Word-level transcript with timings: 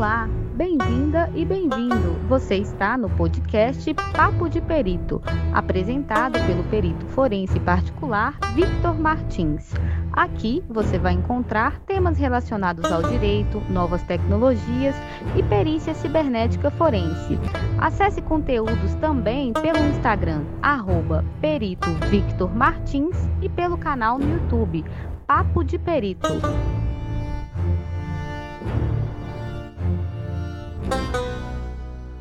Olá, 0.00 0.26
bem-vinda 0.54 1.30
e 1.34 1.44
bem-vindo. 1.44 2.14
Você 2.26 2.54
está 2.54 2.96
no 2.96 3.10
podcast 3.10 3.92
Papo 4.16 4.48
de 4.48 4.58
Perito, 4.58 5.20
apresentado 5.52 6.38
pelo 6.46 6.64
perito 6.70 7.04
forense 7.08 7.60
particular 7.60 8.38
Victor 8.54 8.98
Martins. 8.98 9.74
Aqui 10.10 10.64
você 10.70 10.98
vai 10.98 11.12
encontrar 11.12 11.80
temas 11.80 12.16
relacionados 12.16 12.90
ao 12.90 13.02
direito, 13.02 13.60
novas 13.68 14.02
tecnologias 14.04 14.96
e 15.36 15.42
perícia 15.42 15.92
cibernética 15.92 16.70
forense. 16.70 17.38
Acesse 17.78 18.22
conteúdos 18.22 18.94
também 19.02 19.52
pelo 19.52 19.86
Instagram, 19.90 20.44
arroba 20.62 21.22
Perito 21.42 21.90
Victor 22.08 22.50
Martins 22.56 23.18
e 23.42 23.50
pelo 23.50 23.76
canal 23.76 24.18
no 24.18 24.26
YouTube, 24.26 24.82
Papo 25.26 25.62
de 25.62 25.78
Perito. 25.78 26.26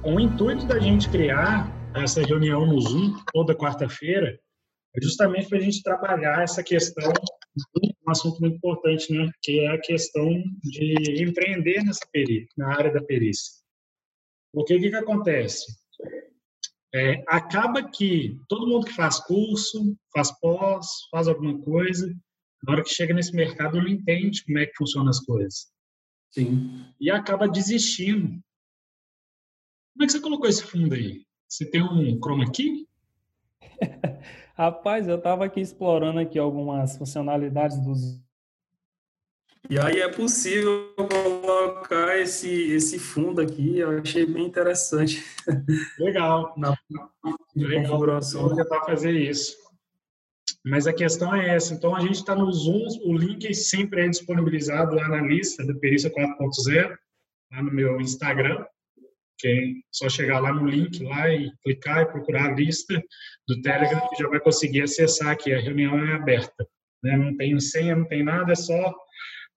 O 0.03 0.19
intuito 0.19 0.65
da 0.65 0.79
gente 0.79 1.09
criar 1.09 1.67
essa 1.95 2.21
reunião 2.21 2.65
no 2.65 2.79
Zoom 2.79 3.15
toda 3.31 3.55
quarta-feira 3.55 4.39
é 4.95 5.01
justamente 5.01 5.47
para 5.47 5.57
a 5.57 5.61
gente 5.61 5.83
trabalhar 5.83 6.41
essa 6.41 6.63
questão, 6.63 7.11
um 7.75 8.11
assunto 8.11 8.39
muito 8.41 8.55
importante, 8.55 9.13
né? 9.13 9.29
que 9.41 9.59
é 9.59 9.67
a 9.67 9.79
questão 9.79 10.27
de 10.63 11.23
empreender 11.23 11.83
nessa 11.83 12.07
perícia, 12.11 12.47
na 12.57 12.75
área 12.75 12.91
da 12.91 13.01
perícia. 13.01 13.53
Porque 14.51 14.75
o 14.75 14.79
que, 14.79 14.89
que 14.89 14.95
acontece? 14.95 15.65
É, 16.93 17.23
acaba 17.27 17.88
que 17.88 18.39
todo 18.47 18.67
mundo 18.67 18.88
que 18.88 18.93
faz 18.93 19.19
curso, 19.19 19.95
faz 20.11 20.31
pós, 20.39 20.88
faz 21.11 21.27
alguma 21.27 21.59
coisa, 21.61 22.11
na 22.63 22.73
hora 22.73 22.83
que 22.83 22.89
chega 22.89 23.13
nesse 23.13 23.33
mercado 23.35 23.77
não 23.77 23.88
entende 23.88 24.43
como 24.43 24.57
é 24.57 24.65
que 24.65 24.75
funcionam 24.75 25.09
as 25.09 25.19
coisas. 25.19 25.67
Sim. 26.31 26.85
E 26.99 27.09
acaba 27.11 27.47
desistindo. 27.47 28.39
Como 30.00 30.05
é 30.05 30.08
que 30.08 30.14
você 30.14 30.22
colocou 30.22 30.47
esse 30.47 30.64
fundo 30.64 30.95
aí? 30.95 31.25
Você 31.45 31.66
tem 31.66 31.83
um 31.83 32.17
chroma 32.22 32.50
key? 32.50 32.88
Rapaz, 34.56 35.09
eu 35.09 35.17
estava 35.17 35.44
aqui 35.44 35.59
explorando 35.59 36.22
aqui 36.22 36.39
algumas 36.39 36.95
funcionalidades 36.95 37.78
dos 37.80 38.17
e 39.69 39.78
aí 39.78 40.00
é 40.00 40.08
possível 40.08 40.94
colocar 40.95 42.17
esse, 42.17 42.50
esse 42.72 42.97
fundo 42.97 43.41
aqui, 43.41 43.80
eu 43.80 44.00
achei 44.00 44.25
bem 44.25 44.45
interessante. 44.45 45.22
Legal. 46.00 46.53
Na 46.58 46.78
Legal. 47.53 47.84
configuração. 47.84 48.47
Vou 48.47 48.56
tentar 48.56 48.86
fazer 48.86 49.11
isso. 49.11 49.58
Mas 50.63 50.88
a 50.88 50.94
questão 50.94 51.36
é 51.36 51.56
essa. 51.56 51.73
Então, 51.73 51.94
a 51.94 52.00
gente 52.00 52.16
está 52.16 52.34
no 52.34 52.50
Zoom, 52.53 52.88
o 53.03 53.17
link 53.17 53.53
sempre 53.53 54.06
é 54.06 54.08
disponibilizado 54.08 54.95
lá 54.95 55.09
na 55.09 55.22
lista 55.22 55.63
do 55.66 55.78
Perícia 55.78 56.09
4.0, 56.09 56.97
lá 57.52 57.61
no 57.61 57.72
meu 57.72 58.00
Instagram. 58.00 58.66
Quem 59.39 59.83
só 59.91 60.09
chegar 60.09 60.39
lá 60.39 60.53
no 60.53 60.67
link 60.67 61.01
lá 61.03 61.29
e 61.29 61.49
clicar 61.63 62.01
e 62.01 62.11
procurar 62.11 62.51
a 62.51 62.55
lista 62.55 63.01
do 63.47 63.61
Telegram, 63.61 64.07
que 64.09 64.21
já 64.21 64.29
vai 64.29 64.39
conseguir 64.39 64.81
acessar 64.81 65.29
aqui. 65.29 65.53
A 65.53 65.59
reunião 65.59 65.97
é 65.97 66.13
aberta. 66.13 66.67
Né? 67.01 67.15
Não 67.15 67.35
tem 67.37 67.57
senha, 67.59 67.95
não 67.95 68.05
tem 68.05 68.23
nada, 68.23 68.51
é 68.51 68.55
só 68.55 68.93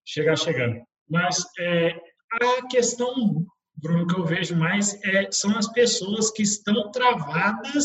chegar 0.04 0.36
chegando. 0.36 0.80
Mas 1.10 1.44
é, 1.58 2.00
a 2.40 2.66
questão, 2.68 3.44
Bruno, 3.76 4.06
que 4.06 4.14
eu 4.14 4.24
vejo 4.24 4.56
mais 4.56 5.02
é, 5.04 5.30
são 5.30 5.56
as 5.58 5.70
pessoas 5.72 6.30
que 6.30 6.42
estão 6.42 6.90
travadas, 6.90 7.84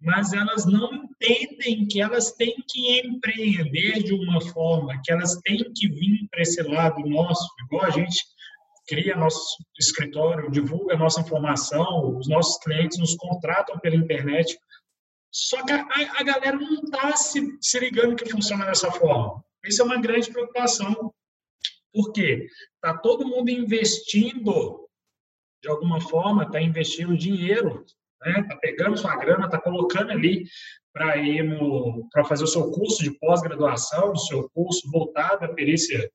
mas 0.00 0.32
elas 0.32 0.66
não 0.66 0.90
entendem 0.94 1.86
que 1.86 2.00
elas 2.00 2.32
têm 2.32 2.56
que 2.68 3.00
empreender 3.06 4.02
de 4.02 4.14
uma 4.14 4.40
forma, 4.40 5.00
que 5.04 5.12
elas 5.12 5.36
têm 5.42 5.72
que 5.74 5.88
vir 5.88 6.26
para 6.30 6.42
esse 6.42 6.62
lado 6.62 7.00
nosso, 7.00 7.46
igual 7.64 7.84
a 7.84 7.90
gente 7.90 8.24
cria 8.86 9.16
nosso 9.16 9.56
escritório, 9.78 10.50
divulga 10.50 10.96
nossa 10.96 11.20
informação, 11.20 12.16
os 12.16 12.28
nossos 12.28 12.58
clientes 12.62 12.98
nos 12.98 13.14
contratam 13.16 13.78
pela 13.78 13.96
internet. 13.96 14.58
Só 15.30 15.64
que 15.64 15.72
a, 15.72 15.86
a 16.18 16.22
galera 16.22 16.56
não 16.56 16.84
está 16.84 17.16
se, 17.16 17.40
se 17.60 17.78
ligando 17.78 18.16
que 18.16 18.30
funciona 18.30 18.64
dessa 18.64 18.90
forma. 18.90 19.44
Isso 19.64 19.82
é 19.82 19.84
uma 19.84 20.00
grande 20.00 20.30
preocupação 20.30 21.12
por 21.96 22.12
quê? 22.12 22.46
Está 22.74 22.98
todo 22.98 23.26
mundo 23.26 23.48
investindo, 23.48 24.86
de 25.62 25.68
alguma 25.70 25.98
forma, 25.98 26.42
está 26.42 26.60
investindo 26.60 27.16
dinheiro, 27.16 27.86
está 28.22 28.42
né? 28.42 28.46
Tá 28.46 28.56
pegando 28.56 28.98
sua 28.98 29.16
grana, 29.16 29.46
está 29.46 29.58
colocando 29.58 30.10
ali 30.10 30.44
para 30.92 31.16
ir 31.16 31.58
para 32.12 32.22
fazer 32.24 32.44
o 32.44 32.48
seu 32.48 32.70
curso 32.70 33.02
de 33.02 33.18
pós-graduação, 33.18 34.12
o 34.12 34.18
seu 34.18 34.46
curso 34.50 34.90
voltado 34.90 35.46
à 35.46 35.48
perícia 35.48 36.10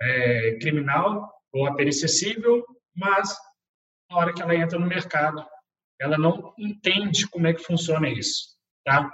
é, 0.00 0.58
criminal 0.60 1.28
ou 1.52 1.66
à 1.66 1.74
perícia 1.74 2.08
civil, 2.08 2.64
mas 2.94 3.36
na 4.10 4.16
hora 4.18 4.32
que 4.32 4.42
ela 4.42 4.54
entra 4.54 4.78
no 4.78 4.86
mercado, 4.86 5.44
ela 6.00 6.18
não 6.18 6.54
entende 6.58 7.28
como 7.28 7.46
é 7.46 7.54
que 7.54 7.62
funciona 7.62 8.08
isso, 8.08 8.56
tá? 8.84 9.10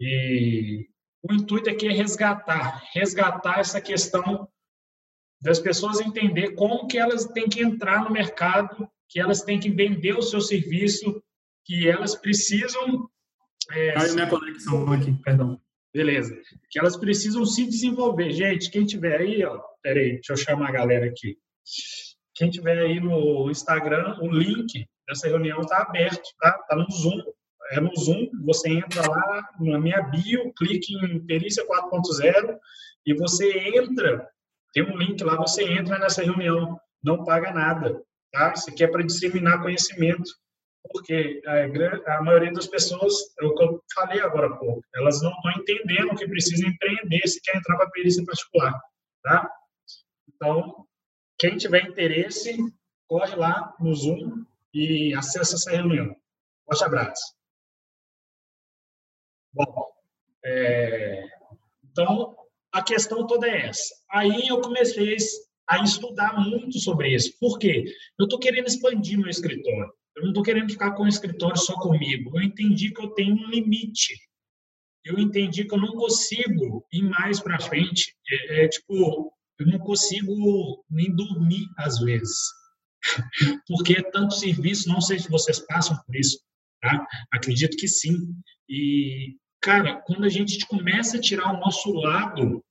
E 0.00 0.88
o 1.22 1.32
intuito 1.32 1.68
aqui 1.68 1.88
é 1.88 1.92
resgatar, 1.92 2.82
resgatar 2.92 3.58
essa 3.58 3.80
questão 3.80 4.48
das 5.40 5.60
pessoas 5.60 6.00
entender 6.00 6.54
como 6.54 6.86
que 6.86 6.98
elas 6.98 7.24
têm 7.26 7.48
que 7.48 7.62
entrar 7.62 8.04
no 8.04 8.10
mercado, 8.10 8.88
que 9.08 9.20
elas 9.20 9.42
têm 9.42 9.60
que 9.60 9.70
vender 9.70 10.16
o 10.16 10.22
seu 10.22 10.40
serviço, 10.40 11.22
que 11.64 11.88
elas 11.88 12.14
precisam... 12.14 13.08
É, 13.70 13.92
Caiu 13.92 14.14
minha 14.14 14.28
conexão 14.28 14.92
aqui, 14.92 15.12
perdão. 15.22 15.60
Beleza. 15.94 16.40
Que 16.70 16.78
elas 16.78 16.96
precisam 16.96 17.44
se 17.44 17.66
desenvolver. 17.66 18.32
Gente, 18.32 18.70
quem 18.70 18.84
tiver 18.84 19.20
aí, 19.20 19.44
ó, 19.44 19.60
peraí, 19.82 20.14
deixa 20.14 20.32
eu 20.32 20.36
chamar 20.36 20.68
a 20.68 20.72
galera 20.72 21.06
aqui. 21.06 21.38
Quem 22.34 22.50
tiver 22.50 22.78
aí 22.78 23.00
no 23.00 23.50
Instagram, 23.50 24.16
o 24.20 24.30
link 24.30 24.86
dessa 25.06 25.28
reunião 25.28 25.60
está 25.60 25.78
aberto, 25.78 26.28
tá? 26.38 26.52
Tá 26.68 26.76
no 26.76 26.90
Zoom. 26.90 27.22
É 27.72 27.80
no 27.80 27.94
Zoom, 27.96 28.30
você 28.44 28.70
entra 28.70 29.06
lá 29.08 29.48
na 29.60 29.78
minha 29.78 30.00
bio, 30.02 30.52
clique 30.54 30.94
em 31.04 31.20
Perícia 31.26 31.66
4.0 31.66 32.56
e 33.04 33.14
você 33.14 33.76
entra 33.76 34.26
tem 34.72 34.82
um 34.82 34.96
link 34.96 35.22
lá, 35.24 35.36
você 35.36 35.64
entra 35.64 35.98
nessa 35.98 36.22
reunião, 36.22 36.78
não 37.02 37.24
paga 37.24 37.52
nada, 37.52 38.00
tá? 38.32 38.52
Isso 38.52 38.70
aqui 38.70 38.84
é 38.84 38.88
para 38.88 39.02
disseminar 39.02 39.62
conhecimento, 39.62 40.30
porque 40.90 41.40
a, 42.06 42.22
maioria 42.22 42.52
das 42.52 42.66
pessoas, 42.66 43.14
é 43.40 43.44
o 43.44 43.54
que 43.54 43.62
eu 43.62 43.82
falei 43.94 44.20
agora 44.20 44.46
há 44.46 44.56
pouco, 44.56 44.82
elas 44.94 45.22
não 45.22 45.30
estão 45.32 45.52
entendendo 45.52 46.16
que 46.16 46.28
precisam 46.28 46.68
empreender 46.68 47.26
se 47.26 47.40
quer 47.42 47.56
entrar 47.56 47.76
para 47.76 47.86
a 47.86 47.90
perícia 47.90 48.24
particular, 48.24 48.80
tá? 49.22 49.50
Então, 50.28 50.86
quem 51.38 51.56
tiver 51.56 51.86
interesse, 51.86 52.56
corre 53.06 53.36
lá 53.36 53.74
no 53.78 53.94
Zoom 53.94 54.44
e 54.74 55.14
acessa 55.14 55.54
essa 55.54 55.70
reunião. 55.70 56.14
Forte 56.64 56.84
abraço. 56.84 57.34
Bom, 59.52 59.86
é, 60.44 61.24
então, 61.84 62.36
a 62.72 62.82
questão 62.82 63.26
toda 63.26 63.48
é 63.48 63.66
essa. 63.66 63.94
Aí 64.10 64.48
eu 64.48 64.60
comecei 64.60 65.16
a 65.66 65.82
estudar 65.82 66.38
muito 66.38 66.78
sobre 66.78 67.14
isso. 67.14 67.36
Por 67.38 67.58
quê? 67.58 67.84
Eu 68.18 68.24
estou 68.24 68.38
querendo 68.38 68.66
expandir 68.66 69.18
meu 69.18 69.28
escritório. 69.28 69.92
Eu 70.16 70.22
não 70.22 70.30
estou 70.30 70.42
querendo 70.42 70.70
ficar 70.70 70.92
com 70.92 71.04
o 71.04 71.08
escritório 71.08 71.56
só 71.56 71.74
comigo. 71.74 72.36
Eu 72.36 72.42
entendi 72.42 72.92
que 72.92 73.00
eu 73.00 73.10
tenho 73.10 73.34
um 73.34 73.48
limite. 73.48 74.14
Eu 75.04 75.18
entendi 75.18 75.64
que 75.64 75.74
eu 75.74 75.80
não 75.80 75.92
consigo 75.92 76.84
ir 76.92 77.02
mais 77.02 77.40
para 77.40 77.60
frente. 77.60 78.14
É, 78.30 78.64
é, 78.64 78.68
tipo, 78.68 79.32
eu 79.58 79.66
não 79.66 79.78
consigo 79.78 80.84
nem 80.90 81.14
dormir 81.14 81.66
às 81.76 81.98
vezes. 81.98 82.38
Porque 83.68 83.94
é 83.94 84.02
tanto 84.10 84.34
serviço, 84.34 84.88
não 84.88 85.00
sei 85.00 85.18
se 85.18 85.30
vocês 85.30 85.58
passam 85.60 85.96
por 86.04 86.14
isso, 86.16 86.38
tá? 86.80 87.06
Acredito 87.32 87.76
que 87.76 87.88
sim. 87.88 88.16
E 88.68 89.36
cara, 89.60 90.00
quando 90.06 90.24
a 90.24 90.28
gente 90.28 90.66
começa 90.66 91.16
a 91.16 91.20
tirar 91.20 91.52
o 91.52 91.60
nosso 91.60 91.92
lado, 91.92 92.62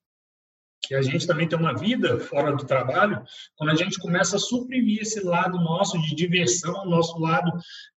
que 0.83 0.95
a 0.95 1.01
gente 1.01 1.27
também 1.27 1.47
tem 1.47 1.59
uma 1.59 1.75
vida 1.75 2.19
fora 2.19 2.55
do 2.55 2.65
trabalho, 2.65 3.21
quando 3.57 3.71
a 3.71 3.75
gente 3.75 3.99
começa 3.99 4.37
a 4.37 4.39
suprimir 4.39 5.01
esse 5.01 5.19
lado 5.19 5.57
nosso 5.59 5.99
de 6.01 6.15
diversão, 6.15 6.85
nosso 6.85 7.19
lado 7.19 7.51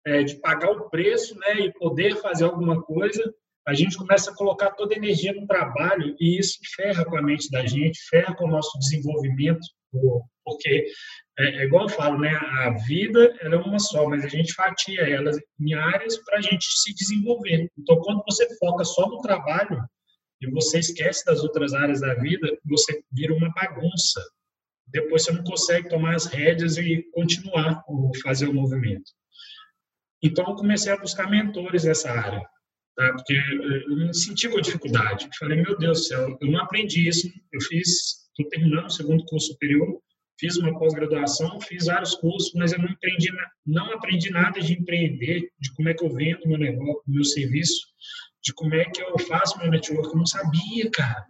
é, 0.05 0.23
de 0.23 0.37
pagar 0.41 0.71
o 0.73 0.91
preço, 0.91 1.39
né, 1.39 1.61
e 1.61 1.73
poder 1.73 2.17
fazer 2.17 2.45
alguma 2.45 2.83
coisa, 2.83 3.33
a 3.67 3.75
gente 3.75 3.97
começa 3.97 4.31
a 4.31 4.35
colocar 4.35 4.71
toda 4.73 4.95
a 4.95 4.97
energia 4.97 5.33
no 5.33 5.47
trabalho 5.47 6.17
e 6.19 6.39
isso 6.39 6.59
ferra 6.75 7.05
com 7.05 7.17
a 7.17 7.23
mente 7.23 7.51
da 7.51 7.65
gente, 7.67 8.01
ferra 8.09 8.35
com 8.35 8.47
o 8.47 8.51
nosso 8.51 8.79
desenvolvimento, 8.79 9.61
porque 10.45 10.87
é, 11.39 11.45
é 11.45 11.65
igual 11.65 11.85
eu 11.85 11.89
falo, 11.89 12.19
né? 12.19 12.31
A 12.35 12.71
vida 12.87 13.35
ela 13.41 13.57
é 13.57 13.59
uma 13.59 13.79
só, 13.79 14.09
mas 14.09 14.25
a 14.25 14.29
gente 14.29 14.53
fatia 14.55 15.03
ela 15.03 15.31
em 15.61 15.75
áreas 15.75 16.17
para 16.25 16.39
a 16.39 16.41
gente 16.41 16.65
se 16.65 16.95
desenvolver. 16.95 17.71
Então, 17.79 17.97
quando 18.01 18.23
você 18.25 18.47
foca 18.59 18.85
só 18.85 19.09
no 19.09 19.21
trabalho 19.21 19.83
e 20.41 20.51
você 20.51 20.79
esquece 20.79 21.25
das 21.25 21.43
outras 21.43 21.75
áreas 21.75 22.01
da 22.01 22.15
vida, 22.15 22.49
você 22.65 23.03
vira 23.13 23.35
uma 23.35 23.53
bagunça. 23.53 24.21
Depois 24.87 25.23
você 25.23 25.33
não 25.33 25.45
consegue 25.45 25.89
tomar 25.89 26.15
as 26.15 26.27
rédeas 26.27 26.77
e 26.77 27.03
continuar 27.13 27.85
ou 27.87 28.11
fazer 28.23 28.49
o 28.49 28.55
movimento. 28.55 29.11
Então, 30.23 30.47
eu 30.49 30.55
comecei 30.55 30.93
a 30.93 30.99
buscar 30.99 31.31
mentores 31.31 31.85
nessa 31.85 32.11
área, 32.11 32.43
tá? 33.01 33.13
porque 33.15 33.35
eu 33.35 33.97
me 33.97 34.15
senti 34.15 34.49
com 34.49 34.61
dificuldade. 34.61 35.25
Eu 35.25 35.31
falei, 35.39 35.63
meu 35.63 35.79
Deus 35.79 36.01
do 36.01 36.05
céu, 36.05 36.39
eu 36.41 36.51
não 36.51 36.61
aprendi 36.61 37.09
isso. 37.09 37.33
Eu 37.53 37.61
fiz, 37.63 38.29
estou 38.29 38.49
terminando 38.51 38.87
o 38.87 38.91
segundo 38.91 39.25
curso 39.25 39.49
superior, 39.49 40.01
fiz 40.39 40.57
uma 40.57 40.79
pós-graduação, 40.79 41.61
fiz 41.61 41.87
vários 41.87 42.15
cursos, 42.15 42.53
mas 42.55 42.73
eu 42.73 42.79
não 42.79 42.91
aprendi, 42.91 43.29
não 43.67 43.93
aprendi 43.93 44.31
nada 44.31 44.61
de 44.61 44.75
empreender, 44.75 45.51
de 45.59 45.75
como 45.75 45.89
é 45.89 45.95
que 45.95 46.05
eu 46.05 46.15
vendo 46.15 46.47
meu 46.47 46.59
negócio, 46.59 47.03
meu 47.07 47.25
serviço, 47.25 47.87
de 48.43 48.53
como 48.55 48.75
é 48.75 48.85
que 48.85 49.03
eu 49.03 49.19
faço 49.21 49.59
meu 49.59 49.71
network. 49.71 50.09
Eu 50.09 50.17
não 50.17 50.27
sabia, 50.27 50.91
cara. 50.91 51.27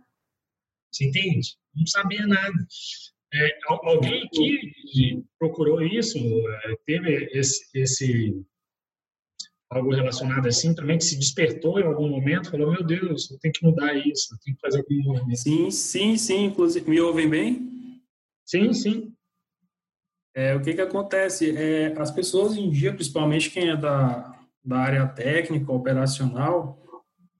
Você 0.93 1.07
entende? 1.07 1.57
Não 1.75 1.87
sabia 1.87 2.27
nada. 2.27 2.67
É, 3.33 3.59
alguém 3.69 4.25
aqui 4.25 5.25
procurou 5.39 5.81
isso, 5.81 6.19
é, 6.19 6.75
teve 6.85 7.29
esse, 7.33 7.61
esse 7.79 8.45
algo 9.71 9.95
relacionado 9.95 10.49
assim 10.49 10.75
também 10.75 10.99
que 10.99 11.05
se 11.05 11.17
despertou 11.17 11.79
em 11.79 11.85
algum 11.85 12.09
momento, 12.09 12.51
falou 12.51 12.73
meu 12.73 12.83
Deus, 12.83 13.31
eu 13.31 13.39
tenho 13.39 13.55
que 13.55 13.65
mudar 13.65 13.95
isso, 13.95 14.35
eu 14.35 14.39
tenho 14.45 14.57
que 14.57 14.61
fazer 14.61 14.79
algum 14.79 15.13
movimento. 15.13 15.39
Sim, 15.39 15.71
sim, 15.71 16.17
sim. 16.17 16.45
Inclusive, 16.47 16.91
me 16.91 17.01
ouvem 17.01 17.29
bem? 17.29 18.01
Sim, 18.45 18.73
sim. 18.73 19.15
É, 20.35 20.55
o 20.57 20.63
que 20.63 20.75
que 20.75 20.81
acontece? 20.81 21.57
É, 21.57 21.95
as 21.97 22.11
pessoas 22.11 22.57
em 22.57 22.69
dia, 22.69 22.93
principalmente 22.93 23.51
quem 23.51 23.71
é 23.71 23.77
da, 23.77 24.37
da 24.65 24.79
área 24.79 25.07
técnica, 25.07 25.73
operacional, 25.73 26.81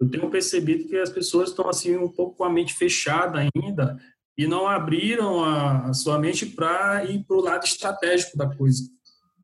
eu 0.01 0.09
tenho 0.09 0.31
percebido 0.31 0.89
que 0.89 0.97
as 0.97 1.11
pessoas 1.11 1.51
estão 1.51 1.69
assim 1.69 1.97
um 1.97 2.09
pouco 2.09 2.37
com 2.37 2.45
a 2.45 2.51
mente 2.51 2.75
fechada 2.75 3.39
ainda 3.39 3.99
e 4.37 4.47
não 4.47 4.67
abriram 4.67 5.45
a, 5.45 5.89
a 5.89 5.95
sua 5.95 6.19
mente 6.19 6.47
para 6.47 7.05
ir 7.05 7.25
para 7.25 7.37
o 7.37 7.41
lado 7.41 7.65
estratégico 7.65 8.39
da 8.39 8.49
coisa, 8.57 8.85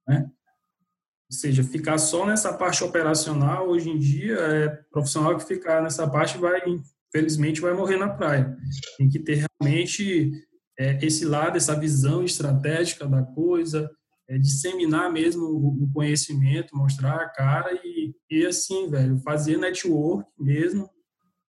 né? 0.07 0.31
Ou 1.31 1.37
seja, 1.37 1.65
ficar 1.65 1.99
só 1.99 2.25
nessa 2.25 2.53
parte 2.53 2.85
operacional 2.85 3.69
hoje 3.69 3.91
em 3.91 3.99
dia 3.99 4.35
é 4.37 4.69
profissional 4.91 5.37
que 5.37 5.45
ficar 5.45 5.83
nessa 5.83 6.09
parte 6.09 6.39
vai, 6.39 6.61
infelizmente, 6.67 7.61
vai 7.61 7.75
morrer 7.75 7.97
na 7.97 8.09
praia. 8.09 8.57
Tem 8.97 9.09
que 9.09 9.19
ter 9.19 9.45
realmente 9.61 10.33
é, 10.79 11.05
esse 11.05 11.25
lado, 11.25 11.57
essa 11.57 11.79
visão 11.79 12.23
estratégica 12.23 13.09
da 13.09 13.23
coisa, 13.23 13.91
é, 14.29 14.39
disseminar 14.39 15.13
mesmo 15.13 15.45
o, 15.45 15.85
o, 15.85 15.93
conhecimento, 15.93 16.77
mostrar 16.77 17.17
a 17.17 17.29
cara 17.29 17.73
e, 17.83 18.15
e 18.31 18.47
assim, 18.47 18.89
velho, 18.89 19.19
fazer 19.19 19.57
network 19.57 20.29
mesmo. 20.39 20.89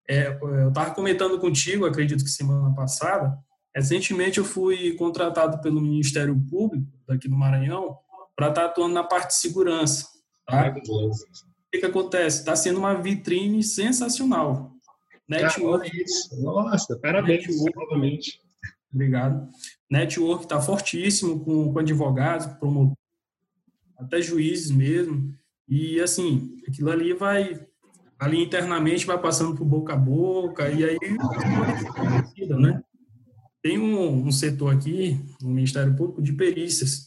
É, 0.09 0.27
eu 0.41 0.69
estava 0.69 0.93
comentando 0.93 1.39
contigo, 1.39 1.85
acredito 1.85 2.23
que 2.23 2.29
semana 2.29 2.73
passada, 2.73 3.37
recentemente 3.75 4.37
eu 4.39 4.45
fui 4.45 4.93
contratado 4.93 5.61
pelo 5.61 5.81
Ministério 5.81 6.35
Público 6.49 6.87
daqui 7.07 7.27
do 7.27 7.35
Maranhão 7.35 7.95
para 8.37 8.49
estar 8.49 8.61
tá 8.61 8.67
atuando 8.67 8.93
na 8.93 9.03
parte 9.03 9.29
de 9.29 9.35
segurança. 9.35 10.07
Tá? 10.45 10.69
O 10.69 11.11
que, 11.71 11.79
que 11.79 11.85
acontece? 11.85 12.39
Está 12.39 12.55
sendo 12.55 12.77
uma 12.77 12.93
vitrine 12.93 13.63
sensacional. 13.63 14.71
Network. 15.27 15.91
Nossa, 16.39 16.97
parabéns 16.99 17.47
Network, 17.47 17.75
novamente. 17.75 18.39
Obrigado. 18.93 19.49
Network 19.89 20.43
está 20.43 20.61
fortíssimo 20.61 21.43
com, 21.43 21.73
com 21.73 21.79
advogados, 21.79 22.45
promotores, 22.57 22.95
até 23.97 24.21
juízes 24.21 24.71
mesmo. 24.71 25.33
E, 25.67 25.99
assim, 25.99 26.55
aquilo 26.67 26.91
ali 26.91 27.13
vai, 27.13 27.59
ali 28.17 28.41
internamente 28.41 29.05
vai 29.05 29.19
passando 29.19 29.55
por 29.55 29.65
boca 29.65 29.93
a 29.93 29.97
boca, 29.97 30.69
e 30.69 30.85
aí, 30.85 30.97
né? 32.57 32.81
Tem 33.61 33.77
um, 33.77 34.27
um 34.27 34.31
setor 34.31 34.73
aqui, 34.73 35.19
no 35.41 35.49
Ministério 35.49 35.93
Público, 35.95 36.21
de 36.21 36.31
perícias, 36.31 37.06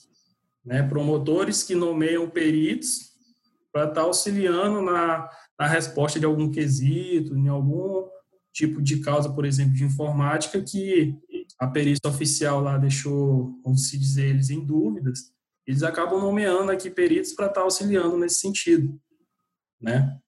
né? 0.65 0.83
Promotores 0.83 1.63
que 1.63 1.75
nomeiam 1.75 2.29
peritos 2.29 3.11
para 3.73 3.83
estar 3.85 3.95
tá 3.95 4.01
auxiliando 4.03 4.83
na, 4.83 5.29
na 5.59 5.67
resposta 5.67 6.19
de 6.19 6.27
algum 6.27 6.51
quesito, 6.51 7.37
em 7.37 7.49
algum 7.49 8.09
tipo 8.53 8.83
de 8.83 9.01
causa, 9.01 9.33
por 9.33 9.45
exemplo, 9.45 9.75
de 9.75 9.85
informática, 9.85 10.61
que 10.63 11.17
a 11.59 11.67
perícia 11.67 12.09
oficial 12.09 12.61
lá 12.61 12.79
deixou, 12.79 13.59
como 13.63 13.77
se 13.77 13.99
dizer, 13.99 14.31
eles 14.31 14.51
em 14.51 14.65
dúvidas, 14.65 15.33
eles 15.67 15.83
acabam 15.83 16.21
nomeando 16.21 16.73
aqui 16.73 16.91
peritos 16.91 17.33
para 17.33 17.47
estar 17.47 17.61
tá 17.61 17.65
auxiliando 17.65 18.17
nesse 18.17 18.41
sentido, 18.41 18.99
né? 19.81 20.19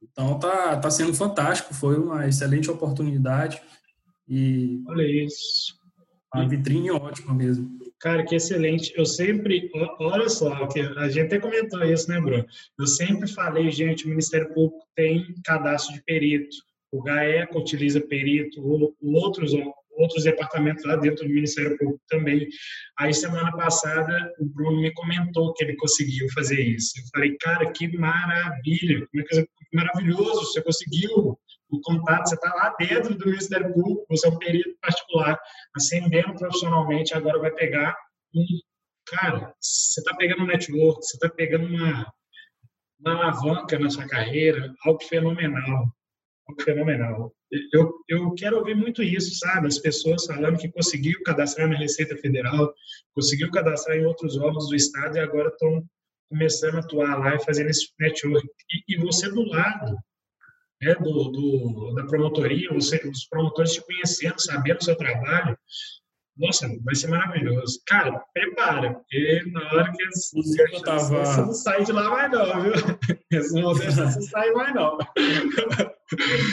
Então 0.00 0.38
tá, 0.38 0.76
tá 0.78 0.90
sendo 0.90 1.12
fantástico, 1.12 1.74
foi 1.74 1.98
uma 1.98 2.26
excelente 2.26 2.70
oportunidade 2.70 3.60
e 4.26 4.82
olha 4.86 5.24
isso, 5.24 5.78
uma 6.34 6.48
vitrine 6.48 6.90
ótima 6.90 7.34
mesmo. 7.34 7.78
Cara, 8.00 8.24
que 8.24 8.36
excelente. 8.36 8.92
Eu 8.96 9.04
sempre, 9.04 9.70
olha 9.98 10.28
só, 10.28 10.66
que 10.68 10.80
a 10.80 11.08
gente 11.08 11.26
até 11.26 11.38
comentou 11.38 11.82
isso, 11.84 12.08
né, 12.08 12.20
Bruno? 12.20 12.46
Eu 12.78 12.86
sempre 12.86 13.28
falei, 13.28 13.70
gente, 13.72 14.06
o 14.06 14.08
Ministério 14.08 14.52
Público 14.54 14.86
tem 14.94 15.34
cadastro 15.44 15.94
de 15.94 16.02
perito, 16.04 16.56
o 16.92 17.02
GAECO 17.02 17.58
utiliza 17.58 18.00
perito, 18.00 18.62
outros 19.02 19.52
outros 19.98 20.24
departamentos 20.24 20.84
lá 20.84 20.96
dentro 20.96 21.26
do 21.26 21.34
Ministério 21.34 21.76
Público 21.76 22.00
também. 22.08 22.46
Aí, 22.98 23.12
semana 23.12 23.54
passada, 23.56 24.32
o 24.38 24.46
Bruno 24.46 24.80
me 24.80 24.92
comentou 24.94 25.52
que 25.54 25.64
ele 25.64 25.76
conseguiu 25.76 26.26
fazer 26.34 26.60
isso. 26.60 26.92
Eu 26.98 27.04
falei, 27.12 27.36
cara, 27.40 27.70
que 27.72 27.96
maravilha, 27.96 29.06
que 29.10 29.76
maravilhoso, 29.76 30.46
você 30.46 30.62
conseguiu 30.62 31.38
o 31.70 31.80
contato, 31.82 32.28
você 32.28 32.34
está 32.34 32.54
lá 32.54 32.74
dentro 32.78 33.14
do 33.14 33.26
Ministério 33.26 33.72
Público, 33.72 34.06
você 34.08 34.26
é 34.26 34.30
um 34.30 34.38
perito 34.38 34.70
particular, 34.80 35.38
ascendendo 35.76 36.34
profissionalmente, 36.34 37.14
agora 37.14 37.38
vai 37.38 37.50
pegar 37.50 37.94
um. 38.34 38.44
Cara, 39.06 39.54
você 39.60 40.00
está 40.00 40.14
pegando 40.16 40.42
um 40.42 40.46
network, 40.46 41.02
você 41.02 41.16
está 41.16 41.28
pegando 41.30 41.66
uma, 41.66 42.12
uma 43.00 43.14
alavanca 43.14 43.78
na 43.78 43.90
sua 43.90 44.06
carreira, 44.06 44.72
algo 44.84 45.02
fenomenal 45.04 45.92
fenomenal. 46.60 47.34
Eu, 47.72 47.92
eu 48.08 48.34
quero 48.34 48.58
ouvir 48.58 48.74
muito 48.74 49.02
isso, 49.02 49.38
sabe? 49.38 49.66
As 49.66 49.78
pessoas 49.78 50.26
falando 50.26 50.58
que 50.58 50.70
conseguiu 50.70 51.22
cadastrar 51.22 51.68
na 51.68 51.76
Receita 51.76 52.16
Federal, 52.16 52.72
conseguiu 53.14 53.50
cadastrar 53.50 53.96
em 53.96 54.06
outros 54.06 54.36
órgãos 54.36 54.68
do 54.68 54.76
Estado 54.76 55.16
e 55.16 55.20
agora 55.20 55.48
estão 55.48 55.84
começando 56.30 56.76
a 56.76 56.80
atuar 56.80 57.18
lá 57.18 57.34
e 57.34 57.44
fazendo 57.44 57.70
esse 57.70 57.88
network. 57.98 58.46
E, 58.70 58.94
e 58.94 58.98
você 58.98 59.30
do 59.30 59.42
lado 59.42 59.96
né, 60.80 60.94
do, 60.94 61.30
do, 61.30 61.94
da 61.94 62.04
promotoria, 62.04 62.72
você, 62.72 63.00
os 63.08 63.26
promotores 63.26 63.72
te 63.72 63.84
conhecendo, 63.84 64.40
sabendo 64.40 64.78
o 64.78 64.84
seu 64.84 64.96
trabalho, 64.96 65.58
nossa, 66.38 66.68
vai 66.84 66.94
ser 66.94 67.08
maravilhoso. 67.08 67.80
Cara, 67.86 68.24
prepara, 68.32 68.94
porque 68.94 69.42
na 69.52 69.60
hora 69.72 69.92
que 69.92 70.02
eu 70.74 70.82
tava... 70.82 71.24
você 71.24 71.40
não 71.40 71.52
sai 71.52 71.84
de 71.84 71.92
lá 71.92 72.08
mais 72.08 72.30
não, 72.30 72.62
viu? 72.62 72.72
Eles 73.30 73.52
não 73.52 73.62
vão 73.62 73.74
deixar 73.74 74.10
você 74.10 74.22
sair 74.22 74.52
mais 74.52 74.74
não. 74.74 74.98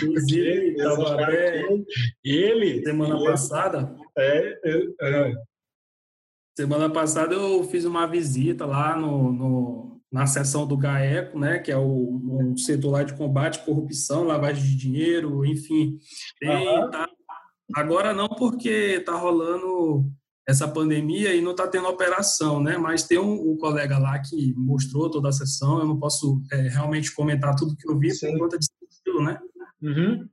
Inclusive, 0.03 0.75
tava 0.75 1.23
até... 1.23 1.63
Ele... 2.23 2.83
Semana 2.83 3.15
ele, 3.15 3.25
passada... 3.25 3.95
É, 4.17 4.59
é, 4.65 4.83
é, 5.01 5.33
Semana 6.57 6.89
passada 6.89 7.35
eu 7.35 7.63
fiz 7.65 7.83
uma 7.83 8.07
visita 8.07 8.65
lá 8.65 8.97
no, 8.97 9.31
no 9.31 9.95
na 10.15 10.25
seção 10.25 10.65
do 10.65 10.77
GAECO, 10.77 11.37
né, 11.37 11.59
que 11.59 11.69
é 11.69 11.77
o, 11.77 11.83
um 11.83 12.55
setor 12.55 12.91
lá 12.91 13.03
de 13.03 13.13
combate 13.15 13.59
à 13.59 13.63
corrupção, 13.63 14.23
lavagem 14.23 14.63
de 14.63 14.77
dinheiro, 14.77 15.45
enfim. 15.45 15.99
Tem, 16.39 16.65
uhum. 16.65 16.89
tá, 16.89 17.09
Agora 17.73 18.13
não 18.13 18.27
porque 18.27 18.97
está 18.99 19.15
rolando 19.15 20.05
essa 20.47 20.67
pandemia 20.67 21.33
e 21.33 21.41
não 21.41 21.51
está 21.51 21.67
tendo 21.67 21.87
operação, 21.87 22.61
né? 22.61 22.77
Mas 22.77 23.03
tem 23.03 23.17
um, 23.17 23.51
um, 23.51 23.57
colega 23.57 23.97
lá 23.97 24.19
que 24.19 24.53
mostrou 24.55 25.09
toda 25.09 25.29
a 25.29 25.33
sessão. 25.33 25.79
Eu 25.79 25.87
não 25.87 25.99
posso 25.99 26.41
é, 26.51 26.67
realmente 26.69 27.13
comentar 27.13 27.55
tudo 27.55 27.75
que 27.75 27.89
eu 27.89 27.97
vi 27.97 28.11
Sim. 28.13 28.31
por 28.31 28.39
conta 28.41 28.59
de 28.59 28.67
estilo, 28.89 29.23
né? 29.23 29.39
Uhum. 29.81 30.29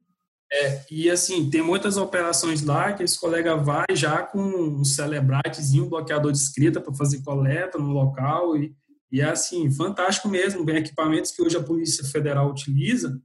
É, 0.52 0.84
e 0.90 1.10
assim, 1.10 1.48
tem 1.48 1.62
muitas 1.62 1.96
operações 1.96 2.62
lá 2.62 2.92
que 2.92 3.02
esse 3.02 3.18
colega 3.18 3.56
vai 3.56 3.86
já 3.92 4.22
com 4.22 4.42
um 4.42 4.84
celebratezinho, 4.84 5.86
um 5.86 5.88
bloqueador 5.88 6.30
de 6.30 6.36
escrita 6.36 6.78
para 6.78 6.92
fazer 6.92 7.22
coleta 7.22 7.78
no 7.78 7.90
local 7.90 8.54
e, 8.54 8.76
e 9.10 9.22
é 9.22 9.24
assim, 9.24 9.70
fantástico 9.70 10.28
mesmo. 10.28 10.62
Vem 10.62 10.76
equipamentos 10.76 11.30
que 11.30 11.42
hoje 11.42 11.56
a 11.56 11.62
Polícia 11.62 12.04
Federal 12.04 12.50
utiliza, 12.50 13.18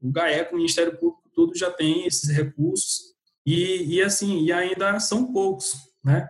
o 0.00 0.10
GAECO, 0.10 0.54
o 0.54 0.56
Ministério 0.56 0.96
Público, 0.98 1.28
tudo 1.34 1.54
já 1.54 1.70
tem 1.70 2.06
esses 2.06 2.30
recursos 2.30 3.17
e, 3.48 3.96
e 3.96 4.02
assim, 4.02 4.44
e 4.44 4.52
ainda 4.52 5.00
são 5.00 5.32
poucos, 5.32 5.72
né? 6.04 6.28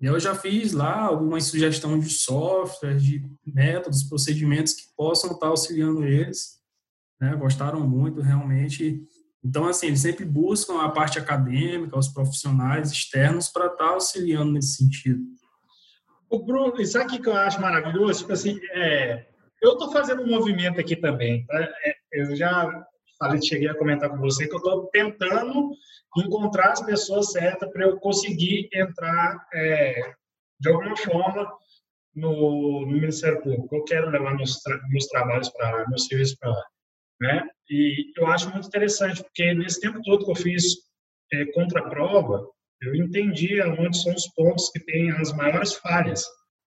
Eu 0.00 0.18
já 0.20 0.32
fiz 0.32 0.72
lá 0.72 1.00
algumas 1.00 1.44
sugestões 1.44 2.04
de 2.04 2.10
software, 2.10 2.96
de 2.96 3.24
métodos, 3.44 4.04
procedimentos 4.04 4.72
que 4.72 4.84
possam 4.96 5.32
estar 5.32 5.48
auxiliando 5.48 6.04
eles, 6.04 6.60
né? 7.20 7.34
Gostaram 7.34 7.80
muito, 7.80 8.20
realmente. 8.20 9.02
Então, 9.44 9.66
assim, 9.66 9.88
eles 9.88 10.00
sempre 10.00 10.24
buscam 10.24 10.80
a 10.80 10.88
parte 10.88 11.18
acadêmica, 11.18 11.98
os 11.98 12.08
profissionais 12.08 12.92
externos 12.92 13.48
para 13.48 13.66
estar 13.66 13.88
auxiliando 13.88 14.52
nesse 14.52 14.76
sentido. 14.76 15.20
O 16.30 16.44
Bruno, 16.44 16.80
isso 16.80 16.96
aqui 16.96 17.18
que 17.18 17.28
eu 17.28 17.36
acho 17.36 17.60
maravilhoso, 17.60 18.20
tipo 18.20 18.32
assim, 18.32 18.60
é, 18.70 19.26
eu 19.60 19.72
estou 19.72 19.90
fazendo 19.90 20.22
um 20.22 20.28
movimento 20.28 20.80
aqui 20.80 20.94
também, 20.94 21.44
tá? 21.44 21.58
É, 21.60 21.94
eu 22.12 22.36
já 22.36 22.86
falei, 23.22 23.40
cheguei 23.40 23.68
a 23.68 23.78
comentar 23.78 24.10
com 24.10 24.18
você 24.18 24.48
que 24.48 24.54
eu 24.54 24.58
estou 24.58 24.86
tentando 24.88 25.70
encontrar 26.16 26.72
as 26.72 26.82
pessoas 26.82 27.30
certas 27.30 27.70
para 27.70 27.84
eu 27.84 27.98
conseguir 27.98 28.68
entrar 28.72 29.46
é, 29.54 30.12
de 30.60 30.68
alguma 30.68 30.96
forma 30.96 31.50
no, 32.14 32.80
no, 32.82 32.92
Ministério 32.92 33.40
Público. 33.40 33.74
Eu 33.74 33.84
quero 33.84 34.10
levar 34.10 34.34
meus, 34.34 34.60
tra 34.60 34.78
meus 34.88 35.06
trabalhos 35.06 35.48
para 35.50 35.70
lá, 35.70 35.88
meus 35.88 36.06
serviços 36.06 36.36
para 36.36 36.50
lá. 36.50 36.64
Né? 37.20 37.48
E 37.70 38.12
eu 38.16 38.26
acho 38.26 38.50
muito 38.50 38.66
interessante, 38.66 39.22
porque 39.22 39.54
nesse 39.54 39.80
tempo 39.80 40.02
todo 40.02 40.24
que 40.24 40.30
eu 40.30 40.36
fiz 40.36 40.64
é, 41.32 41.46
contra 41.52 41.80
a 41.80 41.88
prova, 41.88 42.46
eu 42.82 42.94
entendi 42.96 43.62
onde 43.62 43.96
são 43.96 44.12
os 44.12 44.26
pontos 44.34 44.68
que 44.70 44.80
têm 44.80 45.12
as 45.12 45.32
maiores 45.32 45.74
falhas. 45.74 46.24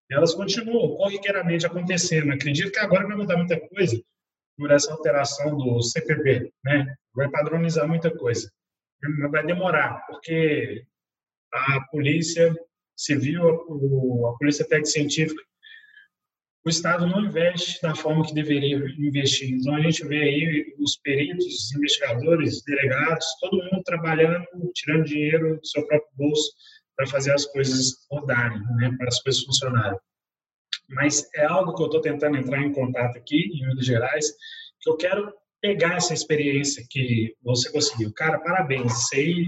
E 0.09 0.15
elas 0.15 0.33
continuam 0.33 0.95
corriqueiramente 0.95 1.65
acontecendo. 1.65 2.31
Acredito 2.31 2.71
que 2.71 2.79
agora 2.79 3.05
vai 3.05 3.17
mudar 3.17 3.37
muita 3.37 3.59
coisa 3.67 4.01
por 4.57 4.71
essa 4.71 4.91
alteração 4.91 5.57
do 5.57 5.81
CPB, 5.81 6.51
né? 6.63 6.95
Vai 7.13 7.29
padronizar 7.29 7.87
muita 7.87 8.09
coisa. 8.15 8.51
Mas 9.01 9.31
vai 9.31 9.45
demorar, 9.45 10.05
porque 10.07 10.85
a 11.53 11.81
polícia 11.91 12.55
civil, 12.95 13.47
a 14.27 14.37
polícia 14.37 14.65
técnica 14.65 14.91
científica 14.91 15.41
o 16.65 16.69
Estado 16.69 17.05
não 17.05 17.23
investe 17.23 17.79
da 17.79 17.93
forma 17.93 18.25
que 18.25 18.33
deveria 18.33 18.77
investir. 18.97 19.51
Então, 19.51 19.75
a 19.75 19.81
gente 19.81 20.03
vê 20.07 20.23
aí 20.23 20.75
os 20.79 20.97
peritos, 20.97 21.45
os 21.45 21.75
investigadores, 21.75 22.63
delegados, 22.63 23.23
todo 23.39 23.63
mundo 23.65 23.83
trabalhando, 23.83 24.47
tirando 24.73 25.05
dinheiro 25.05 25.59
do 25.59 25.67
seu 25.67 25.85
próprio 25.85 26.09
bolso 26.15 26.51
para 26.97 27.05
fazer 27.05 27.33
as 27.33 27.45
coisas 27.45 28.07
rodarem, 28.09 28.59
né, 28.77 28.91
para 28.97 29.07
as 29.07 29.21
coisas 29.21 29.43
funcionarem. 29.43 29.99
Mas 30.89 31.27
é 31.35 31.45
algo 31.45 31.73
que 31.73 31.81
eu 31.81 31.87
estou 31.87 32.01
tentando 32.01 32.37
entrar 32.37 32.61
em 32.61 32.71
contato 32.71 33.17
aqui, 33.17 33.49
em 33.53 33.67
Minas 33.67 33.85
Gerais, 33.85 34.25
que 34.81 34.89
eu 34.89 34.97
quero 34.97 35.33
pegar 35.65 35.95
essa 35.95 36.13
experiência 36.13 36.85
que 36.89 37.35
você 37.41 37.71
conseguiu. 37.71 38.13
Cara, 38.13 38.39
parabéns. 38.39 39.11
Aí, 39.13 39.47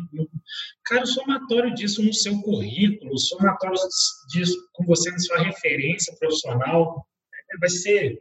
cara, 0.83 1.03
o 1.03 1.07
somatório 1.07 1.73
disso 1.75 2.03
no 2.03 2.11
seu 2.11 2.41
currículo, 2.41 3.13
o 3.13 3.19
somatório 3.19 3.77
disso 4.29 4.57
com 4.73 4.83
você 4.85 5.11
na 5.11 5.19
sua 5.19 5.37
referência 5.37 6.15
profissional, 6.17 7.05
vai 7.59 7.69
ser, 7.69 8.19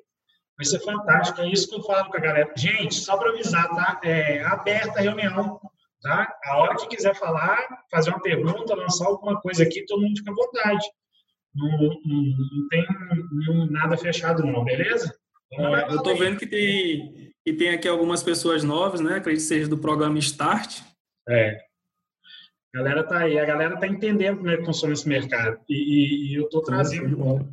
vai 0.59 0.67
ser 0.67 0.81
fantástico. 0.81 1.41
É 1.41 1.49
isso 1.49 1.69
que 1.69 1.77
eu 1.77 1.83
falo 1.85 2.11
com 2.11 2.19
a 2.19 2.21
galera. 2.21 2.53
Gente, 2.55 2.95
só 2.95 3.17
para 3.17 3.31
avisar, 3.31 3.69
tá? 3.71 3.99
É 4.05 4.43
aberta 4.45 4.99
a 4.99 5.03
reunião, 5.03 5.59
tá? 6.03 6.37
A 6.45 6.59
hora 6.59 6.77
que 6.77 6.89
quiser 6.89 7.15
falar, 7.15 7.59
fazer 7.91 8.11
uma 8.11 8.21
pergunta, 8.21 8.75
lançar 8.75 9.07
alguma 9.07 9.41
coisa 9.41 9.63
aqui, 9.63 9.87
todo 9.87 10.03
mundo 10.03 10.19
fica 10.19 10.33
à 10.33 10.35
vontade. 10.35 10.87
Não, 11.57 11.79
não, 11.79 12.23
não 12.23 12.69
tem 12.69 12.87
não, 13.47 13.67
nada 13.67 13.97
fechado, 13.97 14.45
não, 14.45 14.65
beleza? 14.65 15.15
eu 15.89 15.97
estou 15.97 16.17
vendo 16.17 16.39
que 16.39 16.47
tem, 16.47 17.33
que 17.45 17.53
tem 17.53 17.71
aqui 17.71 17.89
algumas 17.89 18.23
pessoas 18.23 18.63
novas, 18.65 19.01
né? 19.01 19.17
Acredito 19.17 19.43
que 19.43 19.49
seja 19.49 19.69
do 19.69 19.79
programa 19.79 20.19
Start. 20.19 20.81
É. 21.29 21.59
A 22.75 22.79
galera 22.79 23.05
tá 23.05 23.19
aí, 23.21 23.39
a 23.39 23.45
galera 23.45 23.79
tá 23.79 23.87
entendendo 23.87 24.39
como 24.39 24.51
é 24.51 24.57
que 24.57 24.65
funciona 24.65 24.93
esse 24.93 25.09
mercado. 25.09 25.59
E, 25.69 25.75
e, 25.75 26.33
e 26.33 26.35
eu 26.35 26.45
estou 26.45 26.63
trazendo, 26.63 27.49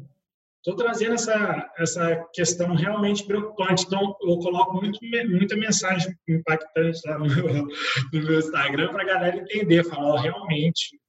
estou 0.58 0.76
trazendo 0.76 1.14
essa, 1.14 1.72
essa 1.78 2.28
questão 2.34 2.76
realmente 2.76 3.26
preocupante. 3.26 3.86
Então, 3.86 4.16
eu 4.22 4.38
coloco 4.40 4.82
muito, 4.82 5.00
muita 5.30 5.56
mensagem 5.56 6.14
impactante 6.28 7.00
lá 7.06 7.20
no 7.20 7.26
meu, 7.26 7.48
no 8.12 8.24
meu 8.24 8.40
Instagram 8.40 8.90
para 8.92 9.04
a 9.04 9.06
galera 9.06 9.38
entender, 9.38 9.86
falar, 9.86 10.14
oh, 10.14 10.18
realmente, 10.18 11.00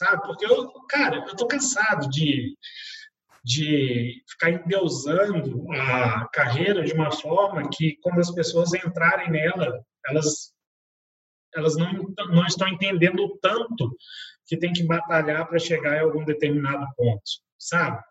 sabe? 0.00 0.22
Porque 0.22 0.46
eu, 0.46 0.72
cara, 0.88 1.16
eu 1.16 1.32
estou 1.32 1.46
cansado 1.46 2.08
de 2.08 2.54
de 3.42 4.22
ficar 4.28 4.50
endeusando 4.50 5.64
a 5.72 6.28
carreira 6.28 6.84
de 6.84 6.92
uma 6.92 7.10
forma 7.10 7.68
que, 7.70 7.96
quando 8.02 8.20
as 8.20 8.30
pessoas 8.30 8.74
entrarem 8.74 9.30
nela, 9.30 9.82
elas, 10.06 10.52
elas 11.54 11.76
não, 11.76 11.90
não 12.28 12.46
estão 12.46 12.68
entendendo 12.68 13.20
o 13.24 13.38
tanto 13.38 13.96
que 14.46 14.58
tem 14.58 14.72
que 14.72 14.82
batalhar 14.82 15.48
para 15.48 15.58
chegar 15.58 15.98
a 15.98 16.02
algum 16.02 16.24
determinado 16.24 16.86
ponto, 16.96 17.22
sabe? 17.58 18.02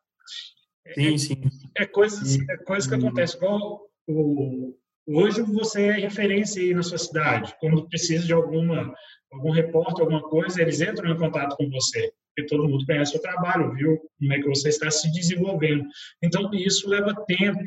Sim, 0.95 1.17
sim. 1.17 1.41
É, 1.77 1.83
é 1.83 1.85
coisas, 1.85 2.39
é 2.49 2.57
coisas 2.57 2.89
que 2.89 2.95
acontecem. 2.95 3.37
Igual 3.37 3.81
o, 4.07 4.75
hoje 5.07 5.41
você 5.43 5.87
é 5.87 5.91
referência 5.91 6.61
aí 6.61 6.73
na 6.73 6.81
sua 6.81 6.97
cidade. 6.97 7.55
Quando 7.59 7.87
precisa 7.87 8.25
de 8.25 8.33
alguma 8.33 8.95
algum 9.31 9.51
repórter, 9.51 10.01
alguma 10.01 10.21
coisa, 10.23 10.61
eles 10.61 10.81
entram 10.81 11.11
em 11.11 11.17
contato 11.17 11.55
com 11.55 11.69
você 11.69 12.11
porque 12.39 12.45
todo 12.45 12.67
mundo 12.67 12.85
conhece 12.85 13.17
o 13.17 13.21
trabalho, 13.21 13.73
viu 13.73 13.99
como 14.17 14.33
é 14.33 14.39
que 14.39 14.47
você 14.47 14.69
está 14.69 14.89
se 14.89 15.11
desenvolvendo. 15.11 15.85
Então, 16.23 16.49
isso 16.53 16.87
leva 16.87 17.13
tempo, 17.25 17.59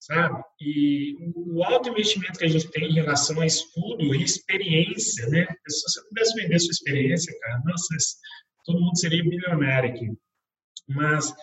sabe? 0.00 0.42
E 0.60 1.16
o 1.34 1.62
alto 1.64 1.90
investimento 1.90 2.38
que 2.38 2.44
a 2.44 2.48
gente 2.48 2.70
tem 2.70 2.90
em 2.90 2.94
relação 2.94 3.40
a 3.40 3.46
estudo 3.46 4.14
e 4.14 4.22
experiência, 4.22 5.28
né? 5.28 5.46
Se 5.68 5.82
você 5.82 6.08
pudesse 6.08 6.34
vender 6.34 6.58
sua 6.58 6.70
experiência, 6.70 7.38
cara, 7.40 7.62
nossa, 7.64 7.94
todo 8.64 8.80
mundo 8.80 8.98
seria 8.98 9.22
bilionário 9.22 9.90
aqui. 9.90 10.12
Mas 10.88 11.34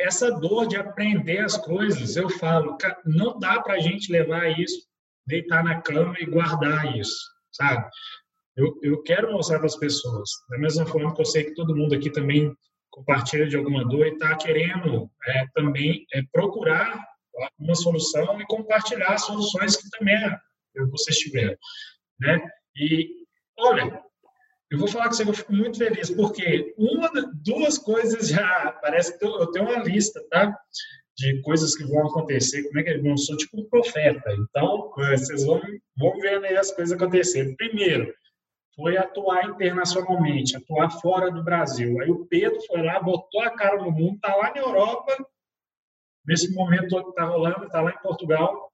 essa 0.00 0.30
dor 0.30 0.66
de 0.66 0.76
aprender 0.76 1.38
as 1.38 1.56
coisas, 1.56 2.16
eu 2.16 2.28
falo, 2.28 2.76
não 3.04 3.38
dá 3.38 3.60
para 3.60 3.74
a 3.74 3.78
gente 3.78 4.10
levar 4.10 4.58
isso, 4.58 4.86
deitar 5.26 5.62
na 5.62 5.80
cama 5.80 6.16
e 6.18 6.26
guardar 6.26 6.96
isso, 6.96 7.16
sabe? 7.52 7.88
Eu, 8.58 8.76
eu 8.82 9.02
quero 9.04 9.32
mostrar 9.32 9.58
para 9.58 9.66
as 9.66 9.76
pessoas, 9.76 10.28
da 10.50 10.58
mesma 10.58 10.84
forma 10.84 11.14
que 11.14 11.20
eu 11.20 11.24
sei 11.24 11.44
que 11.44 11.54
todo 11.54 11.76
mundo 11.76 11.94
aqui 11.94 12.10
também 12.10 12.52
compartilha 12.90 13.46
de 13.46 13.56
alguma 13.56 13.84
dor 13.84 14.04
e 14.06 14.10
está 14.10 14.36
querendo 14.36 15.08
é, 15.26 15.46
também 15.54 16.04
é, 16.12 16.22
procurar 16.32 17.00
uma 17.56 17.74
solução 17.76 18.40
e 18.40 18.46
compartilhar 18.46 19.10
as 19.10 19.24
soluções 19.24 19.76
que 19.76 19.88
também 19.90 20.16
é, 20.16 20.84
vocês 20.90 21.16
tiveram, 21.18 21.56
né? 22.18 22.50
E 22.74 23.08
olha, 23.60 24.02
eu 24.72 24.78
vou 24.78 24.88
falar 24.88 25.08
que 25.08 25.22
eu 25.22 25.32
fico 25.32 25.52
muito 25.52 25.78
feliz 25.78 26.10
porque 26.10 26.74
uma, 26.76 27.10
duas 27.44 27.78
coisas 27.78 28.28
já 28.28 28.72
parece 28.82 29.16
que 29.16 29.24
eu 29.24 29.46
tenho 29.52 29.66
uma 29.66 29.84
lista, 29.84 30.20
tá? 30.30 30.52
De 31.16 31.40
coisas 31.42 31.76
que 31.76 31.84
vão 31.84 32.08
acontecer, 32.08 32.64
como 32.64 32.80
é 32.80 32.82
que 32.82 32.90
eu 32.90 33.18
sou 33.18 33.36
tipo 33.36 33.60
um 33.60 33.68
profeta. 33.68 34.32
Então, 34.32 34.92
vocês 34.96 35.44
vão, 35.44 35.60
vão 35.96 36.18
vendo 36.20 36.44
aí 36.44 36.56
as 36.56 36.72
coisas 36.72 36.96
acontecerem. 36.96 37.56
Primeiro, 37.56 38.12
foi 38.78 38.96
atuar 38.96 39.44
internacionalmente, 39.44 40.56
atuar 40.56 40.88
fora 41.00 41.32
do 41.32 41.42
Brasil. 41.42 42.00
Aí 42.00 42.08
o 42.08 42.24
Pedro 42.26 42.60
foi 42.64 42.80
lá, 42.80 43.00
botou 43.00 43.42
a 43.42 43.50
cara 43.50 43.76
no 43.82 43.90
mundo, 43.90 44.14
está 44.14 44.36
lá 44.36 44.52
na 44.54 44.60
Europa, 44.60 45.16
nesse 46.24 46.54
momento 46.54 46.96
está 46.96 47.24
rolando, 47.24 47.64
está 47.64 47.80
lá 47.80 47.90
em 47.90 47.98
Portugal, 47.98 48.70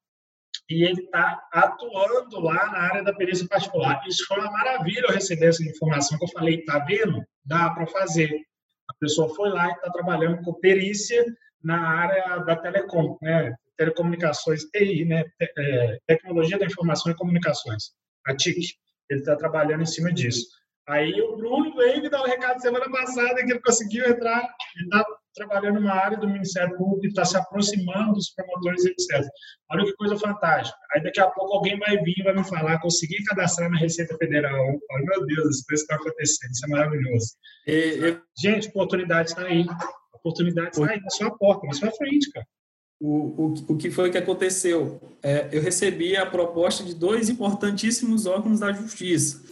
e 0.68 0.84
ele 0.84 1.04
está 1.04 1.48
atuando 1.50 2.38
lá 2.38 2.70
na 2.70 2.78
área 2.80 3.02
da 3.02 3.14
perícia 3.14 3.48
particular. 3.48 4.02
Isso 4.06 4.26
foi 4.26 4.38
uma 4.38 4.50
maravilha 4.50 5.06
eu 5.08 5.14
receber 5.14 5.46
essa 5.46 5.64
informação 5.64 6.18
que 6.18 6.24
eu 6.24 6.32
falei, 6.32 6.62
tá 6.66 6.80
vendo? 6.80 7.24
Dá 7.42 7.70
para 7.70 7.86
fazer. 7.86 8.42
A 8.90 8.94
pessoa 9.00 9.34
foi 9.34 9.48
lá 9.48 9.68
e 9.68 9.72
está 9.72 9.90
trabalhando 9.90 10.42
com 10.42 10.52
perícia 10.52 11.24
na 11.62 11.80
área 11.80 12.40
da 12.40 12.56
telecom, 12.56 13.16
né? 13.22 13.54
telecomunicações, 13.74 14.64
TI, 14.64 15.06
né? 15.06 15.24
É, 15.40 15.98
tecnologia 16.06 16.58
da 16.58 16.66
informação 16.66 17.10
e 17.10 17.16
comunicações, 17.16 17.92
a 18.26 18.36
TIC 18.36 18.74
ele 19.10 19.20
está 19.20 19.36
trabalhando 19.36 19.82
em 19.82 19.86
cima 19.86 20.12
disso. 20.12 20.46
Aí 20.86 21.18
o 21.22 21.36
Bruno 21.36 21.74
veio 21.76 22.02
me 22.02 22.10
dar 22.10 22.22
um 22.22 22.26
recado 22.26 22.60
semana 22.60 22.90
passada 22.90 23.42
que 23.42 23.50
ele 23.50 23.60
conseguiu 23.60 24.06
entrar, 24.06 24.46
ele 24.76 24.84
está 24.84 25.04
trabalhando 25.34 25.80
numa 25.80 25.94
área 25.94 26.18
do 26.18 26.28
Ministério 26.28 26.76
Público, 26.76 27.06
está 27.06 27.24
se 27.24 27.36
aproximando 27.36 28.12
dos 28.12 28.30
promotores, 28.30 28.84
etc. 28.84 29.26
Olha 29.70 29.84
que 29.84 29.94
coisa 29.94 30.16
fantástica. 30.18 30.78
Aí 30.92 31.02
daqui 31.02 31.20
a 31.20 31.28
pouco 31.30 31.54
alguém 31.54 31.78
vai 31.78 31.96
vir 32.02 32.14
e 32.18 32.22
vai 32.22 32.34
me 32.34 32.44
falar, 32.44 32.78
consegui 32.80 33.22
cadastrar 33.24 33.70
na 33.70 33.78
Receita 33.78 34.16
Federal. 34.18 34.60
Olha, 34.90 35.04
meu 35.04 35.26
Deus, 35.26 35.56
isso 35.56 35.64
está 35.72 35.96
acontecendo, 35.96 36.50
isso 36.50 36.66
é 36.66 36.68
maravilhoso. 36.68 37.26
E, 37.66 38.18
Gente, 38.38 38.66
a 38.66 38.70
oportunidade 38.70 39.30
está 39.30 39.42
aí. 39.42 39.66
A 39.68 40.16
oportunidade 40.16 40.68
está 40.68 40.90
aí 40.90 41.00
na 41.00 41.10
sua 41.10 41.36
porta, 41.36 41.66
na 41.66 41.72
sua 41.72 41.90
frente, 41.92 42.30
cara. 42.30 42.46
O, 43.00 43.44
o, 43.46 43.54
o 43.68 43.76
que 43.76 43.90
foi 43.90 44.10
que 44.10 44.18
aconteceu? 44.18 45.00
É, 45.22 45.48
eu 45.52 45.60
recebi 45.60 46.16
a 46.16 46.24
proposta 46.24 46.84
de 46.84 46.94
dois 46.94 47.28
importantíssimos 47.28 48.26
órgãos 48.26 48.60
da 48.60 48.72
Justiça, 48.72 49.42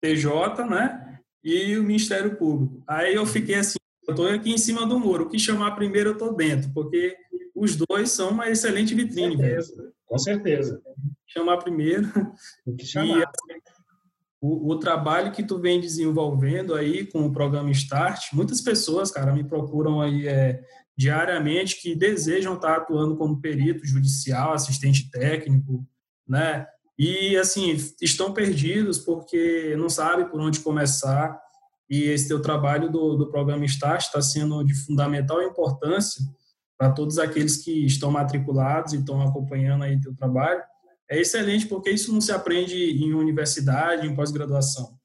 TJ, 0.00 0.66
né, 0.68 1.18
e 1.42 1.76
o 1.76 1.82
Ministério 1.82 2.36
Público. 2.36 2.82
Aí 2.86 3.14
eu 3.14 3.26
fiquei 3.26 3.56
assim, 3.56 3.78
eu 4.06 4.12
estou 4.12 4.28
aqui 4.28 4.52
em 4.52 4.58
cima 4.58 4.86
do 4.86 4.98
muro, 4.98 5.24
o 5.24 5.28
que 5.28 5.38
chamar 5.38 5.72
primeiro 5.72 6.10
eu 6.10 6.14
estou 6.14 6.34
dentro, 6.34 6.70
porque 6.72 7.16
os 7.54 7.76
dois 7.76 8.10
são 8.10 8.30
uma 8.30 8.48
excelente 8.48 8.94
vitrine. 8.94 9.36
Com 9.36 9.42
certeza. 9.42 9.92
Com 10.06 10.18
certeza. 10.18 10.82
Chamar 11.26 11.58
primeiro. 11.58 12.08
chamar. 12.82 13.20
E, 13.22 13.60
o, 14.40 14.72
o, 14.72 14.78
trabalho 14.78 15.32
que 15.32 15.42
tu 15.42 15.58
vem 15.58 15.80
desenvolvendo 15.80 16.74
aí 16.74 17.06
com 17.06 17.26
o 17.26 17.32
programa 17.32 17.70
Start, 17.70 18.32
muitas 18.32 18.62
pessoas, 18.62 19.10
cara, 19.10 19.34
me 19.34 19.44
procuram 19.44 20.00
aí 20.00 20.26
é, 20.26 20.64
diariamente 21.00 21.80
que 21.80 21.94
desejam 21.94 22.56
estar 22.56 22.76
atuando 22.76 23.16
como 23.16 23.40
perito 23.40 23.86
judicial, 23.86 24.52
assistente 24.52 25.10
técnico, 25.10 25.82
né? 26.28 26.66
E 26.98 27.38
assim, 27.38 27.74
estão 28.02 28.34
perdidos 28.34 28.98
porque 28.98 29.74
não 29.78 29.88
sabem 29.88 30.28
por 30.28 30.38
onde 30.38 30.60
começar. 30.60 31.40
E 31.88 32.02
esse 32.02 32.28
teu 32.28 32.42
trabalho 32.42 32.92
do, 32.92 33.16
do 33.16 33.30
programa 33.30 33.64
Start 33.64 34.02
está 34.02 34.20
sendo 34.20 34.62
de 34.62 34.74
fundamental 34.74 35.42
importância 35.42 36.22
para 36.76 36.92
todos 36.92 37.18
aqueles 37.18 37.64
que 37.64 37.86
estão 37.86 38.10
matriculados 38.10 38.92
e 38.92 38.98
estão 38.98 39.22
acompanhando 39.22 39.84
aí 39.84 39.98
teu 39.98 40.14
trabalho. 40.14 40.62
É 41.10 41.18
excelente 41.18 41.66
porque 41.66 41.90
isso 41.90 42.12
não 42.12 42.20
se 42.20 42.30
aprende 42.30 42.76
em 42.76 43.14
universidade, 43.14 44.06
em 44.06 44.14
pós-graduação. 44.14 44.98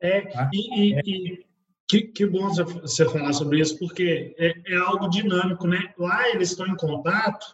É, 0.00 0.22
tá? 0.22 0.48
e, 0.50 0.94
e, 0.94 1.44
que, 1.92 2.04
que 2.04 2.24
bom 2.24 2.48
você 2.48 3.04
falar 3.04 3.34
sobre 3.34 3.60
isso, 3.60 3.78
porque 3.78 4.34
é, 4.38 4.54
é 4.72 4.76
algo 4.76 5.10
dinâmico, 5.10 5.66
né? 5.66 5.92
Lá 5.98 6.30
eles 6.30 6.50
estão 6.50 6.66
em 6.66 6.74
contato 6.74 7.44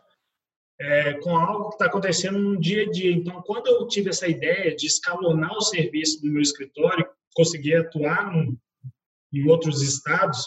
é, 0.80 1.14
com 1.14 1.36
algo 1.36 1.70
que 1.70 1.74
está 1.74 1.86
acontecendo 1.86 2.38
no 2.38 2.56
dia 2.56 2.84
a 2.84 2.90
dia. 2.90 3.10
Então, 3.10 3.42
quando 3.42 3.66
eu 3.66 3.88
tive 3.88 4.10
essa 4.10 4.28
ideia 4.28 4.76
de 4.76 4.86
escalonar 4.86 5.52
o 5.56 5.60
serviço 5.60 6.22
do 6.22 6.30
meu 6.30 6.40
escritório, 6.40 7.04
conseguir 7.34 7.74
atuar 7.74 8.32
em 9.32 9.48
outros 9.48 9.82
estados, 9.82 10.46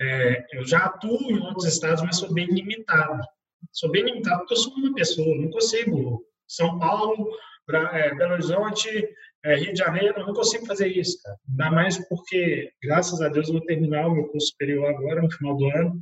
é, 0.00 0.46
eu 0.52 0.64
já 0.64 0.84
atuo 0.84 1.20
em 1.28 1.40
outros 1.40 1.64
estados, 1.64 2.04
mas 2.04 2.18
sou 2.18 2.32
bem 2.32 2.46
limitado. 2.46 3.20
Sou 3.72 3.90
bem 3.90 4.04
limitado 4.04 4.38
porque 4.38 4.54
eu 4.54 4.58
sou 4.58 4.72
uma 4.74 4.94
pessoa, 4.94 5.36
não 5.36 5.50
consigo. 5.50 6.24
São 6.46 6.78
Paulo, 6.78 7.28
é, 7.68 8.14
Belo 8.14 8.34
Horizonte, 8.34 8.88
é, 9.44 9.56
Rio 9.56 9.72
de 9.72 9.78
Janeiro, 9.78 10.14
eu 10.18 10.26
não 10.26 10.34
consigo 10.34 10.66
fazer 10.66 10.88
isso, 10.88 11.20
cara. 11.22 11.36
Ainda 11.48 11.70
mais 11.70 12.08
porque, 12.08 12.72
graças 12.82 13.20
a 13.20 13.28
Deus, 13.28 13.48
eu 13.48 13.54
vou 13.54 13.64
terminar 13.64 14.08
o 14.08 14.14
meu 14.14 14.28
curso 14.28 14.48
superior 14.48 14.88
agora, 14.88 15.22
no 15.22 15.30
final 15.30 15.56
do 15.56 15.66
ano, 15.70 16.00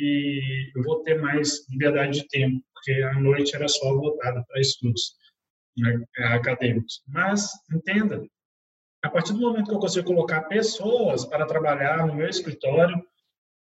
e 0.00 0.70
eu 0.74 0.82
vou 0.82 1.02
ter 1.02 1.20
mais 1.20 1.68
liberdade 1.68 2.20
de 2.20 2.28
tempo, 2.28 2.62
porque 2.72 2.92
a 3.02 3.14
noite 3.14 3.54
era 3.54 3.68
só 3.68 3.94
voltada 3.94 4.44
para 4.46 4.60
estudos 4.60 5.14
né, 5.76 6.04
acadêmicos. 6.18 7.02
Mas, 7.08 7.50
entenda, 7.72 8.22
a 9.02 9.08
partir 9.08 9.32
do 9.32 9.40
momento 9.40 9.68
que 9.68 9.74
eu 9.74 9.80
consigo 9.80 10.06
colocar 10.06 10.42
pessoas 10.42 11.24
para 11.24 11.46
trabalhar 11.46 12.06
no 12.06 12.14
meu 12.14 12.28
escritório, 12.28 13.02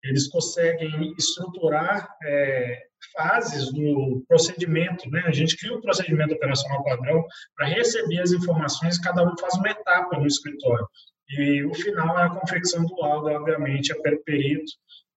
eles 0.03 0.27
conseguem 0.27 1.13
estruturar 1.17 2.15
é, 2.23 2.88
fases 3.13 3.71
do 3.71 4.23
procedimento, 4.27 5.09
né? 5.09 5.23
A 5.25 5.31
gente 5.31 5.57
cria 5.57 5.75
um 5.75 5.81
procedimento 5.81 6.33
operacional 6.33 6.83
padrão 6.83 7.25
para 7.55 7.67
receber 7.67 8.19
as 8.19 8.31
informações, 8.31 8.99
cada 8.99 9.23
um 9.23 9.37
faz 9.37 9.55
uma 9.55 9.69
etapa 9.69 10.17
no 10.17 10.27
escritório. 10.27 10.87
E 11.29 11.63
o 11.63 11.73
final 11.73 12.17
é 12.19 12.23
a 12.23 12.29
confecção 12.29 12.85
do 12.85 12.95
laudo, 12.99 13.27
obviamente, 13.27 13.91
é 13.91 13.95
pelo 14.01 14.23
perito, 14.23 14.71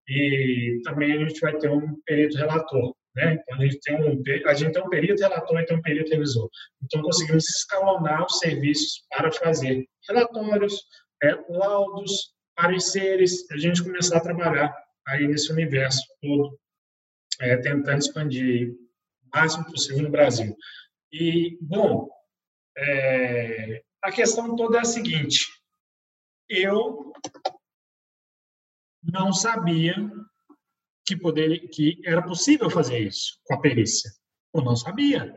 e 0.09 0.81
também 0.85 1.13
a 1.13 1.19
gente 1.27 1.41
vai 1.41 1.57
ter 1.57 1.71
um 1.71 1.97
perito 2.05 2.37
relator. 2.37 2.95
Né? 3.15 3.35
Então, 3.35 3.59
a 3.59 3.65
gente, 3.65 3.81
tem 3.81 3.95
um, 3.97 4.23
a 4.47 4.55
gente 4.55 4.73
tem 4.73 4.83
um 4.83 4.89
perito 4.89 5.23
relator 5.23 5.61
e 5.61 5.65
tem 5.67 5.77
um 5.77 5.83
perito 5.83 6.11
revisor. 6.11 6.49
Então, 6.83 7.03
conseguimos 7.03 7.49
escalonar 7.49 8.25
os 8.25 8.39
serviços 8.39 9.05
para 9.11 9.31
fazer 9.33 9.87
relatórios, 10.09 10.83
é, 11.23 11.35
laudos, 11.49 12.33
pareceres, 12.57 13.51
a 13.51 13.57
gente 13.57 13.83
começar 13.83 14.19
a 14.19 14.23
trabalhar 14.23 14.75
aí 15.07 15.27
nesse 15.27 15.53
universo 15.53 16.03
todo, 16.21 16.59
é, 17.43 17.57
tentando 17.57 17.99
expandir 17.99 18.73
o 18.73 19.37
máximo 19.37 19.65
possível 19.67 20.05
no 20.05 20.11
Brasil. 20.11 20.57
E, 21.13 21.59
bom, 21.61 22.09
é, 22.79 23.83
a 24.01 24.13
questão 24.13 24.55
toda 24.55 24.79
é 24.79 24.81
a 24.81 24.85
seguinte, 24.85 25.47
eu 26.49 27.13
não 29.03 29.33
sabia 29.33 29.95
que, 31.05 31.17
poder, 31.17 31.69
que 31.69 32.01
era 32.05 32.23
possível 32.23 32.71
fazer 32.71 33.01
isso 33.01 33.39
com 33.45 33.55
a 33.55 33.61
perícia. 33.61 34.11
Eu 34.55 34.63
não 34.63 34.77
sabia. 34.77 35.37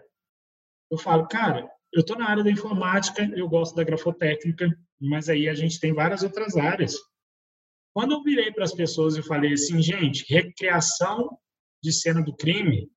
Eu 0.91 0.97
falo, 0.99 1.27
cara, 1.27 1.67
eu 1.91 2.01
estou 2.01 2.17
na 2.17 2.29
área 2.29 2.43
da 2.43 2.51
informática, 2.51 3.23
eu 3.35 3.49
gosto 3.49 3.75
da 3.75 3.83
grafotécnica, 3.83 4.69
mas 5.01 5.27
aí 5.27 5.49
a 5.49 5.55
gente 5.55 5.79
tem 5.79 5.91
várias 5.93 6.21
outras 6.21 6.55
áreas. 6.55 6.95
Quando 7.93 8.11
eu 8.11 8.23
virei 8.23 8.51
para 8.51 8.65
as 8.65 8.73
pessoas 8.73 9.17
e 9.17 9.23
falei 9.23 9.53
assim, 9.53 9.81
gente, 9.81 10.31
recriação 10.31 11.35
de 11.85 11.93
cena 11.93 12.21
do 12.21 12.35
crime, 12.35 12.89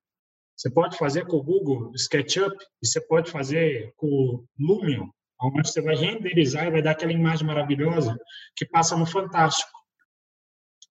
você 0.55 0.69
pode 0.69 0.97
fazer 0.97 1.25
com 1.25 1.37
o 1.37 1.43
Google 1.43 1.91
SketchUp 1.95 2.53
e 2.81 2.87
você 2.87 2.99
pode 2.99 3.31
fazer 3.31 3.93
com 3.95 4.07
o 4.07 4.45
Lumion, 4.59 5.07
onde 5.41 5.69
você 5.69 5.81
vai 5.81 5.95
renderizar 5.95 6.67
e 6.67 6.71
vai 6.71 6.81
dar 6.81 6.91
aquela 6.91 7.13
imagem 7.13 7.47
maravilhosa 7.47 8.19
que 8.55 8.65
passa 8.65 8.97
no 8.97 9.05
Fantástico 9.05 9.79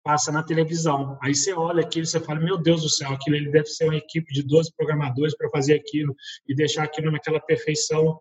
passa 0.02 0.32
na 0.32 0.42
televisão. 0.42 1.18
Aí 1.22 1.34
você 1.34 1.52
olha 1.52 1.82
aquilo 1.82 2.04
e 2.04 2.06
você 2.06 2.20
fala, 2.20 2.40
meu 2.40 2.58
Deus 2.58 2.82
do 2.82 2.88
céu, 2.88 3.12
aquilo 3.12 3.36
ele 3.36 3.50
deve 3.50 3.66
ser 3.66 3.84
uma 3.84 3.96
equipe 3.96 4.32
de 4.32 4.42
12 4.42 4.72
programadores 4.76 5.36
para 5.36 5.50
fazer 5.50 5.74
aquilo 5.74 6.14
e 6.46 6.54
deixar 6.54 6.82
aquilo 6.82 7.10
naquela 7.10 7.40
perfeição. 7.40 8.20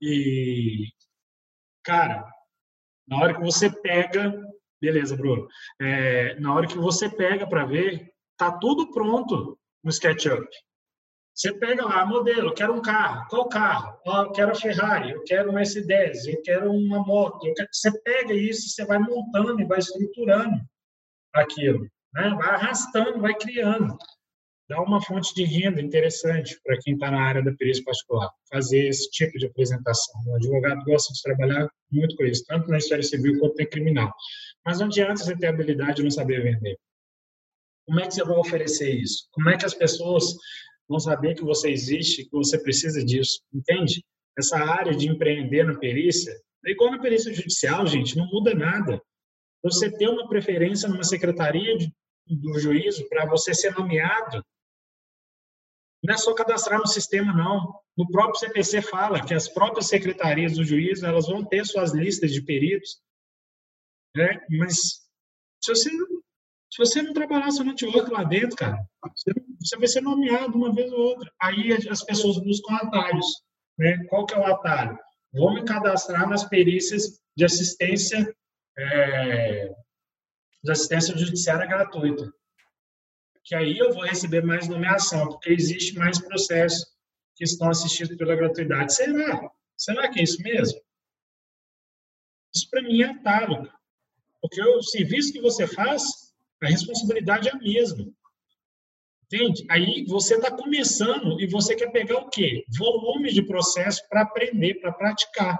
E, 0.00 0.88
cara, 1.84 2.28
na 3.06 3.18
hora 3.18 3.34
que 3.34 3.40
você 3.40 3.70
pega, 3.70 4.34
beleza, 4.80 5.16
Bruno, 5.16 5.46
é, 5.80 6.38
na 6.40 6.54
hora 6.54 6.66
que 6.66 6.78
você 6.78 7.08
pega 7.08 7.46
para 7.46 7.64
ver, 7.64 8.09
tá 8.40 8.50
tudo 8.52 8.90
pronto 8.90 9.58
no 9.84 9.90
SketchUp. 9.90 10.48
Você 11.34 11.52
pega 11.52 11.84
lá, 11.84 12.06
modelo, 12.06 12.48
eu 12.48 12.54
quero 12.54 12.72
um 12.72 12.80
carro, 12.80 13.26
qual 13.28 13.48
carro? 13.48 13.98
Oh, 14.06 14.22
eu 14.22 14.32
quero 14.32 14.52
a 14.52 14.54
Ferrari, 14.54 15.10
eu 15.10 15.22
quero 15.24 15.50
um 15.50 15.54
S10, 15.54 16.26
eu 16.26 16.42
quero 16.42 16.72
uma 16.72 17.04
moto. 17.04 17.52
Quero... 17.54 17.68
Você 17.70 17.90
pega 18.00 18.32
isso, 18.32 18.70
você 18.70 18.84
vai 18.86 18.98
montando 18.98 19.60
e 19.60 19.64
vai 19.64 19.78
estruturando 19.78 20.58
aquilo. 21.34 21.86
Né? 22.14 22.30
Vai 22.30 22.48
arrastando, 22.48 23.20
vai 23.20 23.34
criando. 23.34 23.96
Dá 24.68 24.80
uma 24.80 25.02
fonte 25.02 25.34
de 25.34 25.44
renda 25.44 25.82
interessante 25.82 26.58
para 26.64 26.78
quem 26.78 26.94
está 26.94 27.10
na 27.10 27.20
área 27.20 27.42
da 27.42 27.52
perícia 27.52 27.84
particular, 27.84 28.30
fazer 28.50 28.88
esse 28.88 29.10
tipo 29.10 29.38
de 29.38 29.46
apresentação. 29.46 30.14
O 30.26 30.36
advogado 30.36 30.84
gosta 30.84 31.12
de 31.12 31.22
trabalhar 31.22 31.68
muito 31.90 32.16
com 32.16 32.24
isso, 32.24 32.44
tanto 32.46 32.68
na 32.68 32.78
história 32.78 33.02
civil 33.02 33.38
quanto 33.38 33.56
na 33.58 33.66
criminal. 33.66 34.12
Mas 34.64 34.78
não 34.78 34.86
adianta 34.86 35.24
você 35.24 35.36
ter 35.36 35.48
habilidade 35.48 36.00
e 36.00 36.04
não 36.04 36.10
saber 36.10 36.42
vender. 36.42 36.78
Como 37.86 38.00
é 38.00 38.06
que 38.06 38.14
você 38.14 38.24
vai 38.24 38.36
oferecer 38.36 38.94
isso? 38.94 39.28
Como 39.32 39.48
é 39.48 39.56
que 39.56 39.66
as 39.66 39.74
pessoas 39.74 40.34
vão 40.88 40.98
saber 40.98 41.34
que 41.34 41.42
você 41.42 41.70
existe, 41.70 42.24
que 42.24 42.32
você 42.32 42.58
precisa 42.62 43.04
disso? 43.04 43.40
Entende? 43.52 44.04
Essa 44.38 44.58
área 44.58 44.94
de 44.94 45.08
empreender 45.08 45.64
na 45.64 45.78
perícia, 45.78 46.32
é 46.64 46.70
igual 46.70 46.90
na 46.90 47.00
perícia 47.00 47.32
judicial, 47.32 47.86
gente, 47.86 48.16
não 48.16 48.26
muda 48.26 48.54
nada 48.54 49.00
você 49.62 49.90
ter 49.90 50.08
uma 50.08 50.28
preferência 50.28 50.88
numa 50.88 51.04
secretaria 51.04 51.76
de, 51.76 51.92
do 52.26 52.58
juízo 52.58 53.08
para 53.08 53.26
você 53.26 53.54
ser 53.54 53.72
nomeado, 53.74 54.42
não 56.02 56.14
é 56.14 56.16
só 56.16 56.32
cadastrar 56.34 56.78
no 56.78 56.86
sistema, 56.86 57.32
não. 57.32 57.78
No 57.96 58.10
próprio 58.10 58.40
CPC 58.40 58.80
fala 58.80 59.24
que 59.24 59.34
as 59.34 59.48
próprias 59.48 59.86
secretarias 59.86 60.54
do 60.54 60.64
juízo 60.64 61.04
elas 61.04 61.26
vão 61.26 61.44
ter 61.44 61.66
suas 61.66 61.92
listas 61.92 62.32
de 62.32 62.42
peritos, 62.42 63.02
né? 64.16 64.40
mas 64.50 65.02
se 65.62 65.74
você, 65.74 65.90
se 66.70 66.78
você 66.78 67.02
não 67.02 67.12
trabalhar 67.12 67.50
seu 67.50 67.64
network 67.64 68.10
lá 68.10 68.22
dentro, 68.22 68.56
cara, 68.56 68.78
você, 69.02 69.32
você 69.60 69.76
vai 69.76 69.88
ser 69.88 70.00
nomeado 70.00 70.56
uma 70.56 70.72
vez 70.72 70.92
ou 70.92 71.00
outra. 71.00 71.30
Aí 71.40 71.72
as 71.72 72.02
pessoas 72.04 72.38
buscam 72.38 72.74
atalhos. 72.76 73.26
Né? 73.76 74.04
Qual 74.08 74.24
que 74.24 74.34
é 74.34 74.38
o 74.38 74.46
atalho? 74.46 74.98
Vou 75.32 75.52
me 75.52 75.64
cadastrar 75.64 76.28
nas 76.28 76.44
perícias 76.44 77.20
de 77.36 77.44
assistência 77.44 78.34
é, 78.78 79.74
de 80.62 80.70
assistência 80.70 81.16
judiciária 81.16 81.66
gratuita. 81.66 82.32
Que 83.42 83.54
aí 83.54 83.78
eu 83.78 83.92
vou 83.92 84.04
receber 84.04 84.44
mais 84.44 84.68
nomeação, 84.68 85.28
porque 85.28 85.50
existe 85.50 85.96
mais 85.96 86.20
processos 86.20 86.86
que 87.34 87.44
estão 87.44 87.70
assistidos 87.70 88.16
pela 88.16 88.36
gratuidade. 88.36 88.94
Será? 88.94 89.50
Será 89.76 90.08
que 90.10 90.20
é 90.20 90.22
isso 90.22 90.42
mesmo? 90.42 90.78
Isso 92.54 92.68
para 92.70 92.82
mim 92.82 93.02
é 93.02 93.06
atalho. 93.06 93.72
Porque 94.40 94.62
o 94.62 94.82
serviço 94.82 95.32
que 95.32 95.40
você 95.40 95.66
faz, 95.66 96.29
a 96.62 96.68
responsabilidade 96.68 97.48
é 97.48 97.52
a 97.52 97.58
mesma. 97.58 98.06
Entende? 99.24 99.64
Aí 99.70 100.04
você 100.06 100.34
está 100.34 100.50
começando 100.50 101.40
e 101.40 101.46
você 101.46 101.76
quer 101.76 101.90
pegar 101.92 102.18
o 102.18 102.28
quê? 102.28 102.64
Volume 102.76 103.32
de 103.32 103.42
processo 103.42 104.06
para 104.08 104.22
aprender, 104.22 104.80
para 104.80 104.92
praticar. 104.92 105.58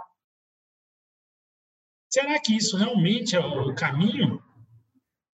Será 2.08 2.40
que 2.40 2.56
isso 2.56 2.76
realmente 2.76 3.36
é 3.36 3.38
o 3.38 3.72
caminho? 3.74 4.42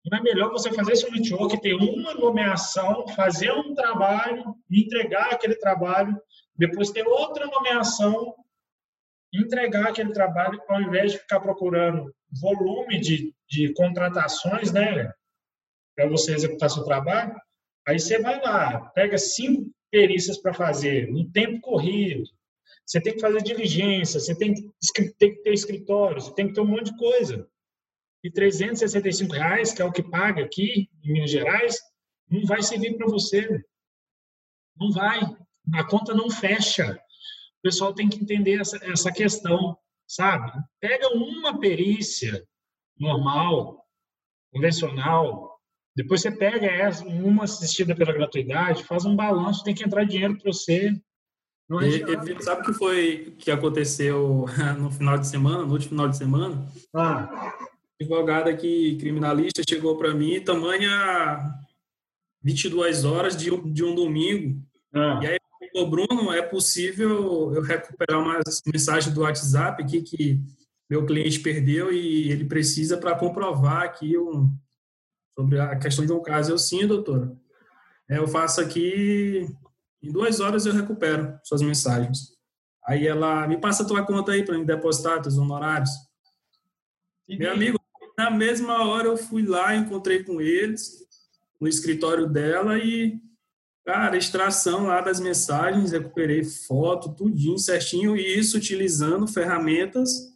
Não 0.04 0.18
é 0.18 0.20
melhor 0.20 0.50
você 0.50 0.72
fazer 0.72 0.96
seu 0.96 1.10
network, 1.10 1.60
ter 1.60 1.74
uma 1.74 2.12
nomeação, 2.14 3.06
fazer 3.08 3.52
um 3.52 3.72
trabalho, 3.74 4.54
entregar 4.68 5.32
aquele 5.32 5.54
trabalho, 5.54 6.20
depois 6.56 6.90
ter 6.90 7.06
outra 7.06 7.46
nomeação, 7.46 8.34
entregar 9.32 9.88
aquele 9.88 10.12
trabalho, 10.12 10.60
ao 10.68 10.82
invés 10.82 11.12
de 11.12 11.18
ficar 11.18 11.40
procurando 11.40 12.12
volume 12.40 13.00
de, 13.00 13.32
de 13.48 13.72
contratações, 13.74 14.72
né, 14.72 15.12
para 15.94 16.08
você 16.08 16.34
executar 16.34 16.70
seu 16.70 16.84
trabalho. 16.84 17.34
Aí 17.86 17.98
você 17.98 18.18
vai 18.18 18.40
lá, 18.40 18.80
pega 18.90 19.18
cinco 19.18 19.70
perícias 19.90 20.38
para 20.38 20.54
fazer, 20.54 21.10
no 21.10 21.30
tempo 21.30 21.60
corrido, 21.60 22.24
você 22.86 23.00
tem 23.00 23.14
que 23.14 23.20
fazer 23.20 23.42
diligência, 23.42 24.20
você 24.20 24.36
tem 24.36 24.54
que, 24.54 24.70
tem 25.18 25.34
que 25.34 25.42
ter 25.42 25.52
escritório, 25.52 26.20
você 26.20 26.34
tem 26.34 26.48
que 26.48 26.54
ter 26.54 26.60
um 26.60 26.66
monte 26.66 26.92
de 26.92 26.98
coisa. 26.98 27.48
E 28.22 28.30
365 28.30 29.32
reais, 29.32 29.72
que 29.72 29.82
é 29.82 29.84
o 29.84 29.92
que 29.92 30.02
paga 30.02 30.44
aqui 30.44 30.90
em 31.02 31.12
Minas 31.12 31.30
Gerais, 31.30 31.78
não 32.28 32.44
vai 32.46 32.62
servir 32.62 32.96
para 32.96 33.06
você. 33.06 33.62
Não 34.78 34.90
vai. 34.90 35.20
A 35.74 35.84
conta 35.84 36.14
não 36.14 36.30
fecha. 36.30 36.92
O 37.58 37.62
pessoal 37.62 37.94
tem 37.94 38.08
que 38.08 38.18
entender 38.18 38.60
essa, 38.60 38.78
essa 38.84 39.12
questão, 39.12 39.76
sabe? 40.06 40.52
Pega 40.80 41.08
uma 41.08 41.58
perícia 41.58 42.46
normal, 42.98 43.86
convencional, 44.52 45.53
depois 45.96 46.20
você 46.20 46.30
pega 46.30 46.66
essa, 46.66 47.04
uma 47.04 47.44
assistida 47.44 47.94
pela 47.94 48.12
gratuidade, 48.12 48.84
faz 48.84 49.04
um 49.04 49.14
balanço, 49.14 49.64
tem 49.64 49.74
que 49.74 49.84
entrar 49.84 50.04
dinheiro 50.04 50.36
para 50.36 50.52
você, 50.52 50.94
e, 51.70 52.32
e, 52.32 52.42
sabe 52.42 52.60
o 52.60 52.64
que 52.64 52.72
foi 52.74 53.34
que 53.38 53.50
aconteceu 53.50 54.44
no 54.78 54.90
final 54.90 55.16
de 55.16 55.26
semana, 55.26 55.64
no 55.64 55.72
último 55.72 55.90
final 55.90 56.08
de 56.08 56.16
semana? 56.16 56.68
Ah. 56.94 57.54
Advogada 58.00 58.50
aqui, 58.50 58.96
criminalista, 59.00 59.62
chegou 59.66 59.96
para 59.96 60.12
mim, 60.12 60.40
tamanha 60.40 61.54
22 62.42 63.04
horas 63.04 63.36
de, 63.36 63.50
de 63.72 63.82
um 63.82 63.94
domingo. 63.94 64.62
Ah. 64.92 65.20
E 65.22 65.26
aí, 65.26 65.38
o 65.74 65.86
Bruno, 65.86 66.32
é 66.32 66.42
possível 66.42 67.54
eu 67.54 67.62
recuperar 67.62 68.20
umas 68.20 68.62
mensagens 68.66 69.12
do 69.14 69.22
WhatsApp 69.22 69.82
aqui 69.82 70.02
que 70.02 70.40
meu 70.88 71.06
cliente 71.06 71.40
perdeu 71.40 71.90
e 71.90 72.30
ele 72.30 72.44
precisa 72.44 72.98
para 72.98 73.16
comprovar 73.16 73.82
aqui 73.84 74.18
um, 74.18 74.54
sobre 75.34 75.58
a 75.58 75.76
questão 75.76 76.06
de 76.06 76.12
um 76.12 76.22
caso. 76.22 76.52
Eu 76.52 76.58
sim, 76.58 76.86
doutora. 76.86 77.32
É, 78.08 78.18
eu 78.18 78.28
faço 78.28 78.60
aqui, 78.60 79.46
em 80.02 80.12
duas 80.12 80.40
horas 80.40 80.66
eu 80.66 80.72
recupero 80.72 81.38
suas 81.42 81.62
mensagens. 81.62 82.34
Aí 82.86 83.06
ela 83.06 83.46
me 83.48 83.58
passa 83.58 83.82
a 83.82 83.86
tua 83.86 84.04
conta 84.04 84.32
aí 84.32 84.44
para 84.44 84.58
me 84.58 84.64
depositar 84.64 85.22
teus 85.22 85.38
honorários. 85.38 85.90
E 87.26 87.38
Meu 87.38 87.52
amigo, 87.52 87.80
na 88.16 88.30
mesma 88.30 88.86
hora 88.86 89.08
eu 89.08 89.16
fui 89.16 89.42
lá, 89.44 89.74
encontrei 89.74 90.22
com 90.22 90.40
eles 90.40 91.04
no 91.58 91.66
escritório 91.66 92.28
dela 92.28 92.78
e, 92.78 93.18
cara, 93.86 94.18
extração 94.18 94.86
lá 94.86 95.00
das 95.00 95.18
mensagens, 95.18 95.92
recuperei 95.92 96.44
foto, 96.44 97.14
tudinho 97.14 97.58
certinho, 97.58 98.14
e 98.14 98.38
isso 98.38 98.58
utilizando 98.58 99.26
ferramentas 99.26 100.34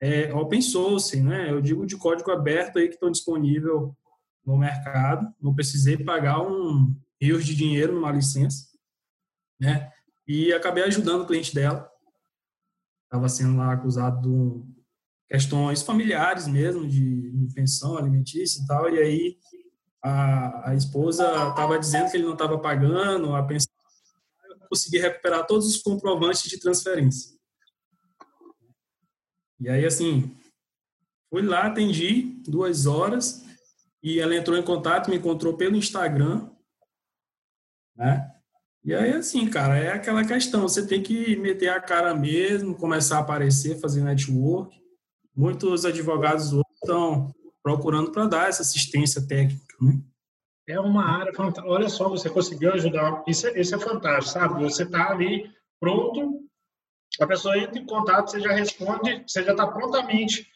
é, 0.00 0.34
open 0.34 0.60
source, 0.60 1.20
né? 1.20 1.50
Eu 1.50 1.60
digo 1.60 1.86
de 1.86 1.96
código 1.96 2.30
aberto 2.32 2.78
aí 2.78 2.88
que 2.88 2.94
estão 2.94 3.10
disponível 3.10 3.96
no 4.44 4.56
mercado. 4.56 5.32
Não 5.40 5.54
precisei 5.54 5.96
pagar 5.96 6.40
um 6.40 6.94
rios 7.20 7.44
de 7.44 7.54
dinheiro 7.54 7.94
numa 7.94 8.12
licença, 8.12 8.68
né? 9.60 9.92
E 10.26 10.52
acabei 10.52 10.84
ajudando 10.84 11.22
o 11.22 11.26
cliente 11.26 11.54
dela. 11.54 11.90
Estava 13.04 13.28
sendo 13.28 13.56
lá 13.56 13.72
acusado 13.72 14.20
de 14.20 14.74
questões 15.28 15.82
familiares 15.82 16.46
mesmo, 16.46 16.86
de, 16.86 17.24
pensão 17.54 17.96
alimentícia 17.96 18.62
e 18.62 18.66
tal. 18.66 18.90
E 18.90 18.98
aí 18.98 19.38
a, 20.02 20.70
a 20.70 20.74
esposa 20.74 21.24
estava 21.48 21.78
dizendo 21.78 22.10
que 22.10 22.16
ele 22.16 22.24
não 22.24 22.32
estava 22.32 22.58
pagando 22.58 23.34
a 23.34 23.42
pensão. 23.42 23.72
Eu 24.48 24.68
consegui 24.68 24.98
recuperar 24.98 25.46
todos 25.46 25.66
os 25.66 25.80
comprovantes 25.80 26.42
de 26.42 26.58
transferência. 26.58 27.34
E 29.60 29.68
aí, 29.68 29.84
assim, 29.84 30.34
fui 31.30 31.42
lá, 31.42 31.66
atendi 31.66 32.42
duas 32.46 32.86
horas 32.86 33.44
e 34.04 34.20
ela 34.20 34.36
entrou 34.36 34.58
em 34.58 34.62
contato, 34.62 35.08
me 35.08 35.16
encontrou 35.16 35.56
pelo 35.56 35.76
Instagram, 35.76 36.50
né? 37.96 38.30
E 38.84 38.94
aí, 38.94 39.14
assim, 39.14 39.48
cara, 39.48 39.78
é 39.78 39.92
aquela 39.92 40.22
questão, 40.26 40.60
você 40.60 40.86
tem 40.86 41.02
que 41.02 41.34
meter 41.36 41.70
a 41.70 41.80
cara 41.80 42.14
mesmo, 42.14 42.76
começar 42.76 43.16
a 43.16 43.20
aparecer, 43.20 43.80
fazer 43.80 44.02
network. 44.02 44.78
Muitos 45.34 45.86
advogados 45.86 46.52
hoje 46.52 46.66
estão 46.74 47.34
procurando 47.62 48.12
para 48.12 48.26
dar 48.26 48.48
essa 48.50 48.60
assistência 48.60 49.26
técnica, 49.26 49.74
né? 49.80 49.98
É 50.68 50.78
uma 50.78 51.04
área 51.04 51.32
fantástica. 51.32 51.66
Olha 51.66 51.88
só, 51.88 52.06
você 52.10 52.28
conseguiu 52.28 52.74
ajudar. 52.74 53.24
Isso 53.26 53.46
é, 53.46 53.58
isso 53.58 53.74
é 53.74 53.78
fantástico, 53.78 54.38
sabe? 54.38 54.62
Você 54.64 54.82
está 54.82 55.12
ali 55.12 55.50
pronto, 55.80 56.46
a 57.20 57.26
pessoa 57.26 57.56
entra 57.56 57.78
em 57.78 57.86
contato, 57.86 58.30
você 58.30 58.40
já 58.40 58.52
responde, 58.52 59.24
você 59.26 59.42
já 59.42 59.52
está 59.52 59.66
prontamente 59.66 60.46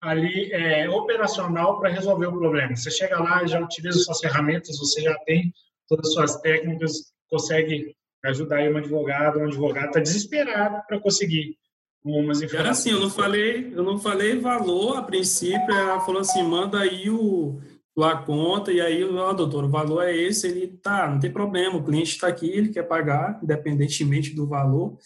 ali 0.00 0.52
é, 0.52 0.88
operacional 0.88 1.78
para 1.80 1.90
resolver 1.90 2.26
o 2.26 2.38
problema. 2.38 2.76
Você 2.76 2.90
chega 2.90 3.20
lá, 3.20 3.46
já 3.46 3.60
utiliza 3.60 3.98
suas 3.98 4.20
ferramentas, 4.20 4.78
você 4.78 5.02
já 5.02 5.14
tem 5.20 5.52
todas 5.88 6.08
as 6.08 6.14
suas 6.14 6.36
técnicas, 6.40 7.12
consegue 7.28 7.96
ajudar 8.24 8.56
aí 8.56 8.72
um 8.72 8.76
advogado, 8.76 9.38
um 9.38 9.46
advogado 9.46 9.88
está 9.88 10.00
desesperado 10.00 10.82
para 10.86 11.00
conseguir 11.00 11.56
umas 12.04 12.42
informações. 12.42 12.60
Era 12.60 12.70
assim, 12.70 12.90
eu 12.90 13.00
não 13.00 13.10
falei, 13.10 13.72
eu 13.74 13.82
não 13.82 13.98
falei 13.98 14.38
valor 14.38 14.96
a 14.96 15.02
princípio, 15.02 15.74
ela 15.74 16.00
falou 16.00 16.20
assim, 16.20 16.42
manda 16.42 16.80
aí 16.80 17.10
o 17.10 17.60
a 18.00 18.16
conta 18.16 18.70
e 18.70 18.80
aí, 18.80 19.02
ó, 19.02 19.32
doutor, 19.32 19.64
o 19.64 19.68
valor 19.68 20.02
é 20.04 20.16
esse, 20.16 20.46
ele 20.46 20.68
tá, 20.68 21.10
não 21.10 21.18
tem 21.18 21.32
problema, 21.32 21.76
o 21.76 21.84
cliente 21.84 22.12
está 22.12 22.28
aqui, 22.28 22.48
ele 22.48 22.68
quer 22.68 22.84
pagar, 22.84 23.40
independentemente 23.42 24.34
do 24.36 24.46
valor. 24.46 24.96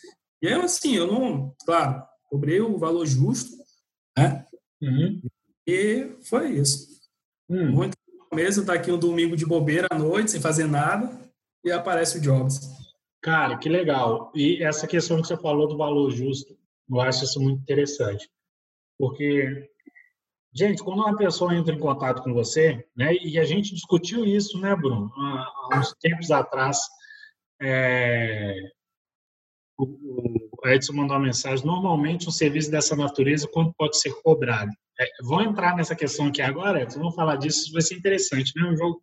E 0.42 0.46
eu 0.46 0.60
assim, 0.60 0.94
eu 0.94 1.06
não, 1.06 1.54
claro, 1.64 2.02
cobrei 2.28 2.60
o 2.60 2.76
valor 2.76 3.06
justo, 3.06 3.56
né? 4.16 4.44
Uhum. 4.82 5.22
E 5.66 6.16
foi 6.28 6.50
isso. 6.50 7.00
Hum. 7.48 7.70
Muito 7.70 7.96
mesmo, 8.34 8.64
tá 8.64 8.72
aqui 8.72 8.90
um 8.90 8.98
domingo 8.98 9.36
de 9.36 9.44
bobeira 9.44 9.86
à 9.90 9.98
noite, 9.98 10.30
sem 10.30 10.40
fazer 10.40 10.66
nada, 10.66 11.20
e 11.64 11.70
aparece 11.70 12.18
o 12.18 12.20
Jobs. 12.20 12.60
Cara, 13.20 13.58
que 13.58 13.68
legal. 13.68 14.32
E 14.34 14.62
essa 14.62 14.86
questão 14.86 15.20
que 15.20 15.28
você 15.28 15.36
falou 15.36 15.68
do 15.68 15.76
valor 15.76 16.10
justo, 16.10 16.56
eu 16.90 17.00
acho 17.00 17.24
isso 17.24 17.40
muito 17.40 17.60
interessante. 17.60 18.28
Porque, 18.98 19.70
gente, 20.52 20.82
quando 20.82 21.00
uma 21.00 21.16
pessoa 21.16 21.54
entra 21.54 21.74
em 21.74 21.78
contato 21.78 22.22
com 22.22 22.32
você, 22.32 22.84
né, 22.96 23.14
e 23.14 23.38
a 23.38 23.44
gente 23.44 23.74
discutiu 23.74 24.24
isso, 24.24 24.58
né, 24.58 24.74
Bruno, 24.74 25.12
há 25.14 25.78
uns 25.78 25.94
tempos 26.00 26.30
atrás, 26.30 26.78
é, 27.60 28.56
o 29.84 30.68
Edson 30.68 30.92
mandou 30.92 31.16
uma 31.16 31.24
mensagem, 31.24 31.66
normalmente 31.66 32.28
um 32.28 32.32
serviço 32.32 32.70
dessa 32.70 32.94
natureza, 32.94 33.48
quando 33.52 33.74
pode 33.74 33.98
ser 33.98 34.12
cobrado? 34.22 34.70
É, 35.00 35.06
vou 35.22 35.42
entrar 35.42 35.74
nessa 35.76 35.96
questão 35.96 36.26
aqui 36.26 36.42
agora, 36.42 36.86
vamos 36.94 37.14
falar 37.14 37.36
disso, 37.36 37.72
vai 37.72 37.82
ser 37.82 37.96
interessante, 37.96 38.52
né? 38.56 38.68
Um 38.68 38.76
jogo, 38.76 39.02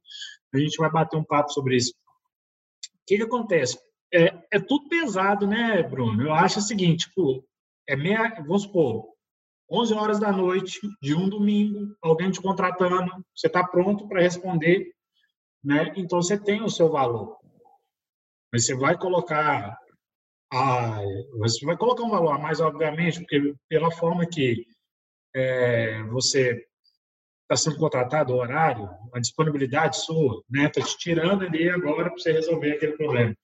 a 0.53 0.57
gente 0.57 0.77
vai 0.77 0.89
bater 0.89 1.17
um 1.17 1.23
papo 1.23 1.51
sobre 1.51 1.75
isso. 1.75 1.91
O 1.91 3.05
que, 3.05 3.17
que 3.17 3.23
acontece? 3.23 3.77
É, 4.13 4.33
é 4.51 4.59
tudo 4.59 4.87
pesado, 4.87 5.45
né, 5.45 5.83
Bruno? 5.83 6.23
Eu 6.23 6.33
acho 6.33 6.59
o 6.59 6.61
seguinte, 6.61 7.07
tipo, 7.07 7.43
é 7.87 7.95
meia, 7.95 8.35
vamos 8.45 8.63
supor, 8.63 9.07
11 9.71 9.93
horas 9.93 10.19
da 10.19 10.31
noite 10.31 10.79
de 11.01 11.13
um 11.13 11.29
domingo, 11.29 11.95
alguém 12.01 12.31
te 12.31 12.41
contratando, 12.41 13.11
você 13.35 13.47
está 13.47 13.63
pronto 13.63 14.07
para 14.07 14.21
responder, 14.21 14.91
né? 15.63 15.93
Então 15.95 16.21
você 16.21 16.37
tem 16.37 16.61
o 16.63 16.69
seu 16.69 16.89
valor. 16.89 17.37
Mas 18.51 18.65
você 18.65 18.75
vai 18.75 18.97
colocar 18.97 19.77
a, 20.51 21.01
você 21.37 21.65
vai 21.65 21.77
colocar 21.77 22.03
um 22.03 22.09
valor 22.09 22.33
a 22.33 22.39
mais, 22.39 22.59
obviamente, 22.59 23.19
porque 23.19 23.53
pela 23.67 23.91
forma 23.91 24.25
que 24.25 24.65
é, 25.35 26.03
você 26.03 26.65
está 27.43 27.55
sendo 27.55 27.77
contratado, 27.77 28.33
o 28.33 28.37
horário, 28.37 28.89
a 29.13 29.19
disponibilidade 29.19 29.97
sua, 29.97 30.43
né? 30.49 30.65
Está 30.65 30.81
te 30.81 30.97
tirando 30.97 31.43
ali 31.43 31.69
agora 31.69 32.09
para 32.09 32.17
você 32.17 32.31
resolver 32.31 32.73
aquele 32.73 32.97
problema. 32.97 33.35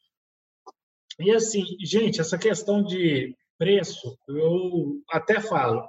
E 1.19 1.31
assim, 1.31 1.63
gente, 1.83 2.21
essa 2.21 2.37
questão 2.37 2.83
de 2.83 3.35
preço, 3.57 4.17
eu 4.27 5.01
até 5.09 5.39
falo, 5.39 5.87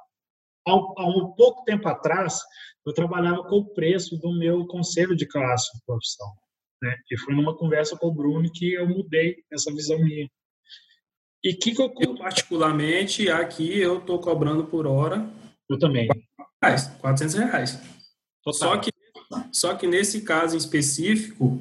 há 0.66 1.07
um 1.07 1.33
pouco 1.37 1.64
tempo 1.64 1.88
atrás, 1.88 2.40
eu 2.87 2.92
trabalhava 2.92 3.42
com 3.44 3.57
o 3.57 3.74
preço 3.74 4.16
do 4.18 4.38
meu 4.38 4.66
conselho 4.66 5.16
de 5.16 5.26
classe 5.26 5.76
de 5.76 5.85
profissão. 5.85 6.29
Né? 6.83 6.96
E 7.11 7.18
foi 7.18 7.35
numa 7.35 7.57
conversa 7.57 7.96
com 7.96 8.07
o 8.07 8.14
Bruno 8.14 8.50
que 8.52 8.74
eu 8.74 8.88
mudei 8.88 9.37
essa 9.52 9.72
visão 9.72 9.98
minha. 9.98 10.31
E 11.47 11.55
que, 11.55 11.73
que 11.73 11.81
eu... 11.81 11.95
eu 12.01 12.17
particularmente, 12.17 13.31
aqui 13.31 13.79
eu 13.79 13.99
estou 13.99 14.19
cobrando 14.19 14.65
por 14.65 14.85
hora 14.85 15.31
eu 15.69 15.79
também. 15.79 16.09
Reais, 16.63 16.89
400 17.01 17.35
reais. 17.35 17.81
Só 18.49 18.77
que, 18.79 18.91
só 19.53 19.75
que 19.75 19.87
nesse 19.87 20.23
caso 20.23 20.55
em 20.55 20.59
específico, 20.59 21.61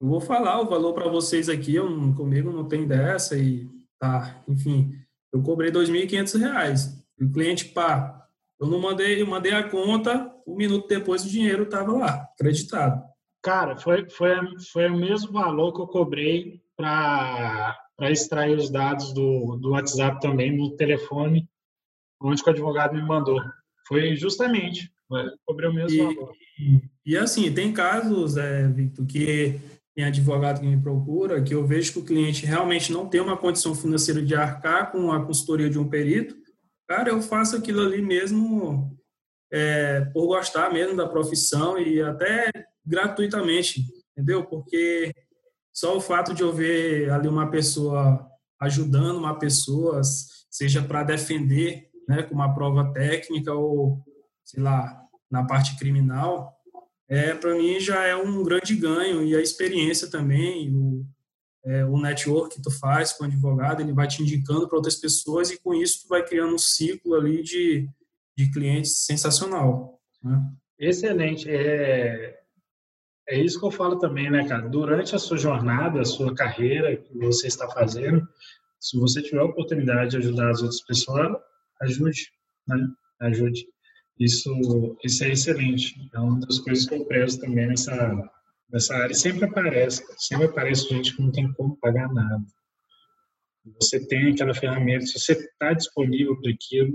eu 0.00 0.08
vou 0.08 0.20
falar 0.20 0.60
o 0.60 0.66
valor 0.66 0.94
para 0.94 1.08
vocês 1.08 1.48
aqui, 1.48 1.74
eu, 1.74 1.86
comigo 2.14 2.50
não 2.50 2.66
tem 2.66 2.86
dessa 2.86 3.36
e 3.36 3.68
tá, 3.98 4.42
enfim, 4.48 4.94
eu 5.32 5.42
cobrei 5.42 5.70
2.500 5.70 6.38
reais. 6.38 7.04
E 7.18 7.24
o 7.24 7.32
cliente, 7.32 7.66
pá, 7.66 8.26
eu 8.58 8.66
não 8.66 8.78
mandei, 8.78 9.20
eu 9.20 9.26
mandei 9.26 9.52
a 9.52 9.68
conta, 9.68 10.34
um 10.46 10.56
minuto 10.56 10.88
depois 10.88 11.24
o 11.24 11.30
dinheiro 11.30 11.64
estava 11.64 11.92
lá, 11.92 12.28
acreditado. 12.34 13.02
Cara, 13.42 13.76
foi, 13.76 14.08
foi, 14.08 14.34
foi 14.72 14.88
o 14.88 14.96
mesmo 14.96 15.32
valor 15.32 15.72
que 15.72 15.80
eu 15.80 15.86
cobrei 15.86 16.60
para 16.76 17.85
extrair 18.00 18.56
os 18.56 18.70
dados 18.70 19.12
do, 19.12 19.56
do 19.56 19.70
WhatsApp 19.70 20.20
também, 20.20 20.56
no 20.56 20.76
telefone, 20.76 21.48
onde 22.20 22.42
o 22.42 22.50
advogado 22.50 22.94
me 22.94 23.02
mandou. 23.02 23.40
Foi 23.86 24.14
justamente, 24.16 24.90
cobrei 25.44 25.70
o 25.70 25.72
mesmo 25.72 25.96
e, 25.96 26.14
valor. 26.14 26.32
E 27.04 27.16
assim, 27.16 27.52
tem 27.52 27.72
casos, 27.72 28.36
é, 28.36 28.68
Victor, 28.68 29.06
que 29.06 29.60
tem 29.94 30.04
advogado 30.04 30.60
que 30.60 30.66
me 30.66 30.80
procura, 30.80 31.42
que 31.42 31.54
eu 31.54 31.66
vejo 31.66 31.94
que 31.94 31.98
o 32.00 32.04
cliente 32.04 32.44
realmente 32.44 32.92
não 32.92 33.08
tem 33.08 33.20
uma 33.20 33.36
condição 33.36 33.74
financeira 33.74 34.22
de 34.22 34.34
arcar 34.34 34.92
com 34.92 35.10
a 35.10 35.24
consultoria 35.24 35.70
de 35.70 35.78
um 35.78 35.88
perito, 35.88 36.36
cara, 36.86 37.08
eu 37.08 37.22
faço 37.22 37.56
aquilo 37.56 37.80
ali 37.80 38.02
mesmo 38.02 38.94
é, 39.50 40.00
por 40.12 40.26
gostar 40.26 40.72
mesmo 40.72 40.96
da 40.96 41.08
profissão 41.08 41.78
e 41.78 42.02
até 42.02 42.50
gratuitamente, 42.84 43.84
entendeu? 44.12 44.44
Porque 44.44 45.12
só 45.76 45.94
o 45.94 46.00
fato 46.00 46.32
de 46.32 46.40
eu 46.42 46.54
ver 46.54 47.10
ali 47.10 47.28
uma 47.28 47.50
pessoa 47.50 48.26
ajudando 48.58 49.18
uma 49.18 49.38
pessoa, 49.38 50.00
seja 50.50 50.80
para 50.82 51.02
defender 51.02 51.90
né, 52.08 52.22
com 52.22 52.34
uma 52.34 52.54
prova 52.54 52.94
técnica 52.94 53.52
ou, 53.52 54.02
sei 54.42 54.62
lá, 54.62 54.98
na 55.30 55.44
parte 55.44 55.78
criminal, 55.78 56.56
é, 57.06 57.34
para 57.34 57.54
mim 57.54 57.78
já 57.78 58.06
é 58.06 58.16
um 58.16 58.42
grande 58.42 58.74
ganho 58.74 59.22
e 59.22 59.36
a 59.36 59.40
experiência 59.42 60.10
também, 60.10 60.74
o, 60.74 61.04
é, 61.66 61.84
o 61.84 61.98
network 61.98 62.56
que 62.56 62.62
tu 62.62 62.70
faz 62.70 63.12
com 63.12 63.24
o 63.24 63.26
advogado, 63.26 63.82
ele 63.82 63.92
vai 63.92 64.08
te 64.08 64.22
indicando 64.22 64.66
para 64.66 64.78
outras 64.78 64.96
pessoas 64.96 65.50
e 65.50 65.60
com 65.60 65.74
isso 65.74 66.04
tu 66.04 66.08
vai 66.08 66.24
criando 66.24 66.54
um 66.54 66.58
ciclo 66.58 67.14
ali 67.14 67.42
de, 67.42 67.86
de 68.34 68.50
clientes 68.50 69.04
sensacional. 69.04 70.00
Né? 70.24 70.42
Excelente. 70.78 71.50
É, 71.50 72.35
é 73.28 73.40
isso 73.40 73.58
que 73.58 73.66
eu 73.66 73.70
falo 73.70 73.98
também, 73.98 74.30
né, 74.30 74.46
cara? 74.46 74.68
Durante 74.68 75.14
a 75.14 75.18
sua 75.18 75.36
jornada, 75.36 76.00
a 76.00 76.04
sua 76.04 76.34
carreira 76.34 76.96
que 76.96 77.18
você 77.18 77.46
está 77.46 77.68
fazendo, 77.68 78.26
se 78.78 78.98
você 78.98 79.22
tiver 79.22 79.40
a 79.40 79.44
oportunidade 79.44 80.10
de 80.10 80.16
ajudar 80.18 80.50
as 80.50 80.62
outras 80.62 80.82
pessoas, 80.82 81.36
ajude. 81.80 82.30
Né? 82.68 82.76
ajude. 83.20 83.66
Isso, 84.18 84.50
isso 85.04 85.24
é 85.24 85.30
excelente. 85.30 85.94
É 86.14 86.18
uma 86.18 86.40
das 86.40 86.58
coisas 86.58 86.86
que 86.86 86.94
eu 86.94 87.04
prezo 87.04 87.40
também 87.40 87.66
nessa, 87.66 88.30
nessa 88.70 88.94
área. 88.94 89.14
Sempre 89.14 89.44
aparece, 89.44 90.04
sempre 90.18 90.46
aparece 90.46 90.88
gente 90.88 91.14
que 91.14 91.22
não 91.22 91.30
tem 91.30 91.52
como 91.52 91.76
pagar 91.76 92.12
nada. 92.12 92.44
Você 93.80 94.06
tem 94.06 94.32
aquela 94.32 94.54
ferramenta, 94.54 95.06
se 95.06 95.18
você 95.18 95.32
está 95.32 95.72
disponível 95.72 96.40
para 96.40 96.52
aquilo, 96.52 96.92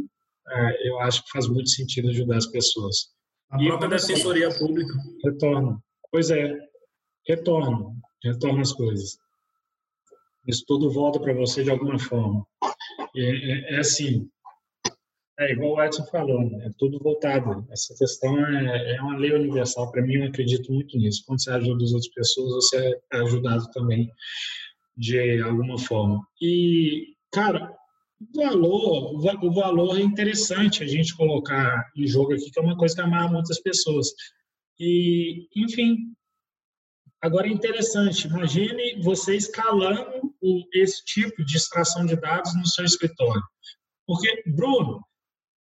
é, 0.49 0.89
eu 0.89 0.99
acho 1.01 1.23
que 1.23 1.31
faz 1.31 1.47
muito 1.47 1.69
sentido 1.69 2.09
ajudar 2.09 2.37
as 2.37 2.47
pessoas. 2.47 3.09
A 3.51 3.61
e 3.61 3.67
própria 3.67 3.89
defensoria 3.89 4.49
pública. 4.57 4.93
Retorno. 5.23 5.83
Pois 6.11 6.29
é, 6.29 6.57
retorno. 7.27 7.95
Retorno 8.23 8.61
as 8.61 8.73
coisas. 8.73 9.17
Isso 10.47 10.63
tudo 10.67 10.91
volta 10.91 11.19
para 11.19 11.33
você 11.33 11.63
de 11.63 11.71
alguma 11.71 11.97
forma. 11.97 12.45
É, 13.15 13.21
é, 13.21 13.75
é, 13.75 13.79
assim, 13.79 14.29
é 15.39 15.51
igual 15.51 15.75
o 15.75 15.83
Edson 15.83 16.05
falou, 16.05 16.41
né? 16.49 16.67
é 16.67 16.69
tudo 16.77 16.99
voltado. 16.99 17.65
Essa 17.71 17.95
questão 17.97 18.45
é, 18.45 18.95
é 18.95 19.01
uma 19.01 19.17
lei 19.17 19.33
universal. 19.33 19.91
Para 19.91 20.01
mim, 20.01 20.15
eu 20.15 20.27
acredito 20.27 20.71
muito 20.71 20.97
nisso. 20.97 21.23
Quando 21.25 21.41
você 21.41 21.51
ajuda 21.51 21.83
as 21.83 21.93
outras 21.93 22.13
pessoas, 22.13 22.53
você 22.53 22.99
é 23.13 23.17
ajudado 23.17 23.69
também 23.71 24.09
de 24.97 25.41
alguma 25.41 25.79
forma. 25.79 26.21
E, 26.41 27.15
cara, 27.31 27.75
o 28.19 28.39
valor, 28.39 29.15
o 29.15 29.51
valor 29.51 29.97
é 29.97 30.01
interessante 30.01 30.83
a 30.83 30.87
gente 30.87 31.15
colocar 31.15 31.89
em 31.95 32.05
jogo 32.05 32.33
aqui, 32.33 32.51
que 32.51 32.59
é 32.59 32.61
uma 32.61 32.77
coisa 32.77 32.95
que 32.95 33.01
amarra 33.01 33.29
muitas 33.29 33.59
pessoas. 33.59 34.13
E, 34.83 35.47
enfim, 35.55 35.95
agora 37.21 37.47
é 37.47 37.51
interessante, 37.51 38.27
imagine 38.27 38.99
você 39.03 39.35
escalando 39.35 40.33
esse 40.73 41.05
tipo 41.05 41.45
de 41.45 41.55
extração 41.55 42.03
de 42.03 42.15
dados 42.15 42.55
no 42.55 42.65
seu 42.65 42.83
escritório. 42.83 43.43
Porque, 44.07 44.41
Bruno, 44.47 45.05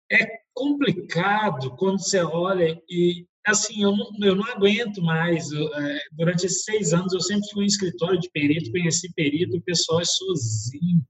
é 0.10 0.26
complicado 0.54 1.76
quando 1.76 2.00
você 2.00 2.24
olha 2.24 2.82
e, 2.90 3.28
assim, 3.46 3.84
eu 3.84 3.92
não, 3.98 4.10
eu 4.22 4.34
não 4.34 4.46
aguento 4.46 5.02
mais. 5.02 5.52
Eu, 5.52 5.68
é, 5.76 6.00
durante 6.14 6.46
esses 6.46 6.64
seis 6.64 6.94
anos, 6.94 7.12
eu 7.14 7.20
sempre 7.20 7.50
fui 7.52 7.66
em 7.66 7.68
escritório 7.68 8.18
de 8.18 8.32
perito, 8.32 8.72
conheci 8.72 9.14
perito, 9.14 9.58
o 9.58 9.62
pessoal 9.62 10.00
é 10.00 10.06
sozinho 10.06 11.06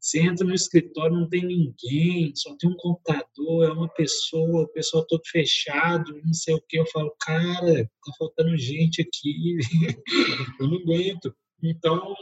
você 0.00 0.18
entra 0.18 0.46
no 0.46 0.54
escritório, 0.54 1.14
não 1.14 1.28
tem 1.28 1.44
ninguém, 1.44 2.34
só 2.34 2.56
tem 2.56 2.70
um 2.70 2.76
computador, 2.76 3.68
é 3.68 3.72
uma 3.72 3.88
pessoa, 3.88 4.62
o 4.62 4.68
pessoal 4.68 5.04
todo 5.06 5.20
fechado, 5.26 6.18
não 6.24 6.32
sei 6.32 6.54
o 6.54 6.62
que. 6.66 6.78
Eu 6.78 6.86
falo, 6.86 7.14
cara, 7.20 7.84
tá 7.84 8.12
faltando 8.18 8.56
gente 8.56 9.02
aqui, 9.02 9.58
eu 10.58 10.68
não 10.68 10.78
aguento. 10.78 11.34
Então, 11.62 12.14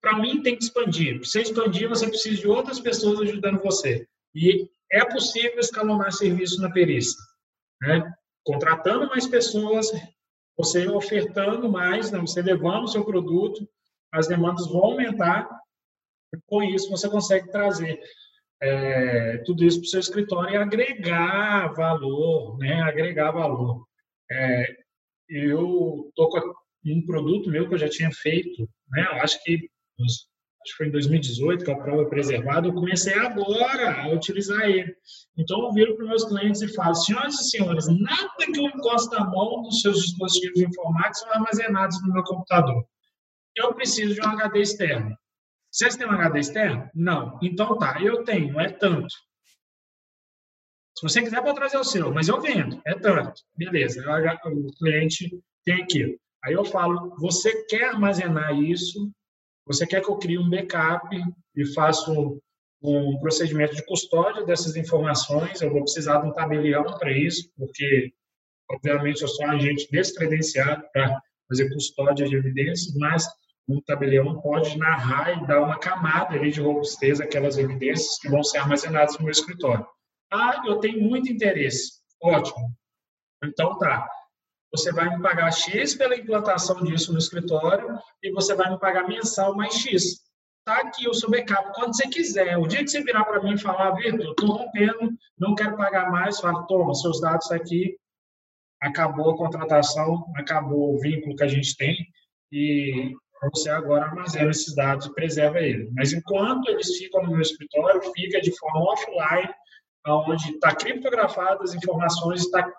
para 0.00 0.16
mim, 0.20 0.42
tem 0.42 0.56
que 0.56 0.62
expandir. 0.62 1.16
Para 1.18 1.24
você 1.24 1.42
expandir, 1.42 1.88
você 1.88 2.08
precisa 2.08 2.40
de 2.40 2.46
outras 2.46 2.78
pessoas 2.78 3.20
ajudando 3.20 3.60
você. 3.60 4.06
E 4.32 4.68
é 4.92 5.04
possível 5.04 5.58
escalonar 5.58 6.12
serviço 6.12 6.60
na 6.62 6.70
perícia. 6.70 7.20
Né? 7.82 8.14
Contratando 8.44 9.08
mais 9.08 9.26
pessoas, 9.26 9.90
você 10.56 10.86
ofertando 10.86 11.68
mais, 11.68 12.12
né? 12.12 12.20
você 12.20 12.40
levando 12.40 12.84
o 12.84 12.88
seu 12.88 13.04
produto, 13.04 13.68
as 14.12 14.28
demandas 14.28 14.68
vão 14.68 14.84
aumentar 14.84 15.59
com 16.46 16.62
isso, 16.62 16.90
você 16.90 17.08
consegue 17.08 17.50
trazer 17.50 18.00
é, 18.62 19.38
tudo 19.38 19.64
isso 19.64 19.78
para 19.80 19.86
o 19.86 19.90
seu 19.90 20.00
escritório 20.00 20.54
e 20.54 20.56
agregar 20.56 21.72
valor, 21.74 22.58
né? 22.58 22.80
Agregar 22.82 23.30
valor. 23.30 23.84
É, 24.30 24.76
eu 25.28 26.06
estou 26.08 26.28
com 26.28 26.54
um 26.86 27.04
produto 27.06 27.50
meu 27.50 27.68
que 27.68 27.74
eu 27.74 27.78
já 27.78 27.88
tinha 27.88 28.10
feito, 28.12 28.68
né? 28.90 29.06
Eu 29.12 29.22
acho 29.22 29.42
que 29.42 29.68
acho 30.62 30.72
que 30.72 30.76
foi 30.76 30.88
em 30.88 30.90
2018 30.90 31.64
que 31.64 31.70
a 31.70 31.78
prova 31.78 32.02
é 32.02 32.08
preservada, 32.08 32.68
eu 32.68 32.74
comecei 32.74 33.14
agora 33.14 34.02
a 34.02 34.08
utilizar 34.12 34.68
ele. 34.68 34.94
Então, 35.36 35.58
eu 35.62 35.72
viro 35.72 35.96
para 35.96 36.06
meus 36.06 36.24
clientes 36.24 36.60
e 36.60 36.68
falo, 36.68 36.94
senhoras 36.94 37.40
e 37.40 37.50
senhores, 37.50 37.86
nada 37.88 38.30
que 38.36 38.58
eu 38.58 38.66
encosto 38.66 39.14
a 39.16 39.24
mão 39.24 39.62
nos 39.62 39.80
seus 39.80 40.02
dispositivos 40.02 40.60
informáticos 40.60 41.20
são 41.20 41.32
armazenados 41.32 42.02
no 42.02 42.12
meu 42.12 42.22
computador. 42.24 42.84
Eu 43.56 43.74
preciso 43.74 44.14
de 44.14 44.20
um 44.20 44.30
HD 44.30 44.60
externo. 44.60 45.16
Vocês 45.70 45.96
têm 45.96 46.06
um 46.06 46.10
HD 46.10 46.40
externo? 46.40 46.90
Não. 46.94 47.38
Então 47.42 47.78
tá, 47.78 48.00
eu 48.02 48.24
tenho, 48.24 48.58
é 48.58 48.70
tanto. 48.70 49.14
Se 50.96 51.02
você 51.02 51.22
quiser, 51.22 51.42
pode 51.42 51.54
trazer 51.54 51.78
o 51.78 51.84
seu, 51.84 52.12
mas 52.12 52.28
eu 52.28 52.40
vendo, 52.40 52.80
é 52.86 52.94
tanto. 52.94 53.40
Beleza, 53.56 54.02
o 54.44 54.72
cliente 54.76 55.30
tem 55.64 55.82
aquilo. 55.82 56.18
Aí 56.44 56.52
eu 56.52 56.64
falo, 56.64 57.14
você 57.16 57.64
quer 57.64 57.90
armazenar 57.90 58.54
isso? 58.58 59.10
Você 59.66 59.86
quer 59.86 60.02
que 60.02 60.10
eu 60.10 60.18
crie 60.18 60.38
um 60.38 60.50
backup 60.50 61.08
e 61.56 61.66
faça 61.72 62.10
um, 62.82 63.18
procedimento 63.20 63.74
de 63.76 63.84
custódia 63.86 64.44
dessas 64.44 64.76
informações? 64.76 65.60
Eu 65.60 65.70
vou 65.70 65.82
precisar 65.82 66.20
de 66.20 66.28
um 66.28 66.32
tabelião 66.32 66.84
para 66.98 67.12
isso, 67.12 67.50
porque, 67.56 68.12
obviamente, 68.70 69.22
eu 69.22 69.28
sou 69.28 69.46
um 69.46 69.52
agente 69.52 69.88
descredenciado 69.90 70.82
para 70.92 71.20
fazer 71.48 71.72
custódia 71.72 72.26
de 72.26 72.36
evidências, 72.36 72.94
mas 72.96 73.26
um 73.74 73.80
tabelião 73.82 74.40
pode 74.40 74.76
narrar 74.78 75.30
e 75.32 75.46
dar 75.46 75.62
uma 75.62 75.78
camada 75.78 76.34
ali 76.34 76.50
de 76.50 76.60
robustez 76.60 77.20
àquelas 77.20 77.56
evidências 77.56 78.18
que 78.18 78.28
vão 78.28 78.42
ser 78.42 78.58
armazenadas 78.58 79.16
no 79.18 79.24
meu 79.24 79.32
escritório. 79.32 79.86
Ah, 80.32 80.62
eu 80.66 80.78
tenho 80.78 81.02
muito 81.02 81.30
interesse. 81.30 82.00
Ótimo. 82.22 82.72
Então 83.44 83.78
tá. 83.78 84.08
Você 84.72 84.92
vai 84.92 85.08
me 85.08 85.20
pagar 85.20 85.50
X 85.50 85.94
pela 85.94 86.16
implantação 86.16 86.82
disso 86.84 87.12
no 87.12 87.18
escritório 87.18 87.98
e 88.22 88.30
você 88.30 88.54
vai 88.54 88.70
me 88.70 88.78
pagar 88.78 89.08
mensal 89.08 89.56
mais 89.56 89.74
X. 89.74 90.20
Tá 90.64 90.76
aqui 90.82 91.08
o 91.08 91.14
seu 91.14 91.30
backup 91.30 91.72
quando 91.74 91.96
você 91.96 92.06
quiser. 92.08 92.56
O 92.56 92.66
dia 92.66 92.84
que 92.84 92.88
você 92.88 93.02
virar 93.02 93.24
para 93.24 93.42
mim 93.42 93.54
e 93.54 93.58
falar, 93.58 93.92
Vitor, 93.92 94.30
estou 94.30 94.52
rompendo, 94.52 95.12
não 95.38 95.54
quero 95.54 95.76
pagar 95.76 96.10
mais, 96.10 96.38
fala, 96.38 96.64
toma, 96.66 96.94
seus 96.94 97.20
dados 97.20 97.48
tá 97.48 97.56
aqui, 97.56 97.96
acabou 98.80 99.30
a 99.30 99.36
contratação, 99.36 100.24
acabou 100.36 100.94
o 100.94 101.00
vínculo 101.00 101.34
que 101.34 101.42
a 101.42 101.48
gente 101.48 101.76
tem 101.76 101.96
e 102.52 103.14
você 103.48 103.70
agora 103.70 104.04
armazena 104.04 104.50
esses 104.50 104.74
dados 104.74 105.06
e 105.06 105.14
preserva 105.14 105.60
ele. 105.60 105.90
Mas 105.94 106.12
enquanto 106.12 106.68
eles 106.68 106.96
ficam 106.96 107.22
no 107.22 107.32
meu 107.32 107.40
escritório, 107.40 108.02
fica 108.14 108.40
de 108.40 108.56
forma 108.58 108.92
offline, 108.92 109.50
onde 110.06 110.50
está 110.50 110.74
criptografado 110.74 111.62
as 111.62 111.74
informações, 111.74 112.42
está 112.42 112.70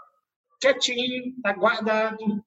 quietinho, 0.60 1.34
está 1.36 1.54
guardado, 1.54 2.44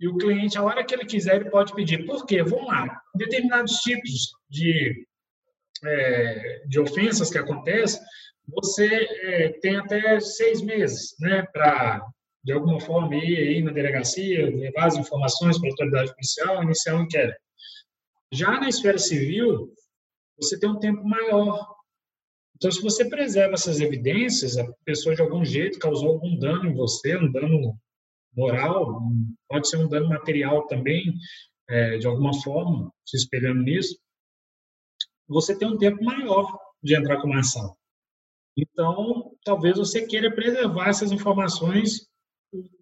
e 0.00 0.08
o 0.08 0.16
cliente, 0.16 0.58
a 0.58 0.62
hora 0.62 0.84
que 0.84 0.94
ele 0.94 1.04
quiser, 1.04 1.36
ele 1.36 1.50
pode 1.50 1.74
pedir. 1.74 2.04
Por 2.04 2.26
quê? 2.26 2.42
Vamos 2.42 2.66
lá. 2.66 3.00
Determinados 3.14 3.76
tipos 3.76 4.32
de, 4.48 5.06
é, 5.84 6.62
de 6.66 6.80
ofensas 6.80 7.30
que 7.30 7.38
acontecem, 7.38 8.00
você 8.46 8.86
é, 9.22 9.48
tem 9.60 9.76
até 9.76 10.20
seis 10.20 10.60
meses 10.60 11.14
né, 11.20 11.42
para 11.52 12.04
de 12.44 12.52
alguma 12.52 12.78
forma, 12.78 13.16
ir 13.16 13.38
aí 13.38 13.62
na 13.62 13.72
delegacia, 13.72 14.50
levar 14.54 14.86
as 14.86 14.96
informações 14.96 15.58
para 15.58 15.68
a 15.68 15.72
autoridade 15.72 16.12
policial, 16.12 16.62
iniciar 16.62 16.96
um 16.96 17.04
inquérito. 17.04 17.40
Já 18.30 18.60
na 18.60 18.68
esfera 18.68 18.98
civil, 18.98 19.72
você 20.36 20.58
tem 20.58 20.68
um 20.68 20.78
tempo 20.78 21.02
maior. 21.04 21.74
Então, 22.56 22.70
se 22.70 22.82
você 22.82 23.08
preserva 23.08 23.54
essas 23.54 23.80
evidências, 23.80 24.58
a 24.58 24.70
pessoa 24.84 25.14
de 25.14 25.22
algum 25.22 25.44
jeito 25.44 25.78
causou 25.78 26.10
algum 26.10 26.36
dano 26.36 26.66
em 26.66 26.74
você, 26.74 27.16
um 27.16 27.32
dano 27.32 27.78
moral, 28.36 29.00
pode 29.48 29.68
ser 29.68 29.78
um 29.78 29.88
dano 29.88 30.08
material 30.08 30.66
também, 30.66 31.14
é, 31.68 31.96
de 31.96 32.06
alguma 32.06 32.34
forma, 32.42 32.92
se 33.06 33.16
espelhando 33.16 33.62
nisso, 33.62 33.98
você 35.26 35.56
tem 35.56 35.66
um 35.66 35.78
tempo 35.78 36.04
maior 36.04 36.46
de 36.82 36.94
entrar 36.94 37.20
com 37.20 37.28
uma 37.28 37.40
ação. 37.40 37.74
Então, 38.56 39.32
talvez 39.44 39.78
você 39.78 40.06
queira 40.06 40.30
preservar 40.30 40.88
essas 40.88 41.10
informações 41.10 42.06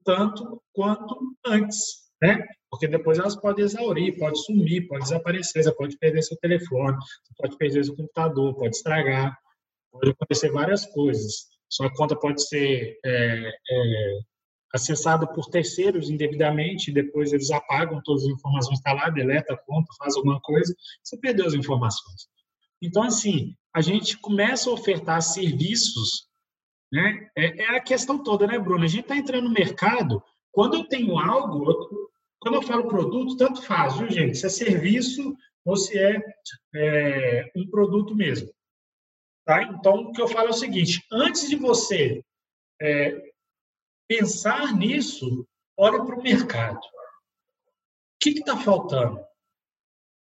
tanto 0.05 0.63
quanto 0.73 1.17
antes, 1.47 2.03
né? 2.21 2.47
Porque 2.71 2.89
depois 2.89 3.19
elas 3.19 3.37
podem 3.37 3.65
exaurir, 3.65 4.19
pode 4.19 4.43
sumir, 4.45 4.87
pode 4.89 5.05
desaparecer, 5.05 5.63
você 5.63 5.75
pode 5.75 5.99
perder 5.99 6.23
seu 6.23 6.37
telefone, 6.39 6.97
pode 7.37 7.57
perder 7.57 7.85
seu 7.85 7.97
computador, 7.97 8.55
pode 8.55 8.77
estragar, 8.77 9.37
pode 9.91 10.11
acontecer 10.11 10.51
várias 10.51 10.87
coisas. 10.87 11.49
Sua 11.69 11.93
conta 11.93 12.17
pode 12.17 12.47
ser 12.47 12.99
é, 13.05 13.49
é, 13.71 14.19
acessada 14.73 15.27
por 15.27 15.51
terceiros 15.51 16.11
indevidamente, 16.11 16.93
depois 16.93 17.33
eles 17.33 17.51
apagam 17.51 18.01
todas 18.03 18.25
as 18.25 18.31
informações, 18.31 18.79
está 18.79 18.93
lá, 18.93 19.11
deleta 19.11 19.53
a 19.53 19.59
conta, 19.59 19.93
faz 19.99 20.17
alguma 20.17 20.41
coisa, 20.41 20.75
você 21.03 21.19
perdeu 21.19 21.47
as 21.47 21.55
informações. 21.55 22.29
Então, 22.81 23.03
assim, 23.03 23.55
a 23.75 23.81
gente 23.81 24.19
começa 24.19 24.69
a 24.69 24.73
ofertar 24.73 25.21
serviços 25.23 26.27
né? 26.93 27.31
É, 27.35 27.63
é, 27.63 27.77
a 27.77 27.81
questão 27.81 28.23
toda, 28.23 28.47
né, 28.47 28.59
Bruno? 28.59 28.85
A 28.85 28.89
gente 28.89 29.05
está 29.05 29.17
entrando 29.17 29.45
no 29.45 29.55
mercado, 29.55 30.23
quando 30.53 30.77
eu 30.77 30.85
tenho 30.85 31.19
algo, 31.19 31.71
eu, 31.71 32.11
quando 32.39 32.57
eu 32.57 32.63
falo 32.63 32.89
produto, 32.89 33.37
tanto 33.37 33.63
faz, 33.63 33.97
viu, 33.97 34.11
gente? 34.11 34.37
Se 34.37 34.47
é 34.47 34.51
serviço 34.51 35.35
ou 35.65 35.77
se 35.77 35.99
é, 35.99 36.21
é 36.75 37.51
um 37.57 37.67
produto 37.71 38.15
mesmo. 38.15 38.53
Tá? 39.47 39.63
Então, 39.63 39.95
o 39.95 40.13
que 40.13 40.21
eu 40.21 40.29
falo 40.29 40.49
é 40.49 40.51
o 40.51 40.55
seguinte: 40.55 41.03
antes 41.11 41.49
de 41.49 41.57
você 41.57 42.23
é, 42.81 43.33
pensar 44.07 44.77
nisso, 44.77 45.47
olhe 45.77 46.05
para 46.05 46.19
o 46.19 46.23
mercado. 46.23 46.79
O 46.79 46.91
que 48.21 48.31
está 48.31 48.57
faltando? 48.57 49.19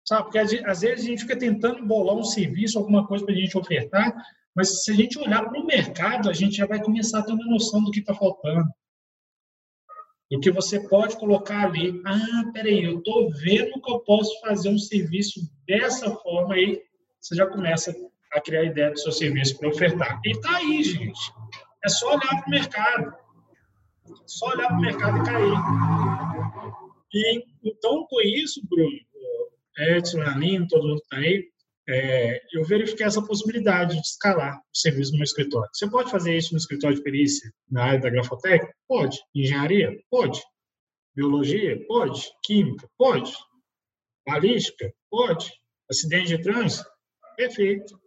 Sabe? 0.07 0.23
Porque 0.23 0.39
às 0.39 0.81
vezes 0.81 1.05
a 1.05 1.09
gente 1.09 1.21
fica 1.21 1.37
tentando 1.37 1.85
bolar 1.85 2.15
um 2.15 2.23
serviço, 2.23 2.77
alguma 2.77 3.07
coisa 3.07 3.23
para 3.23 3.33
a 3.33 3.37
gente 3.37 3.57
ofertar, 3.57 4.13
Mas 4.55 4.83
se 4.83 4.91
a 4.91 4.95
gente 4.95 5.19
olhar 5.19 5.43
para 5.43 5.59
o 5.59 5.65
mercado, 5.65 6.29
a 6.29 6.33
gente 6.33 6.55
já 6.55 6.65
vai 6.65 6.81
começar 6.81 7.19
a 7.19 7.23
ter 7.23 7.33
uma 7.33 7.45
noção 7.45 7.83
do 7.83 7.91
que 7.91 7.99
está 7.99 8.13
faltando. 8.13 8.69
Do 10.31 10.39
que 10.39 10.49
você 10.49 10.79
pode 10.87 11.17
colocar 11.17 11.65
ali. 11.65 12.01
Ah, 12.05 12.51
peraí, 12.53 12.83
eu 12.83 12.99
estou 12.99 13.29
vendo 13.31 13.81
que 13.81 13.91
eu 13.91 13.99
posso 13.99 14.39
fazer 14.39 14.69
um 14.69 14.77
serviço 14.77 15.41
dessa 15.67 16.09
forma 16.17 16.55
aí. 16.55 16.81
Você 17.19 17.35
já 17.35 17.45
começa 17.45 17.93
a 18.31 18.41
criar 18.41 18.61
a 18.61 18.65
ideia 18.65 18.91
do 18.91 18.99
seu 18.99 19.11
serviço 19.11 19.57
para 19.57 19.69
ofertar. 19.69 20.21
E 20.23 20.31
está 20.31 20.57
aí, 20.57 20.83
gente. 20.83 21.33
É 21.83 21.89
só 21.89 22.15
olhar 22.15 22.41
para 22.41 22.47
o 22.47 22.49
mercado. 22.49 23.13
Só 24.25 24.47
olhar 24.49 24.67
para 24.67 24.77
o 24.77 24.81
mercado 24.81 25.17
e 25.17 25.25
cair. 25.25 26.85
E, 27.13 27.45
então, 27.63 28.05
com 28.07 28.21
isso, 28.21 28.61
Bruno, 28.67 28.99
Edson, 29.77 30.21
Aline, 30.21 30.67
todo 30.67 30.87
mundo 30.87 31.01
está 31.01 31.17
aí, 31.17 31.49
é, 31.87 32.41
eu 32.53 32.63
verifiquei 32.63 33.05
essa 33.05 33.21
possibilidade 33.21 33.95
de 33.95 34.01
escalar 34.01 34.57
o 34.57 34.77
serviço 34.77 35.11
no 35.11 35.17
meu 35.17 35.25
escritório. 35.25 35.69
Você 35.73 35.89
pode 35.89 36.09
fazer 36.09 36.35
isso 36.35 36.53
no 36.53 36.57
escritório 36.57 36.97
de 36.97 37.03
perícia, 37.03 37.51
na 37.69 37.83
área 37.83 37.99
da 37.99 38.09
grafotécnica? 38.09 38.73
Pode. 38.87 39.19
Engenharia? 39.33 39.91
Pode. 40.09 40.41
Biologia? 41.15 41.79
Pode. 41.87 42.27
Química? 42.43 42.89
Pode. 42.97 43.31
Balística? 44.27 44.91
Pode. 45.09 45.51
Acidente 45.89 46.35
de 46.35 46.41
trânsito? 46.41 46.89
Perfeito. 47.37 47.99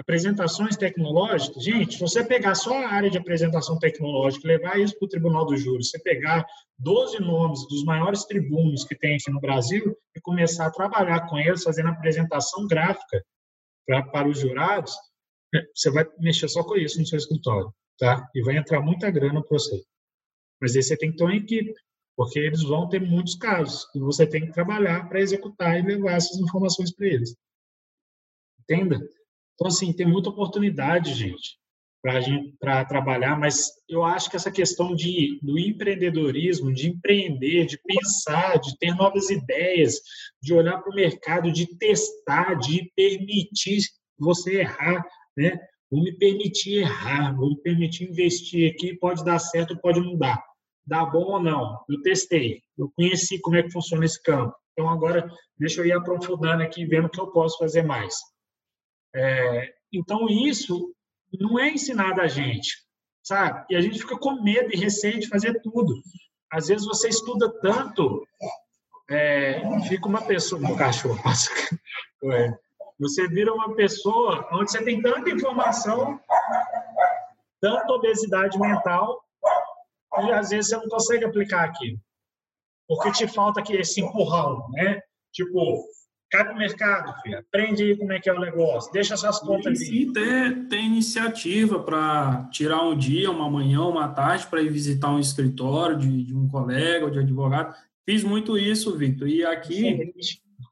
Apresentações 0.00 0.78
tecnológicas, 0.78 1.62
gente, 1.62 1.92
se 1.92 2.00
você 2.00 2.24
pegar 2.24 2.54
só 2.54 2.72
a 2.72 2.88
área 2.88 3.10
de 3.10 3.18
apresentação 3.18 3.78
tecnológica, 3.78 4.48
levar 4.48 4.80
isso 4.80 4.98
para 4.98 5.04
o 5.04 5.08
Tribunal 5.10 5.44
do 5.44 5.54
Júri, 5.58 5.84
você 5.84 5.98
pegar 5.98 6.46
12 6.78 7.20
nomes 7.20 7.68
dos 7.68 7.84
maiores 7.84 8.24
tribunos 8.24 8.82
que 8.82 8.96
tem 8.96 9.16
aqui 9.16 9.30
no 9.30 9.38
Brasil 9.38 9.94
e 10.16 10.20
começar 10.22 10.64
a 10.64 10.70
trabalhar 10.70 11.28
com 11.28 11.38
eles, 11.38 11.62
fazendo 11.62 11.90
apresentação 11.90 12.66
gráfica 12.66 13.22
pra, 13.86 14.02
para 14.04 14.26
os 14.26 14.38
jurados, 14.38 14.94
você 15.74 15.90
vai 15.90 16.06
mexer 16.18 16.48
só 16.48 16.64
com 16.64 16.76
isso 16.76 16.98
no 16.98 17.06
seu 17.06 17.18
escritório, 17.18 17.70
tá? 17.98 18.26
E 18.34 18.42
vai 18.42 18.56
entrar 18.56 18.80
muita 18.80 19.10
grana 19.10 19.42
para 19.42 19.58
você. 19.58 19.84
Mas 20.62 20.74
aí 20.74 20.82
você 20.82 20.96
tem 20.96 21.10
que 21.10 21.18
ter 21.18 21.24
uma 21.24 21.36
equipe, 21.36 21.74
porque 22.16 22.38
eles 22.38 22.62
vão 22.62 22.88
ter 22.88 23.02
muitos 23.02 23.34
casos 23.34 23.86
e 23.94 23.98
você 23.98 24.26
tem 24.26 24.46
que 24.46 24.52
trabalhar 24.52 25.10
para 25.10 25.20
executar 25.20 25.78
e 25.78 25.82
levar 25.82 26.12
essas 26.12 26.38
informações 26.38 26.90
para 26.90 27.06
eles. 27.06 27.36
Entenda? 28.62 28.98
Então, 29.60 29.68
assim, 29.68 29.92
tem 29.92 30.06
muita 30.06 30.30
oportunidade, 30.30 31.12
gente, 31.12 31.58
para 32.58 32.82
trabalhar, 32.86 33.38
mas 33.38 33.68
eu 33.86 34.02
acho 34.02 34.30
que 34.30 34.36
essa 34.36 34.50
questão 34.50 34.94
de, 34.94 35.38
do 35.42 35.58
empreendedorismo, 35.58 36.72
de 36.72 36.88
empreender, 36.88 37.66
de 37.66 37.78
pensar, 37.84 38.58
de 38.58 38.74
ter 38.78 38.94
novas 38.94 39.28
ideias, 39.28 39.96
de 40.42 40.54
olhar 40.54 40.78
para 40.78 40.90
o 40.90 40.94
mercado, 40.94 41.52
de 41.52 41.66
testar, 41.76 42.54
de 42.54 42.90
permitir 42.96 43.82
você 44.18 44.60
errar, 44.60 45.04
né? 45.36 45.60
Vou 45.90 46.02
me 46.02 46.16
permitir 46.16 46.78
errar, 46.78 47.36
vou 47.36 47.50
me 47.50 47.60
permitir 47.60 48.08
investir 48.08 48.72
aqui, 48.72 48.96
pode 48.96 49.22
dar 49.22 49.38
certo, 49.38 49.78
pode 49.78 50.00
não 50.00 50.16
dar. 50.16 50.42
Dá 50.86 51.04
bom 51.04 51.32
ou 51.32 51.42
não? 51.42 51.84
Eu 51.86 52.00
testei, 52.00 52.62
eu 52.78 52.90
conheci 52.96 53.38
como 53.38 53.56
é 53.56 53.62
que 53.62 53.72
funciona 53.72 54.06
esse 54.06 54.22
campo. 54.22 54.54
Então, 54.72 54.88
agora, 54.88 55.30
deixa 55.58 55.82
eu 55.82 55.84
ir 55.84 55.92
aprofundando 55.92 56.62
aqui, 56.62 56.86
vendo 56.86 57.08
o 57.08 57.10
que 57.10 57.20
eu 57.20 57.30
posso 57.30 57.58
fazer 57.58 57.82
mais. 57.82 58.14
É, 59.14 59.74
então, 59.92 60.28
isso 60.28 60.94
não 61.38 61.58
é 61.58 61.70
ensinado 61.70 62.20
a 62.20 62.28
gente, 62.28 62.76
sabe? 63.22 63.64
E 63.70 63.76
a 63.76 63.80
gente 63.80 63.98
fica 63.98 64.18
com 64.18 64.42
medo 64.42 64.70
e 64.72 64.78
receio 64.78 65.18
de 65.18 65.28
fazer 65.28 65.60
tudo. 65.62 65.94
Às 66.52 66.68
vezes 66.68 66.86
você 66.86 67.08
estuda 67.08 67.48
tanto, 67.60 68.26
é, 69.08 69.62
fica 69.88 70.08
uma 70.08 70.22
pessoa, 70.22 70.60
um 70.60 70.76
cachorro 70.76 71.20
passa, 71.22 71.50
é, 72.24 72.52
você 72.98 73.26
vira 73.28 73.52
uma 73.54 73.74
pessoa 73.74 74.48
onde 74.52 74.70
você 74.70 74.84
tem 74.84 75.00
tanta 75.00 75.30
informação, 75.30 76.20
tanta 77.60 77.92
obesidade 77.92 78.58
mental, 78.58 79.24
e 80.18 80.32
às 80.32 80.50
vezes 80.50 80.68
você 80.68 80.76
não 80.76 80.88
consegue 80.88 81.24
aplicar 81.24 81.64
aquilo. 81.64 81.98
Porque 82.86 83.12
te 83.12 83.28
falta 83.28 83.60
aqui 83.60 83.74
esse 83.74 84.00
empurrão, 84.00 84.68
né? 84.70 85.00
Tipo, 85.32 85.84
cai 86.30 86.44
para 86.44 86.54
o 86.54 86.56
mercado, 86.56 87.12
filho. 87.22 87.38
aprende 87.38 87.82
aí 87.82 87.96
como 87.96 88.12
é 88.12 88.20
que 88.20 88.30
é 88.30 88.32
o 88.32 88.40
negócio, 88.40 88.92
deixa 88.92 89.16
suas 89.16 89.40
contas 89.40 89.66
ali. 89.66 89.76
Sim, 89.76 90.12
tem, 90.12 90.64
tem 90.66 90.86
iniciativa 90.86 91.82
para 91.82 92.48
tirar 92.52 92.82
um 92.82 92.96
dia, 92.96 93.30
uma 93.30 93.50
manhã, 93.50 93.82
uma 93.82 94.08
tarde 94.08 94.46
para 94.46 94.62
ir 94.62 94.70
visitar 94.70 95.10
um 95.10 95.18
escritório 95.18 95.98
de, 95.98 96.24
de, 96.24 96.34
um 96.34 96.48
colega 96.48 97.04
ou 97.04 97.10
de 97.10 97.18
advogado. 97.18 97.74
Fiz 98.08 98.22
muito 98.22 98.56
isso, 98.56 98.96
Victor. 98.96 99.28
E 99.28 99.44
aqui 99.44 100.12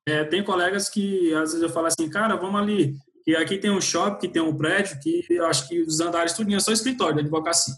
é, 0.07 0.25
tem 0.25 0.43
colegas 0.43 0.89
que 0.89 1.35
às 1.35 1.51
vezes 1.51 1.63
eu 1.63 1.69
falo 1.69 1.87
assim, 1.87 2.09
cara, 2.09 2.37
vamos 2.37 2.61
ali. 2.61 2.97
E 3.27 3.37
aqui 3.37 3.59
tem 3.59 3.71
um 3.71 3.81
shopping, 3.81 4.21
que 4.21 4.33
tem 4.33 4.41
um 4.41 4.57
prédio, 4.57 4.99
que 5.01 5.23
eu 5.29 5.45
acho 5.47 5.69
que 5.69 5.83
os 5.83 6.01
andares 6.01 6.33
tudo 6.33 6.55
é 6.55 6.61
só 6.61 6.73
escritório 6.73 7.17
de 7.17 7.21
advocacia. 7.23 7.75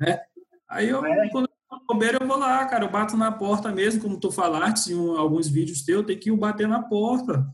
Né? 0.00 0.20
Aí 0.68 0.88
eu, 0.88 1.04
é. 1.04 1.28
quando 1.28 1.48
bobeira, 1.86 2.18
eu 2.20 2.26
vou 2.26 2.36
lá, 2.36 2.64
cara, 2.66 2.84
eu 2.84 2.90
bato 2.90 3.16
na 3.16 3.30
porta 3.32 3.72
mesmo, 3.72 4.00
como 4.00 4.18
tu 4.18 4.30
falaste 4.30 4.92
em 4.92 5.16
alguns 5.16 5.48
vídeos 5.48 5.82
teus, 5.84 6.06
tem 6.06 6.18
que 6.18 6.30
ir 6.30 6.36
bater 6.36 6.68
na 6.68 6.82
porta. 6.82 7.46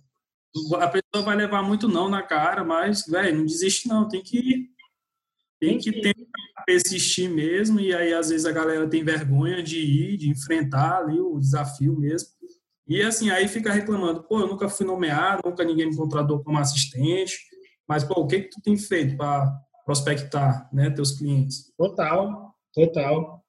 A 0.80 0.88
pessoa 0.88 1.24
vai 1.24 1.36
levar 1.36 1.62
muito 1.62 1.88
não 1.88 2.08
na 2.08 2.22
cara, 2.22 2.64
mas, 2.64 3.04
velho, 3.06 3.38
não 3.38 3.46
desiste 3.46 3.88
não, 3.88 4.08
tem 4.08 4.22
que 4.22 4.38
ir. 4.38 4.70
Tem 5.60 5.76
que 5.76 5.90
tentar 5.90 6.62
persistir 6.64 7.28
mesmo, 7.28 7.80
e 7.80 7.92
aí 7.92 8.14
às 8.14 8.28
vezes 8.28 8.46
a 8.46 8.52
galera 8.52 8.88
tem 8.88 9.02
vergonha 9.02 9.62
de 9.62 9.78
ir, 9.78 10.16
de 10.16 10.30
enfrentar 10.30 10.98
ali 10.98 11.18
o 11.18 11.38
desafio 11.38 11.98
mesmo. 11.98 12.28
E 12.86 13.02
assim, 13.02 13.28
aí 13.28 13.48
fica 13.48 13.72
reclamando, 13.72 14.22
pô, 14.22 14.40
eu 14.40 14.46
nunca 14.46 14.68
fui 14.68 14.86
nomeado, 14.86 15.42
nunca 15.44 15.64
ninguém 15.64 15.90
me 15.90 15.96
contratou 15.96 16.42
como 16.42 16.58
assistente, 16.58 17.36
mas, 17.88 18.04
pô, 18.04 18.20
o 18.20 18.26
que 18.26 18.42
que 18.42 18.50
tu 18.50 18.60
tem 18.62 18.76
feito 18.76 19.16
para 19.16 19.52
prospectar, 19.84 20.68
né, 20.72 20.90
teus 20.90 21.12
clientes? 21.12 21.72
Total, 21.76 22.54
total. 22.72 23.42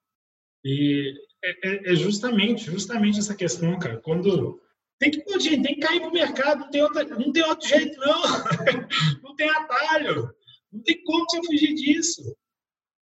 E 0.64 1.14
é, 1.42 1.68
é, 1.68 1.92
é, 1.92 1.94
justamente, 1.94 2.66
justamente 2.66 3.18
essa 3.18 3.34
questão, 3.34 3.78
cara. 3.78 3.98
Quando 4.00 4.60
tem 4.98 5.10
que, 5.10 5.40
gente, 5.40 5.62
tem 5.62 5.74
que 5.76 5.80
cair 5.80 6.00
pro 6.00 6.12
mercado, 6.12 6.60
não 6.60 6.70
tem, 6.70 6.82
outra, 6.82 7.04
não 7.04 7.32
tem 7.32 7.42
outro 7.42 7.66
jeito, 7.66 7.98
não. 7.98 8.22
não 9.22 9.34
tem 9.34 9.48
atalho. 9.48 10.30
Não 10.70 10.82
tem 10.82 11.02
como 11.04 11.24
você 11.24 11.42
fugir 11.46 11.74
disso. 11.74 12.36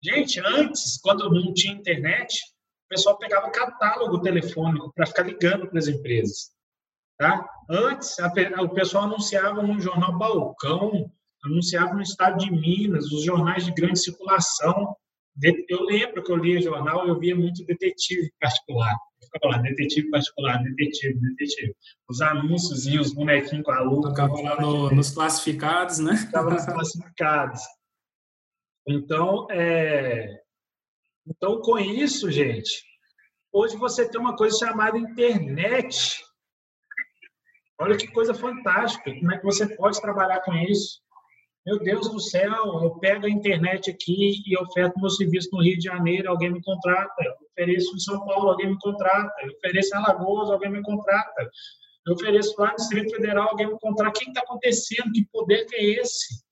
Gente, 0.04 0.40
antes, 0.40 1.00
quando 1.02 1.30
não 1.32 1.54
tinha 1.54 1.74
internet, 1.74 2.40
o 2.86 2.90
pessoal 2.90 3.18
pegava 3.18 3.52
catálogo 3.52 4.22
telefônico 4.22 4.92
para 4.94 5.06
ficar 5.06 5.24
ligando 5.24 5.68
para 5.68 5.80
as 5.80 5.88
empresas. 5.88 6.52
Tá? 7.18 7.48
Antes, 7.70 8.20
a, 8.20 8.32
o 8.62 8.70
pessoal 8.70 9.06
anunciava 9.06 9.64
no 9.64 9.80
jornal 9.80 10.18
Balcão, 10.18 11.12
anunciava 11.44 11.94
no 11.94 12.02
estado 12.02 12.38
de 12.38 12.52
Minas, 12.52 13.12
os 13.12 13.24
jornais 13.24 13.66
de 13.66 13.74
grande 13.74 14.00
circulação. 14.00 14.96
Eu 15.69 15.84
lembro 15.84 16.24
que 16.24 16.32
eu 16.32 16.38
lia 16.38 16.62
jornal, 16.62 17.08
eu 17.08 17.19
via 17.19 17.36
muito 17.36 17.65
detetive 17.65 18.32
particular. 18.39 18.93
Eu 19.21 19.28
ficava 19.28 19.56
lá, 19.56 19.62
detetive 19.62 20.10
particular, 20.10 20.63
detetive, 20.63 21.19
detetive. 21.19 21.76
Os 22.10 22.21
anúncios 22.21 22.88
e 22.88 22.98
os 22.98 23.13
bonequinhos 23.13 23.65
com 23.65 23.71
a 23.71 23.82
luta. 23.82 24.10
Ficava 24.10 24.41
lá 24.41 24.62
no, 24.62 24.91
nos 24.91 25.12
classificados, 25.12 26.00
né? 26.00 26.15
Ficava 26.15 26.52
nos 26.52 26.65
classificados. 26.65 27.62
Então, 28.88 29.48
é... 29.52 30.41
então, 31.28 31.60
com 31.60 31.78
isso, 31.80 32.32
gente, 32.32 32.84
hoje 33.52 33.76
você 33.76 34.08
tem 34.08 34.21
uma 34.21 34.38
coisa 34.38 34.58
chamada 34.58 34.98
internet. 34.98 36.24
Olha 37.78 37.98
que 37.98 38.08
coisa 38.08 38.34
fantástica. 38.34 39.13
Como 39.13 39.34
é 39.34 39.38
que 39.38 39.43
você 39.43 39.76
pode 39.76 40.00
trabalhar 40.00 40.39
com 40.41 40.54
isso? 40.54 41.02
Meu 41.65 41.80
Deus 41.80 42.08
do 42.12 42.19
céu, 42.19 42.84
eu 42.84 42.91
pego 42.99 43.25
a 43.25 43.30
internet 43.30 43.89
aqui 43.89 44.43
e 44.45 44.56
oferto 44.56 44.99
meu 44.99 45.10
serviço 45.10 45.49
no 45.51 45.63
Rio 45.63 45.78
de 45.78 45.86
Janeiro, 45.86 46.30
alguém 46.30 46.51
me 46.51 46.62
contrata. 46.62 47.23
Eu 47.23 47.34
ofereço 47.49 47.95
em 47.95 47.99
São 47.99 48.23
Paulo, 48.23 48.51
alguém 48.51 48.67
me 48.67 48.80
contrata. 48.80 49.34
Eu 49.41 49.51
ofereço 49.54 49.95
em 49.95 49.97
Alagoas, 49.97 50.51
alguém 50.51 50.69
me 50.69 50.84
contrata. 50.84 51.49
Eu 52.06 52.13
ofereço 52.13 52.54
lá 52.60 52.69
no 52.69 52.75
Distrito 52.75 53.16
Federal, 53.16 53.49
alguém 53.49 53.66
me 53.66 53.80
contrata. 53.80 54.16
O 54.16 54.22
que 54.22 54.30
está 54.30 54.41
acontecendo? 54.41 55.11
Que 55.11 55.26
poder 55.26 55.66
que 55.66 55.76
é 55.76 55.84
esse? 56.01 56.45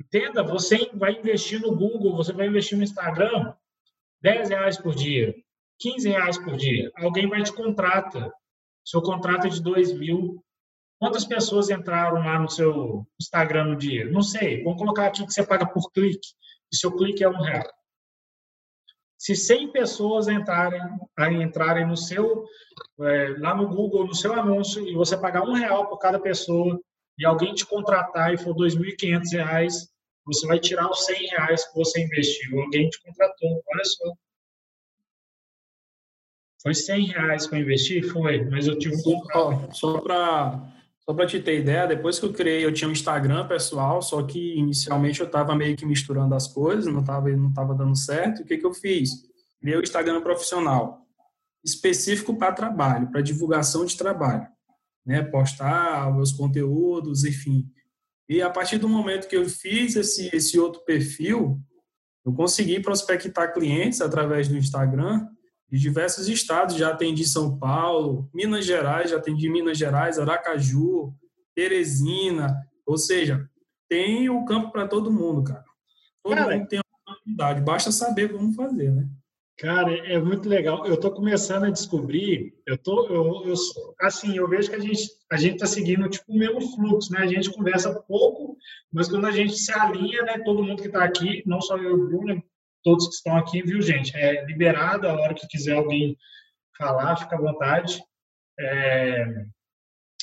Entenda, 0.00 0.42
você 0.42 0.90
vai 0.94 1.12
investir 1.12 1.60
no 1.60 1.76
Google, 1.76 2.16
você 2.16 2.32
vai 2.32 2.48
investir 2.48 2.76
no 2.76 2.82
Instagram, 2.82 3.54
10 4.20 4.48
reais 4.48 4.76
por 4.76 4.96
dia, 4.96 5.32
15 5.78 6.08
reais 6.08 6.36
por 6.36 6.56
dia. 6.56 6.90
Alguém 6.96 7.28
vai 7.28 7.44
te 7.44 7.52
contrata. 7.52 8.32
Seu 8.84 9.00
contrato 9.00 9.46
é 9.46 9.50
de 9.50 9.62
2 9.62 9.92
mil, 9.92 10.42
Quantas 11.00 11.24
pessoas 11.24 11.70
entraram 11.70 12.18
lá 12.18 12.38
no 12.38 12.50
seu 12.50 13.06
Instagram 13.18 13.64
no 13.64 13.76
dia? 13.76 14.04
Não 14.10 14.20
sei. 14.20 14.62
Vamos 14.62 14.78
colocar 14.78 15.06
aqui 15.06 15.24
que 15.24 15.32
você 15.32 15.42
paga 15.42 15.66
por 15.66 15.90
clique. 15.92 16.28
E 16.70 16.76
seu 16.76 16.94
clique 16.94 17.24
é 17.24 17.28
um 17.28 17.40
real. 17.40 17.66
Se 19.16 19.34
100 19.34 19.72
pessoas 19.72 20.28
entrarem, 20.28 20.78
entrarem 21.42 21.86
no 21.86 21.96
seu, 21.96 22.44
é, 23.00 23.34
lá 23.38 23.54
no 23.54 23.66
Google, 23.66 24.06
no 24.06 24.14
seu 24.14 24.34
anúncio, 24.34 24.86
e 24.86 24.94
você 24.94 25.16
pagar 25.16 25.42
um 25.42 25.54
real 25.54 25.88
por 25.88 25.98
cada 25.98 26.20
pessoa, 26.20 26.78
e 27.18 27.24
alguém 27.24 27.54
te 27.54 27.64
contratar 27.64 28.34
e 28.34 28.38
for 28.38 28.54
R$ 28.54 28.68
2.500, 28.68 29.88
você 30.26 30.46
vai 30.46 30.60
tirar 30.60 30.90
os 30.90 31.06
100 31.06 31.28
reais 31.28 31.66
que 31.66 31.78
você 31.78 32.02
investiu. 32.02 32.60
Alguém 32.60 32.90
te 32.90 33.02
contratou. 33.02 33.62
Olha 33.72 33.84
só. 33.84 34.12
Foi 36.62 36.74
100 36.74 37.06
reais 37.06 37.46
que 37.46 37.54
eu 37.54 37.60
investi? 37.60 38.02
Foi, 38.02 38.44
mas 38.44 38.66
eu 38.66 38.78
tive 38.78 38.96
um 38.96 39.72
Só 39.72 39.98
para 39.98 40.79
Só 41.10 41.14
para 41.14 41.26
te 41.26 41.40
ter 41.40 41.58
ideia, 41.58 41.88
depois 41.88 42.20
que 42.20 42.24
eu 42.24 42.32
criei, 42.32 42.64
eu 42.64 42.72
tinha 42.72 42.86
um 42.86 42.92
Instagram 42.92 43.44
pessoal, 43.48 44.00
só 44.00 44.22
que 44.22 44.54
inicialmente 44.54 45.18
eu 45.18 45.26
estava 45.26 45.56
meio 45.56 45.76
que 45.76 45.84
misturando 45.84 46.36
as 46.36 46.46
coisas, 46.46 46.86
não 46.86 47.00
estava 47.00 47.28
não 47.30 47.52
tava 47.52 47.74
dando 47.74 47.96
certo. 47.96 48.42
O 48.42 48.44
que, 48.44 48.56
que 48.56 48.64
eu 48.64 48.72
fiz? 48.72 49.10
Criei 49.60 49.76
o 49.76 49.82
Instagram 49.82 50.20
profissional, 50.20 51.04
específico 51.64 52.38
para 52.38 52.52
trabalho, 52.52 53.10
para 53.10 53.22
divulgação 53.22 53.84
de 53.84 53.96
trabalho. 53.96 54.46
Né? 55.04 55.20
Postar 55.20 56.14
meus 56.14 56.30
conteúdos, 56.30 57.24
enfim. 57.24 57.68
E 58.28 58.40
a 58.40 58.48
partir 58.48 58.78
do 58.78 58.88
momento 58.88 59.26
que 59.26 59.36
eu 59.36 59.48
fiz 59.48 59.96
esse, 59.96 60.30
esse 60.32 60.60
outro 60.60 60.84
perfil, 60.84 61.60
eu 62.24 62.32
consegui 62.32 62.78
prospectar 62.78 63.52
clientes 63.52 64.00
através 64.00 64.46
do 64.46 64.56
Instagram 64.56 65.26
de 65.70 65.78
diversos 65.78 66.28
estados. 66.28 66.76
Já 66.76 66.90
atendi 66.90 67.24
São 67.24 67.58
Paulo, 67.58 68.28
Minas 68.34 68.64
Gerais, 68.64 69.10
já 69.10 69.16
atendi 69.16 69.48
Minas 69.48 69.78
Gerais, 69.78 70.18
Aracaju, 70.18 71.14
Teresina. 71.54 72.56
Ou 72.84 72.98
seja, 72.98 73.48
tem 73.88 74.28
o 74.28 74.44
campo 74.44 74.70
para 74.70 74.88
todo 74.88 75.12
mundo, 75.12 75.44
cara. 75.44 75.64
Todo 76.22 76.34
cara, 76.34 76.56
mundo 76.56 76.68
tem 76.68 76.78
uma 76.80 77.12
oportunidade, 77.12 77.60
basta 77.62 77.90
saber 77.90 78.32
como 78.32 78.52
fazer, 78.52 78.90
né? 78.90 79.08
Cara, 79.60 79.92
é 80.06 80.18
muito 80.18 80.48
legal. 80.48 80.86
Eu 80.86 80.94
estou 80.94 81.10
começando 81.10 81.64
a 81.64 81.70
descobrir, 81.70 82.54
eu 82.66 82.78
tô, 82.78 83.06
eu, 83.08 83.46
eu, 83.46 83.54
assim, 84.00 84.34
eu 84.34 84.48
vejo 84.48 84.70
que 84.70 84.76
a 84.76 84.80
gente 84.80 85.06
a 85.30 85.36
gente 85.36 85.54
está 85.54 85.66
seguindo 85.66 86.08
tipo 86.08 86.32
o 86.32 86.36
mesmo 86.36 86.60
fluxo, 86.74 87.12
né? 87.12 87.20
A 87.20 87.26
gente 87.26 87.52
conversa 87.52 87.94
pouco, 88.08 88.56
mas 88.90 89.06
quando 89.08 89.26
a 89.26 89.30
gente 89.30 89.54
se 89.56 89.70
alinha, 89.70 90.22
né? 90.22 90.38
Todo 90.38 90.64
mundo 90.64 90.80
que 90.80 90.88
está 90.88 91.04
aqui, 91.04 91.42
não 91.46 91.60
só 91.60 91.76
eu 91.76 91.90
e 91.90 91.92
o 91.92 92.08
Bruno, 92.08 92.42
todos 92.82 93.08
que 93.08 93.14
estão 93.14 93.36
aqui, 93.36 93.62
viu, 93.62 93.80
gente? 93.80 94.16
É 94.16 94.44
liberado 94.44 95.08
a 95.08 95.14
hora 95.14 95.34
que 95.34 95.46
quiser 95.46 95.76
alguém 95.76 96.16
falar, 96.76 97.16
fica 97.16 97.36
à 97.36 97.40
vontade. 97.40 98.02
É, 98.58 99.24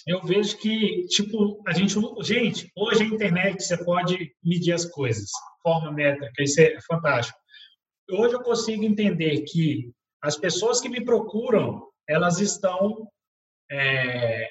eu 0.05 0.21
vejo 0.23 0.57
que, 0.57 1.05
tipo, 1.07 1.61
a 1.67 1.73
gente, 1.73 1.95
gente, 2.21 2.71
hoje 2.75 3.03
a 3.03 3.07
internet 3.07 3.61
você 3.61 3.83
pode 3.83 4.33
medir 4.43 4.73
as 4.73 4.85
coisas, 4.85 5.29
forma 5.61 5.91
métrica, 5.91 6.43
isso 6.43 6.61
é 6.61 6.79
fantástico. 6.81 7.37
Hoje 8.09 8.35
eu 8.35 8.41
consigo 8.41 8.83
entender 8.83 9.41
que 9.41 9.91
as 10.21 10.37
pessoas 10.37 10.79
que 10.79 10.89
me 10.89 11.03
procuram, 11.03 11.85
elas 12.07 12.39
estão 12.39 13.07
é, 13.69 14.49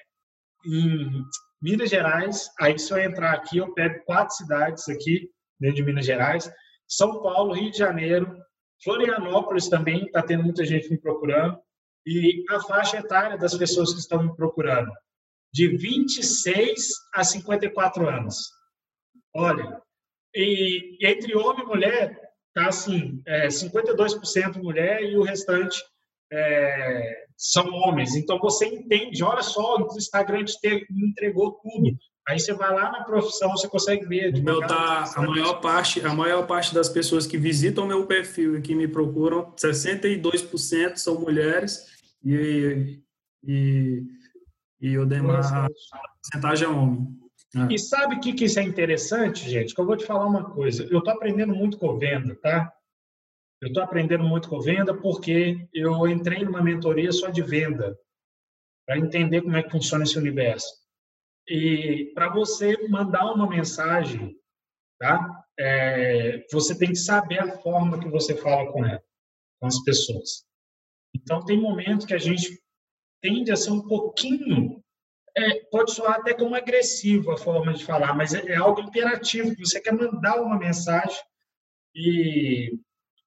em 0.67 1.23
Minas 1.61 1.89
Gerais. 1.89 2.51
Aí 2.61 2.79
se 2.79 2.93
eu 2.93 2.99
entrar 2.99 3.33
aqui, 3.33 3.57
eu 3.59 3.73
pego 3.73 4.05
quatro 4.05 4.35
cidades 4.35 4.89
aqui 4.89 5.31
dentro 5.59 5.77
de 5.77 5.85
Minas 5.85 6.05
Gerais 6.05 6.51
são 6.89 7.23
Paulo, 7.23 7.55
Rio 7.55 7.71
de 7.71 7.79
Janeiro, 7.79 8.37
Florianópolis 8.83 9.69
também 9.69 10.05
está 10.05 10.23
tendo 10.23 10.45
muita 10.45 10.65
gente 10.65 10.91
me 10.91 10.99
procurando 10.99 11.59
e 12.07 12.45
a 12.51 12.61
faixa 12.61 12.99
etária 12.99 13.37
das 13.37 13.57
pessoas 13.57 13.93
que 13.93 14.01
estão 14.01 14.23
me 14.23 14.37
procurando 14.37 14.93
de 15.53 15.69
26 15.69 16.89
a 17.15 17.25
54 17.25 18.09
anos. 18.09 18.37
Olha, 19.35 19.81
e 20.35 20.99
entre 21.01 21.35
homem 21.35 21.65
e 21.65 21.67
mulher 21.67 22.21
tá 22.55 22.69
assim, 22.69 23.23
é, 23.27 23.49
52% 23.49 24.63
mulher 24.63 25.03
e 25.03 25.17
o 25.17 25.23
restante 25.23 25.83
é, 26.33 27.27
são 27.37 27.67
homens. 27.71 28.15
Então 28.17 28.39
você 28.39 28.67
entende, 28.67 29.23
olha 29.23 29.43
só, 29.43 29.77
o 29.77 29.97
Instagram 29.97 30.45
te 30.45 30.87
entregou 30.91 31.53
tudo. 31.63 31.97
Aí 32.29 32.41
você 32.41 32.53
vai 32.53 32.75
lá 32.75 32.91
na 32.91 33.05
profissão, 33.05 33.51
você 33.51 33.69
consegue 33.69 34.05
ver. 34.07 34.33
Meu 34.43 34.61
tá, 34.67 35.05
a 35.15 35.23
maior 35.23 35.61
parte, 35.61 36.05
a 36.05 36.13
maior 36.13 36.47
parte 36.47 36.75
das 36.75 36.89
pessoas 36.89 37.27
que 37.27 37.39
visitam 37.39 37.87
meu 37.87 38.05
perfil 38.07 38.59
e 38.59 38.63
que 38.63 38.75
me 38.75 38.89
procuram, 38.89 39.53
62% 39.53 40.97
são 40.97 41.21
mulheres 41.21 41.87
e 42.25 43.01
e, 43.47 44.03
e 44.81 44.99
o 44.99 45.07
demais 45.07 45.53
a 45.53 45.69
porcentagem 46.21 46.67
é 46.67 46.71
homem. 46.71 47.07
É. 47.55 47.75
E 47.75 47.79
sabe 47.79 48.17
o 48.17 48.21
que, 48.21 48.33
que 48.33 48.45
isso 48.45 48.59
é 48.59 48.63
interessante, 48.63 49.49
gente? 49.49 49.75
Que 49.75 49.81
eu 49.81 49.87
vou 49.87 49.97
te 49.97 50.05
falar 50.05 50.27
uma 50.27 50.51
coisa. 50.51 50.85
Eu 50.91 50.99
estou 50.99 51.13
aprendendo 51.13 51.55
muito 51.55 51.79
com 51.79 51.97
venda, 51.97 52.35
tá? 52.35 52.73
Eu 53.63 53.69
estou 53.69 53.83
aprendendo 53.83 54.25
muito 54.25 54.49
com 54.49 54.61
venda 54.61 54.93
porque 54.95 55.67
eu 55.73 56.07
entrei 56.09 56.45
numa 56.45 56.63
mentoria 56.63 57.13
só 57.13 57.29
de 57.29 57.41
venda 57.41 57.99
para 58.85 58.99
entender 58.99 59.43
como 59.43 59.57
é 59.57 59.63
que 59.63 59.71
funciona 59.71 60.05
esse 60.05 60.19
universo. 60.19 60.67
E 61.49 62.13
para 62.15 62.29
você 62.29 62.89
mandar 62.89 63.33
uma 63.33 63.49
mensagem, 63.49 64.37
tá? 64.99 65.45
É, 65.59 66.45
você 66.53 66.77
tem 66.77 66.89
que 66.89 66.97
saber 66.97 67.39
a 67.39 67.59
forma 67.59 67.99
que 67.99 68.09
você 68.09 68.37
fala 68.37 68.71
com 68.73 68.85
ela, 68.85 69.03
com 69.61 69.67
as 69.67 69.83
pessoas. 69.85 70.45
Então, 71.15 71.45
tem 71.45 71.61
momentos 71.61 72.05
que 72.05 72.15
a 72.15 72.19
gente 72.19 72.61
tende 73.23 73.51
a 73.53 73.57
ser 73.57 73.71
um 73.71 73.87
pouquinho. 73.87 74.83
É, 75.37 75.65
pode 75.71 75.93
soar 75.93 76.17
até 76.17 76.35
como 76.35 76.55
agressivo 76.55 77.31
a 77.31 77.37
forma 77.37 77.73
de 77.73 77.85
falar, 77.85 78.15
mas 78.15 78.35
é, 78.35 78.47
é 78.49 78.57
algo 78.57 78.81
imperativo. 78.81 79.55
Você 79.59 79.81
quer 79.81 79.93
mandar 79.93 80.41
uma 80.41 80.59
mensagem 80.59 81.23
e 81.95 82.73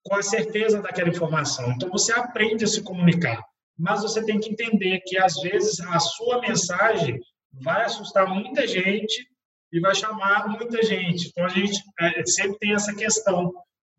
com 0.03 0.15
a 0.15 0.21
certeza 0.21 0.81
daquela 0.81 1.09
informação. 1.09 1.71
Então, 1.71 1.89
você 1.89 2.11
aprende 2.11 2.65
a 2.65 2.67
se 2.67 2.83
comunicar. 2.83 3.43
Mas 3.77 4.01
você 4.01 4.23
tem 4.25 4.39
que 4.39 4.49
entender 4.49 4.99
que, 5.05 5.17
às 5.17 5.39
vezes, 5.41 5.79
a 5.79 5.99
sua 5.99 6.41
mensagem 6.41 7.19
vai 7.51 7.85
assustar 7.85 8.27
muita 8.27 8.67
gente 8.67 9.27
e 9.71 9.79
vai 9.79 9.93
chamar 9.93 10.47
muita 10.47 10.81
gente. 10.83 11.29
Então, 11.29 11.45
a 11.45 11.49
gente 11.49 11.81
é, 11.99 12.25
sempre 12.25 12.57
tem 12.59 12.73
essa 12.73 12.93
questão 12.95 13.53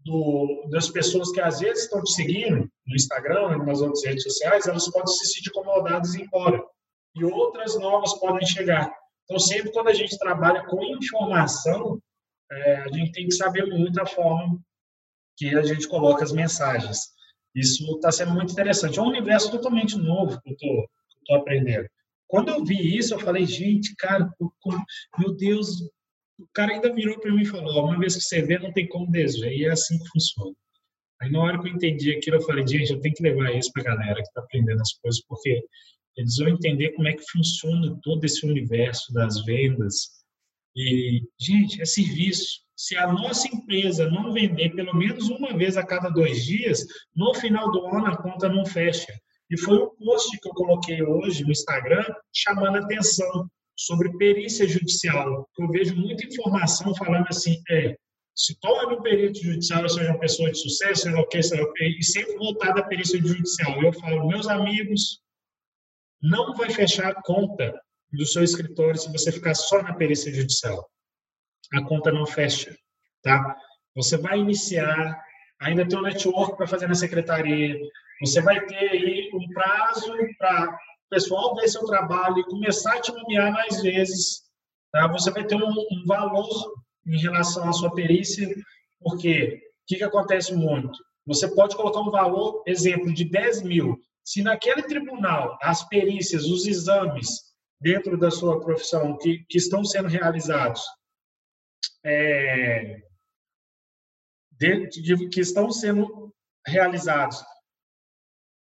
do, 0.04 0.66
das 0.70 0.88
pessoas 0.88 1.30
que 1.30 1.40
às 1.40 1.60
vezes 1.60 1.84
estão 1.84 2.02
te 2.02 2.12
seguindo 2.12 2.68
no 2.86 2.96
Instagram 2.96 3.56
e 3.56 3.66
nas 3.66 3.80
outras 3.80 4.04
redes 4.04 4.22
sociais, 4.22 4.66
elas 4.66 4.90
podem 4.90 5.14
se 5.14 5.26
sentir 5.26 5.50
incomodadas 5.50 6.14
e 6.14 6.20
ir 6.20 6.24
embora. 6.24 6.62
E 7.16 7.24
outras 7.24 7.78
novas 7.78 8.14
podem 8.18 8.46
chegar. 8.46 8.90
Então, 9.24 9.38
sempre 9.38 9.70
quando 9.72 9.88
a 9.88 9.94
gente 9.94 10.18
trabalha 10.18 10.64
com 10.66 10.82
informação, 10.84 12.00
é, 12.50 12.76
a 12.76 12.88
gente 12.88 13.12
tem 13.12 13.26
que 13.26 13.34
saber 13.34 13.66
muito 13.66 14.00
a 14.00 14.06
forma 14.06 14.58
que 15.36 15.54
a 15.54 15.62
gente 15.62 15.88
coloca 15.88 16.24
as 16.24 16.32
mensagens. 16.32 16.98
Isso 17.54 17.84
está 17.94 18.10
sendo 18.10 18.32
muito 18.32 18.52
interessante. 18.52 18.98
É 18.98 19.02
um 19.02 19.08
universo 19.08 19.50
totalmente 19.50 19.96
novo 19.96 20.40
que 20.42 20.50
eu 20.50 20.86
estou 21.20 21.36
aprendendo. 21.36 21.88
Quando 22.30 22.48
eu 22.48 22.64
vi 22.64 22.96
isso, 22.96 23.12
eu 23.12 23.18
falei, 23.18 23.44
gente, 23.44 23.94
cara, 23.96 24.32
meu 25.18 25.34
Deus, 25.34 25.80
o 26.38 26.46
cara 26.54 26.72
ainda 26.72 26.94
virou 26.94 27.18
para 27.18 27.32
mim 27.32 27.42
e 27.42 27.46
falou, 27.46 27.84
uma 27.84 27.98
vez 27.98 28.14
que 28.14 28.22
você 28.22 28.40
vê, 28.40 28.56
não 28.56 28.72
tem 28.72 28.86
como 28.86 29.10
desver, 29.10 29.52
e 29.52 29.64
é 29.64 29.70
assim 29.70 29.98
que 29.98 30.08
funciona. 30.10 30.54
Aí 31.20 31.30
na 31.30 31.40
hora 31.40 31.60
que 31.60 31.68
eu 31.68 31.72
entendi 31.72 32.12
aquilo, 32.12 32.36
eu 32.36 32.42
falei, 32.42 32.64
gente, 32.64 32.92
eu 32.92 33.00
tenho 33.00 33.14
que 33.16 33.22
levar 33.22 33.52
isso 33.54 33.72
para 33.72 33.82
a 33.82 33.96
galera 33.96 34.22
que 34.22 34.28
está 34.28 34.40
aprendendo 34.40 34.80
as 34.80 34.92
coisas, 34.94 35.20
porque 35.26 35.60
eles 36.16 36.36
vão 36.36 36.48
entender 36.48 36.92
como 36.92 37.08
é 37.08 37.14
que 37.14 37.30
funciona 37.32 37.98
todo 38.00 38.24
esse 38.24 38.46
universo 38.46 39.12
das 39.12 39.44
vendas. 39.44 40.20
E, 40.76 41.22
gente, 41.38 41.82
é 41.82 41.84
serviço. 41.84 42.60
Se 42.76 42.96
a 42.96 43.12
nossa 43.12 43.48
empresa 43.48 44.08
não 44.08 44.32
vender 44.32 44.70
pelo 44.70 44.94
menos 44.94 45.28
uma 45.28 45.56
vez 45.56 45.76
a 45.76 45.84
cada 45.84 46.08
dois 46.08 46.44
dias, 46.44 46.86
no 47.14 47.34
final 47.34 47.72
do 47.72 47.84
ano 47.86 48.06
a 48.06 48.16
conta 48.16 48.48
não 48.48 48.64
fecha. 48.64 49.19
E 49.50 49.58
foi 49.58 49.78
um 49.82 49.90
post 49.96 50.38
que 50.38 50.48
eu 50.48 50.52
coloquei 50.52 51.02
hoje 51.02 51.42
no 51.42 51.50
Instagram 51.50 52.04
chamando 52.32 52.78
atenção 52.78 53.50
sobre 53.76 54.16
perícia 54.16 54.68
judicial. 54.68 55.48
Eu 55.58 55.68
vejo 55.68 55.96
muita 55.96 56.24
informação 56.24 56.94
falando 56.94 57.26
assim, 57.28 57.60
é, 57.70 57.96
se 58.34 58.58
torne 58.60 58.96
um 58.96 59.02
perito 59.02 59.42
judicial, 59.42 59.88
seja 59.88 60.10
uma 60.10 60.20
pessoa 60.20 60.50
de 60.50 60.58
sucesso, 60.58 61.02
seja 61.02 61.18
o 61.18 61.26
que, 61.26 61.42
seja 61.42 61.62
o 61.62 61.72
que, 61.72 61.84
e 61.98 62.02
sempre 62.04 62.36
voltado 62.36 62.80
à 62.80 62.84
perícia 62.84 63.18
judicial. 63.18 63.82
Eu 63.82 63.92
falo, 63.92 64.28
meus 64.28 64.46
amigos, 64.48 65.20
não 66.22 66.54
vai 66.54 66.70
fechar 66.70 67.08
a 67.08 67.22
conta 67.22 67.80
do 68.12 68.26
seu 68.26 68.44
escritório 68.44 68.98
se 68.98 69.10
você 69.10 69.32
ficar 69.32 69.54
só 69.54 69.82
na 69.82 69.94
perícia 69.94 70.32
judicial. 70.32 70.88
A 71.72 71.82
conta 71.84 72.12
não 72.12 72.26
fecha, 72.26 72.76
tá? 73.22 73.56
Você 73.96 74.16
vai 74.16 74.38
iniciar, 74.38 75.20
ainda 75.60 75.86
tem 75.86 75.98
um 75.98 76.02
network 76.02 76.56
para 76.56 76.66
fazer 76.66 76.86
na 76.86 76.94
secretaria, 76.94 77.78
você 78.20 78.40
vai 78.42 78.64
ter 78.66 78.90
aí 78.90 79.19
um 79.40 79.48
prazo 79.52 80.12
para 80.38 80.70
o 80.70 81.08
pessoal 81.10 81.54
ver 81.56 81.68
seu 81.68 81.84
trabalho 81.84 82.38
e 82.38 82.44
começar 82.44 82.96
a 82.96 83.00
te 83.00 83.12
nomear 83.12 83.52
mais 83.52 83.82
vezes. 83.82 84.42
Tá? 84.92 85.06
Você 85.08 85.30
vai 85.30 85.44
ter 85.44 85.56
um, 85.56 85.68
um 85.68 86.04
valor 86.06 86.74
em 87.06 87.18
relação 87.18 87.68
à 87.68 87.72
sua 87.72 87.92
perícia, 87.94 88.48
porque 89.00 89.54
o 89.54 89.86
que, 89.86 89.96
que 89.96 90.04
acontece 90.04 90.54
muito? 90.54 90.98
Você 91.26 91.48
pode 91.54 91.76
colocar 91.76 92.00
um 92.00 92.10
valor, 92.10 92.62
exemplo, 92.66 93.12
de 93.12 93.24
10 93.24 93.62
mil. 93.62 93.98
Se 94.24 94.42
naquele 94.42 94.82
tribunal 94.82 95.58
as 95.62 95.86
perícias, 95.88 96.44
os 96.44 96.66
exames 96.66 97.50
dentro 97.80 98.18
da 98.18 98.30
sua 98.30 98.60
profissão 98.60 99.16
que, 99.16 99.44
que 99.48 99.58
estão 99.58 99.84
sendo 99.84 100.08
realizados, 100.08 100.82
é, 102.04 103.00
de, 104.52 104.88
de, 104.88 105.28
que 105.28 105.40
estão 105.40 105.70
sendo 105.70 106.32
realizados 106.66 107.42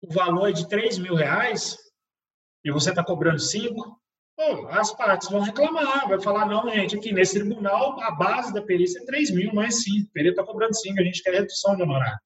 o 0.03 0.13
valor 0.13 0.49
é 0.49 0.53
de 0.53 0.69
3 0.69 0.99
mil 0.99 1.15
reais 1.15 1.79
e 2.65 2.71
você 2.71 2.91
está 2.91 3.05
cobrando 3.05 3.39
5, 3.39 4.01
as 4.71 4.95
partes 4.97 5.29
vão 5.31 5.41
reclamar, 5.41 6.09
vai 6.09 6.21
falar, 6.21 6.47
não, 6.47 6.69
gente, 6.69 6.97
aqui 6.97 7.13
nesse 7.13 7.39
tribunal 7.39 8.01
a 8.01 8.11
base 8.11 8.53
da 8.53 8.63
perícia 8.63 9.01
é 9.01 9.05
3 9.05 9.31
mil, 9.31 9.55
mais 9.55 9.83
5, 9.83 10.09
o 10.09 10.13
perito 10.13 10.41
está 10.41 10.45
cobrando 10.45 10.75
5, 10.75 11.01
a 11.01 11.05
gente 11.05 11.23
quer 11.23 11.35
redução 11.35 11.77
de 11.77 11.83
honorário. 11.83 12.19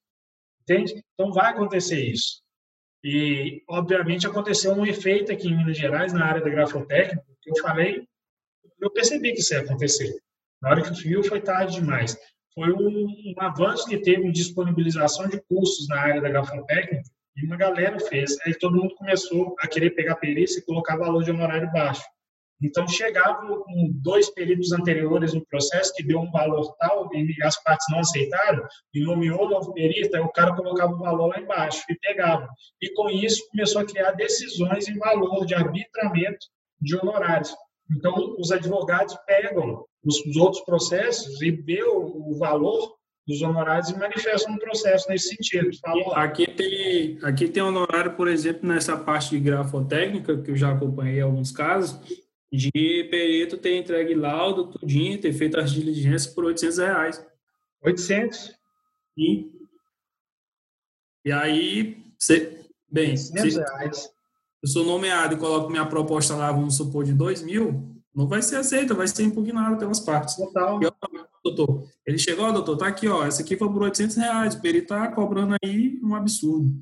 Entende? 0.62 1.02
Então 1.14 1.32
vai 1.32 1.52
acontecer 1.52 2.00
isso. 2.00 2.42
E, 3.04 3.62
obviamente, 3.68 4.26
aconteceu 4.26 4.72
um 4.72 4.84
efeito 4.84 5.30
aqui 5.30 5.48
em 5.48 5.56
Minas 5.56 5.76
Gerais, 5.76 6.12
na 6.12 6.24
área 6.24 6.42
da 6.42 6.50
grafotécnica, 6.50 7.24
que 7.40 7.50
eu 7.50 7.62
falei, 7.62 8.06
eu 8.80 8.90
percebi 8.90 9.32
que 9.32 9.40
isso 9.40 9.54
ia 9.54 9.60
acontecer. 9.60 10.12
Na 10.60 10.70
hora 10.70 10.82
que 10.82 10.90
viu, 11.02 11.22
foi 11.22 11.40
tarde 11.40 11.74
demais. 11.74 12.16
Foi 12.52 12.72
um, 12.72 13.06
um 13.06 13.34
avanço 13.38 13.86
que 13.86 13.98
teve 13.98 14.26
em 14.26 14.32
disponibilização 14.32 15.28
de 15.28 15.40
cursos 15.42 15.86
na 15.88 16.00
área 16.00 16.20
da 16.20 16.28
grafotécnica, 16.28 17.08
e 17.36 17.46
uma 17.46 17.56
galera 17.56 17.98
fez. 18.00 18.36
Aí 18.44 18.54
todo 18.54 18.76
mundo 18.76 18.94
começou 18.94 19.54
a 19.60 19.68
querer 19.68 19.90
pegar 19.90 20.16
perícia 20.16 20.58
e 20.58 20.64
colocar 20.64 20.96
valor 20.96 21.22
de 21.22 21.30
honorário 21.30 21.70
baixo. 21.72 22.02
Então, 22.62 22.88
chegava 22.88 23.46
dois 24.02 24.30
períodos 24.30 24.72
anteriores 24.72 25.34
no 25.34 25.44
processo, 25.44 25.92
que 25.94 26.02
deu 26.02 26.18
um 26.18 26.30
valor 26.30 26.74
tal, 26.78 27.10
e 27.14 27.36
as 27.42 27.62
partes 27.62 27.86
não 27.90 27.98
aceitaram, 27.98 28.66
e 28.94 29.04
nomeou 29.04 29.48
novo 29.48 29.74
perito, 29.74 30.16
aí 30.16 30.22
o 30.22 30.32
cara 30.32 30.56
colocava 30.56 30.94
o 30.94 30.98
valor 30.98 31.26
lá 31.26 31.38
embaixo 31.38 31.84
e 31.90 31.94
pegava. 31.98 32.48
E 32.80 32.90
com 32.94 33.10
isso, 33.10 33.46
começou 33.50 33.82
a 33.82 33.86
criar 33.86 34.12
decisões 34.12 34.88
em 34.88 34.96
valor 34.96 35.44
de 35.44 35.54
arbitramento 35.54 36.46
de 36.80 36.96
honorários. 36.96 37.54
Então, 37.90 38.36
os 38.38 38.50
advogados 38.50 39.14
pegam 39.26 39.84
os, 40.02 40.24
os 40.24 40.36
outros 40.36 40.64
processos 40.64 41.40
e 41.42 41.50
vê 41.50 41.82
o 41.82 42.36
valor 42.38 42.96
dos 43.26 43.42
honorários 43.42 43.90
e 43.90 43.98
manifestam 43.98 44.54
no 44.54 44.58
processo 44.60 45.08
nesse 45.08 45.34
sentido. 45.34 45.70
aqui 46.14 46.46
tem 46.46 47.18
aqui 47.22 47.48
tem 47.48 47.62
honorário, 47.62 48.14
por 48.14 48.28
exemplo, 48.28 48.68
nessa 48.68 48.96
parte 48.96 49.30
de 49.30 49.40
grafotécnica, 49.40 50.40
que 50.40 50.52
eu 50.52 50.56
já 50.56 50.72
acompanhei 50.72 51.20
alguns 51.20 51.50
casos, 51.50 51.98
de 52.52 52.70
perito 53.10 53.58
ter 53.58 53.76
entregue 53.76 54.14
laudo, 54.14 54.68
tudinho, 54.68 55.20
ter 55.20 55.32
feito 55.32 55.58
as 55.58 55.72
diligências 55.72 56.26
por 56.32 56.44
800 56.44 56.78
reais. 56.78 57.26
800? 57.82 58.54
E, 59.18 59.50
e 61.24 61.32
aí, 61.32 62.04
você, 62.16 62.64
bem, 62.88 63.10
800 63.10 63.52
se, 63.52 63.58
reais. 63.58 64.10
eu 64.62 64.68
sou 64.68 64.84
nomeado 64.84 65.34
e 65.34 65.38
coloco 65.38 65.70
minha 65.70 65.86
proposta 65.86 66.36
lá, 66.36 66.52
vamos 66.52 66.76
supor, 66.76 67.04
de 67.04 67.12
2 67.12 67.42
mil, 67.42 67.96
não 68.14 68.28
vai 68.28 68.40
ser 68.40 68.56
aceita, 68.56 68.94
vai 68.94 69.08
ser 69.08 69.24
impugnado 69.24 69.76
pelas 69.78 69.98
partes. 69.98 70.36
Total. 70.36 70.80
E, 70.82 70.86
doutor, 71.54 71.88
ele 72.04 72.18
chegou, 72.18 72.52
doutor, 72.52 72.76
tá 72.76 72.86
aqui, 72.86 73.08
ó, 73.08 73.24
essa 73.24 73.42
aqui 73.42 73.56
foi 73.56 73.68
por 73.68 73.82
800 73.82 74.16
reais, 74.16 74.54
perito 74.54 74.88
tá 74.88 75.10
cobrando 75.12 75.56
aí 75.62 75.98
um 76.02 76.14
absurdo. 76.14 76.72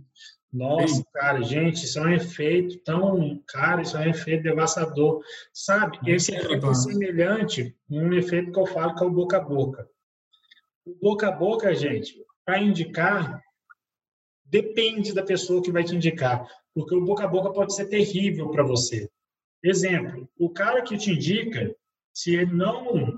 Nossa, 0.52 1.04
cara, 1.12 1.42
gente, 1.42 1.84
isso 1.84 1.98
é 1.98 2.02
um 2.02 2.12
efeito 2.12 2.78
tão 2.84 3.42
caro, 3.48 3.82
isso 3.82 3.96
é 3.96 4.06
um 4.06 4.10
efeito 4.10 4.44
devastador. 4.44 5.20
Sabe, 5.52 5.98
esse 6.06 6.32
é, 6.32 6.38
efeito 6.38 6.66
é 6.66 6.74
semelhante 6.74 7.76
a 7.90 7.94
um 7.94 8.12
efeito 8.12 8.52
que 8.52 8.58
eu 8.60 8.66
falo 8.66 8.94
que 8.94 9.02
é 9.02 9.06
o 9.06 9.10
boca 9.10 9.38
a 9.38 9.40
boca. 9.40 9.88
O 10.86 10.94
boca 10.94 11.28
a 11.28 11.32
boca, 11.32 11.74
gente, 11.74 12.14
para 12.44 12.60
indicar, 12.60 13.42
depende 14.44 15.12
da 15.12 15.24
pessoa 15.24 15.60
que 15.60 15.72
vai 15.72 15.82
te 15.82 15.96
indicar, 15.96 16.46
porque 16.72 16.94
o 16.94 17.04
boca 17.04 17.24
a 17.24 17.28
boca 17.28 17.50
pode 17.50 17.74
ser 17.74 17.86
terrível 17.86 18.48
para 18.50 18.62
você. 18.62 19.10
Exemplo, 19.60 20.28
o 20.38 20.50
cara 20.50 20.82
que 20.82 20.96
te 20.96 21.10
indica, 21.10 21.74
se 22.12 22.36
ele 22.36 22.52
não 22.52 23.13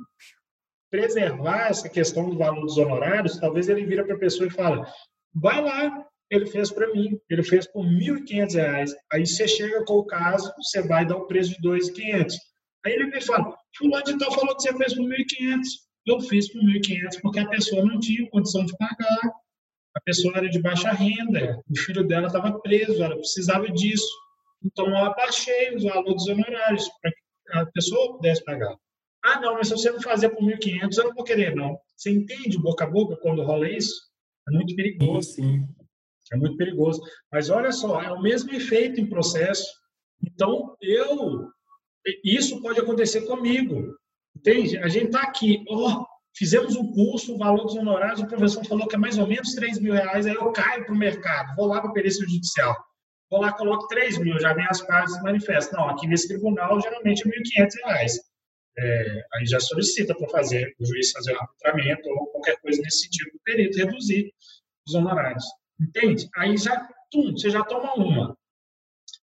preservar 0.90 1.68
essa 1.68 1.88
questão 1.88 2.28
do 2.30 2.38
valor 2.38 2.62
dos 2.62 2.78
honorários, 2.78 3.38
talvez 3.38 3.68
ele 3.68 3.86
vira 3.86 4.04
para 4.04 4.14
a 4.14 4.18
pessoa 4.18 4.46
e 4.46 4.52
fala: 4.52 4.86
vai 5.34 5.62
lá, 5.62 6.06
ele 6.30 6.46
fez 6.46 6.70
para 6.70 6.92
mim, 6.92 7.18
ele 7.30 7.42
fez 7.42 7.66
por 7.66 7.84
R$ 7.84 7.90
1.500. 7.90 8.92
Aí 9.12 9.26
você 9.26 9.46
chega 9.46 9.84
com 9.84 9.94
o 9.94 10.06
caso, 10.06 10.52
você 10.58 10.82
vai 10.82 11.06
dar 11.06 11.16
o 11.16 11.26
preço 11.26 11.60
de 11.60 11.68
R$ 11.68 11.78
2.500. 11.78 12.32
Aí 12.84 12.92
ele 12.92 13.06
me 13.06 13.20
fala, 13.20 13.56
fulano 13.76 14.04
de 14.04 14.18
tal 14.18 14.32
falou 14.32 14.56
que 14.56 14.62
você 14.62 14.76
fez 14.76 14.94
por 14.94 15.08
R$ 15.08 15.16
1.500. 15.24 15.60
Eu 16.06 16.20
fiz 16.20 16.52
por 16.52 16.60
R$ 16.62 16.80
1.500 16.80 17.20
porque 17.20 17.40
a 17.40 17.48
pessoa 17.48 17.84
não 17.84 17.98
tinha 17.98 18.28
condição 18.30 18.64
de 18.64 18.76
pagar. 18.76 19.32
A 19.94 20.00
pessoa 20.00 20.36
era 20.36 20.48
de 20.48 20.60
baixa 20.60 20.92
renda, 20.92 21.58
o 21.70 21.78
filho 21.78 22.06
dela 22.06 22.26
estava 22.26 22.60
preso, 22.60 23.02
ela 23.02 23.16
precisava 23.16 23.66
disso. 23.70 24.06
Então 24.62 24.88
eu 24.88 24.96
abaixei 24.96 25.74
os 25.74 25.84
valores 25.84 26.26
honorários 26.28 26.86
para 27.00 27.10
que 27.10 27.58
a 27.58 27.66
pessoa 27.66 28.16
pudesse 28.16 28.44
pagar. 28.44 28.76
Ah, 29.26 29.40
não, 29.40 29.54
mas 29.54 29.66
se 29.66 29.74
você 29.74 29.90
não 29.90 30.00
fazer 30.00 30.28
por 30.28 30.40
1.500, 30.40 30.96
eu 30.96 31.04
não 31.04 31.14
vou 31.14 31.24
querer, 31.24 31.52
não. 31.56 31.76
Você 31.96 32.10
entende 32.10 32.56
boca 32.56 32.84
a 32.84 32.90
boca 32.90 33.16
quando 33.16 33.42
rola 33.42 33.68
isso? 33.68 33.92
É 34.48 34.52
muito 34.52 34.76
perigoso. 34.76 35.32
Sim, 35.32 35.66
sim. 35.66 35.66
É 36.32 36.36
muito 36.36 36.56
perigoso. 36.56 37.02
Mas 37.32 37.50
olha 37.50 37.72
só, 37.72 38.00
é 38.00 38.12
o 38.12 38.22
mesmo 38.22 38.54
efeito 38.54 39.00
em 39.00 39.08
processo. 39.08 39.66
Então, 40.24 40.76
eu. 40.80 41.48
Isso 42.24 42.62
pode 42.62 42.78
acontecer 42.78 43.22
comigo. 43.22 43.96
Entende? 44.36 44.78
A 44.78 44.86
gente 44.86 45.06
está 45.06 45.22
aqui, 45.22 45.64
oh, 45.68 46.04
fizemos 46.36 46.76
um 46.76 46.92
curso, 46.92 47.34
o 47.34 47.38
valor 47.38 47.64
dos 47.64 47.74
honorários, 47.74 48.20
o 48.20 48.28
professor 48.28 48.64
falou 48.64 48.86
que 48.86 48.94
é 48.94 48.98
mais 48.98 49.18
ou 49.18 49.26
menos 49.26 49.54
3 49.54 49.80
mil 49.80 49.94
reais, 49.94 50.24
aí 50.24 50.34
eu 50.34 50.52
caio 50.52 50.84
para 50.84 50.94
o 50.94 50.98
mercado, 50.98 51.56
vou 51.56 51.66
lá 51.66 51.80
para 51.80 51.90
a 51.90 51.92
perícia 51.92 52.24
judicial. 52.28 52.76
Vou 53.28 53.40
lá, 53.40 53.52
coloco 53.52 53.88
3 53.88 54.18
mil, 54.18 54.38
já 54.38 54.52
vem 54.52 54.66
as 54.66 54.82
partes 54.82 55.16
e 55.16 55.22
manifestam. 55.22 55.80
Não, 55.80 55.88
aqui 55.88 56.06
nesse 56.06 56.28
tribunal, 56.28 56.80
geralmente 56.80 57.26
é 57.26 57.30
1.500 57.64 57.70
reais. 57.84 58.20
É, 58.78 59.26
aí 59.34 59.46
já 59.46 59.58
solicita 59.58 60.14
para 60.14 60.28
fazer, 60.28 60.74
o 60.78 60.84
juiz 60.84 61.10
fazer 61.10 61.34
um 61.34 61.40
arbitramento 61.40 62.08
ou 62.10 62.26
qualquer 62.26 62.60
coisa 62.60 62.80
nesse 62.82 63.04
sentido, 63.04 63.30
o 63.34 63.40
perito 63.42 63.78
reduzir 63.78 64.32
os 64.86 64.94
honorários. 64.94 65.44
Entende? 65.80 66.28
Aí 66.36 66.56
já, 66.56 66.88
tum, 67.10 67.32
você 67.32 67.50
já 67.50 67.62
toma 67.64 67.94
uma. 67.94 68.36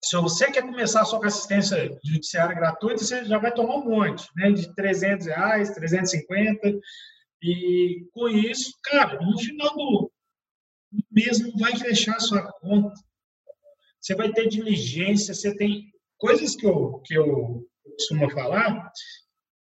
Se 0.03 0.17
você 0.17 0.51
quer 0.51 0.63
começar 0.63 1.05
só 1.05 1.17
com 1.17 1.25
assistência 1.25 1.97
judiciária 2.03 2.55
gratuita, 2.55 3.03
você 3.03 3.23
já 3.23 3.37
vai 3.37 3.53
tomar 3.53 3.77
um 3.77 3.85
monte, 3.85 4.27
né? 4.35 4.51
De 4.51 4.73
300 4.75 5.27
reais, 5.27 5.71
350. 5.71 6.79
E 7.41 8.05
com 8.11 8.27
isso, 8.27 8.73
cara, 8.83 9.19
no 9.21 9.37
final 9.39 9.73
do 9.75 10.11
mês 11.11 11.39
não 11.39 11.57
vai 11.57 11.75
fechar 11.75 12.15
a 12.15 12.19
sua 12.19 12.43
conta. 12.59 12.93
Você 13.99 14.15
vai 14.15 14.31
ter 14.31 14.49
diligência, 14.49 15.33
você 15.33 15.55
tem 15.55 15.89
coisas 16.17 16.55
que 16.55 16.65
eu, 16.65 16.99
que 17.05 17.13
eu 17.13 17.65
costumo 17.95 18.29
falar. 18.31 18.91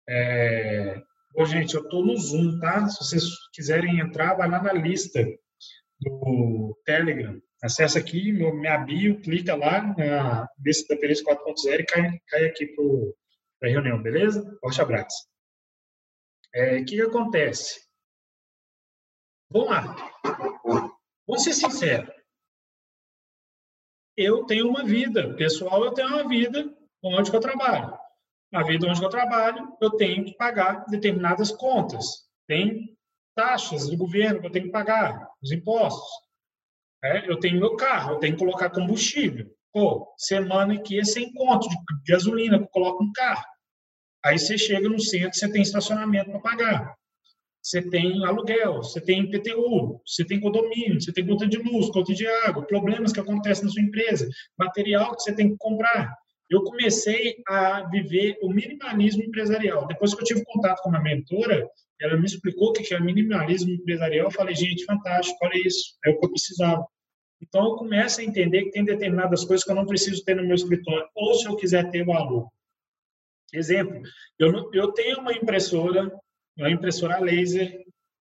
É... 0.08 1.02
Gente, 1.48 1.76
eu 1.76 1.84
estou 1.84 2.06
no 2.06 2.16
Zoom, 2.18 2.60
tá? 2.60 2.88
Se 2.88 3.04
vocês 3.04 3.24
quiserem 3.54 4.00
entrar, 4.00 4.36
vai 4.36 4.50
lá 4.50 4.62
na 4.64 4.72
lista 4.72 5.22
do 6.00 6.78
Telegram. 6.86 7.42
Acessa 7.62 8.00
aqui, 8.00 8.32
meu, 8.32 8.54
minha 8.56 8.78
bio, 8.78 9.20
clica 9.22 9.56
lá 9.56 9.82
na 9.82 10.48
lista 10.64 10.94
da 10.94 11.02
perícia 11.02 11.26
4.0 11.26 11.80
e 11.80 11.86
cai, 11.86 12.20
cai 12.28 12.46
aqui 12.46 12.68
para 13.60 13.70
a 13.70 13.72
reunião, 13.72 14.02
beleza? 14.02 14.58
Forte 14.62 14.82
abraço. 14.82 15.28
É, 16.54 16.74
o 16.74 16.76
é, 16.76 16.84
que, 16.84 16.96
que 16.96 17.02
acontece? 17.02 17.82
Vamos 19.50 19.70
lá. 19.70 19.96
Vamos 21.28 21.44
ser 21.44 21.54
sinceros. 21.54 22.14
Eu 24.16 24.46
tenho 24.46 24.70
uma 24.70 24.84
vida. 24.84 25.36
Pessoal, 25.36 25.84
eu 25.84 25.94
tenho 25.94 26.08
uma 26.08 26.28
vida 26.28 26.74
onde 27.04 27.34
eu 27.34 27.40
trabalho. 27.40 27.98
Na 28.56 28.64
vida 28.64 28.88
onde 28.88 29.04
eu 29.04 29.10
trabalho, 29.10 29.76
eu 29.82 29.92
tenho 29.98 30.24
que 30.24 30.34
pagar 30.38 30.86
determinadas 30.86 31.52
contas. 31.52 32.06
Tem 32.48 32.98
taxas 33.36 33.90
do 33.90 33.98
governo 33.98 34.40
que 34.40 34.48
eu 34.48 34.52
tenho 34.52 34.66
que 34.68 34.72
pagar, 34.72 35.28
os 35.44 35.52
impostos. 35.52 36.08
É, 37.04 37.30
eu 37.30 37.38
tenho 37.38 37.60
meu 37.60 37.76
carro, 37.76 38.14
eu 38.14 38.20
tenho 38.20 38.32
que 38.32 38.40
colocar 38.40 38.70
combustível. 38.70 39.54
Pô, 39.74 40.08
semana 40.16 40.74
aqui 40.74 40.98
é 40.98 41.04
sem 41.04 41.34
conto 41.34 41.68
de 41.68 41.76
gasolina 42.08 42.58
que 42.58 42.64
eu 42.64 42.70
coloco 42.70 43.04
no 43.04 43.12
carro. 43.12 43.44
Aí 44.24 44.40
você 44.40 44.58
chega 44.58 44.88
no 44.88 45.02
centro, 45.02 45.38
você 45.38 45.52
tem 45.52 45.62
estacionamento 45.62 46.32
para 46.32 46.40
pagar. 46.40 46.96
Você 47.62 47.82
tem 47.82 48.24
aluguel, 48.24 48.76
você 48.78 49.02
tem 49.02 49.24
IPTU, 49.24 50.02
você 50.08 50.24
tem 50.24 50.40
condomínio, 50.40 51.02
você 51.02 51.12
tem 51.12 51.28
conta 51.28 51.46
de 51.46 51.58
luz, 51.58 51.90
conta 51.90 52.14
de 52.14 52.26
água, 52.26 52.66
problemas 52.66 53.12
que 53.12 53.20
acontecem 53.20 53.66
na 53.66 53.72
sua 53.72 53.82
empresa, 53.82 54.30
material 54.58 55.14
que 55.14 55.24
você 55.24 55.36
tem 55.36 55.50
que 55.50 55.58
comprar. 55.58 56.16
Eu 56.50 56.64
comecei 56.64 57.38
a 57.48 57.88
viver 57.90 58.38
o 58.42 58.50
minimalismo 58.50 59.24
empresarial. 59.24 59.88
Depois 59.88 60.14
que 60.14 60.22
eu 60.22 60.26
tive 60.26 60.46
contato 60.46 60.82
com 60.82 60.90
uma 60.90 61.02
mentora, 61.02 61.68
ela 62.00 62.18
me 62.18 62.26
explicou 62.26 62.70
o 62.70 62.74
que 62.74 62.94
é 62.94 63.00
minimalismo 63.00 63.72
empresarial. 63.72 64.28
Eu 64.28 64.32
falei, 64.32 64.54
gente, 64.54 64.86
fantástico, 64.86 65.38
olha 65.42 65.68
isso, 65.68 65.98
é 66.06 66.12
o 66.12 66.20
que 66.20 66.26
eu 66.26 66.30
precisava. 66.30 66.86
Então, 67.42 67.66
eu 67.66 67.76
começo 67.76 68.22
a 68.22 68.24
entender 68.24 68.66
que 68.66 68.72
tem 68.72 68.86
determinadas 68.86 69.44
coisas 69.44 69.64
que 69.64 69.72
eu 69.72 69.76
não 69.76 69.86
preciso 69.86 70.24
ter 70.24 70.36
no 70.36 70.46
meu 70.46 70.56
escritório, 70.56 71.08
ou 71.16 71.34
se 71.36 71.48
eu 71.48 71.56
quiser 71.56 71.90
ter 71.90 72.06
valor. 72.06 72.50
Exemplo, 73.54 74.02
eu, 74.40 74.70
eu 74.74 74.92
tenho 74.92 75.20
uma 75.20 75.34
impressora, 75.34 76.12
uma 76.58 76.70
impressora 76.70 77.20
laser 77.20 77.84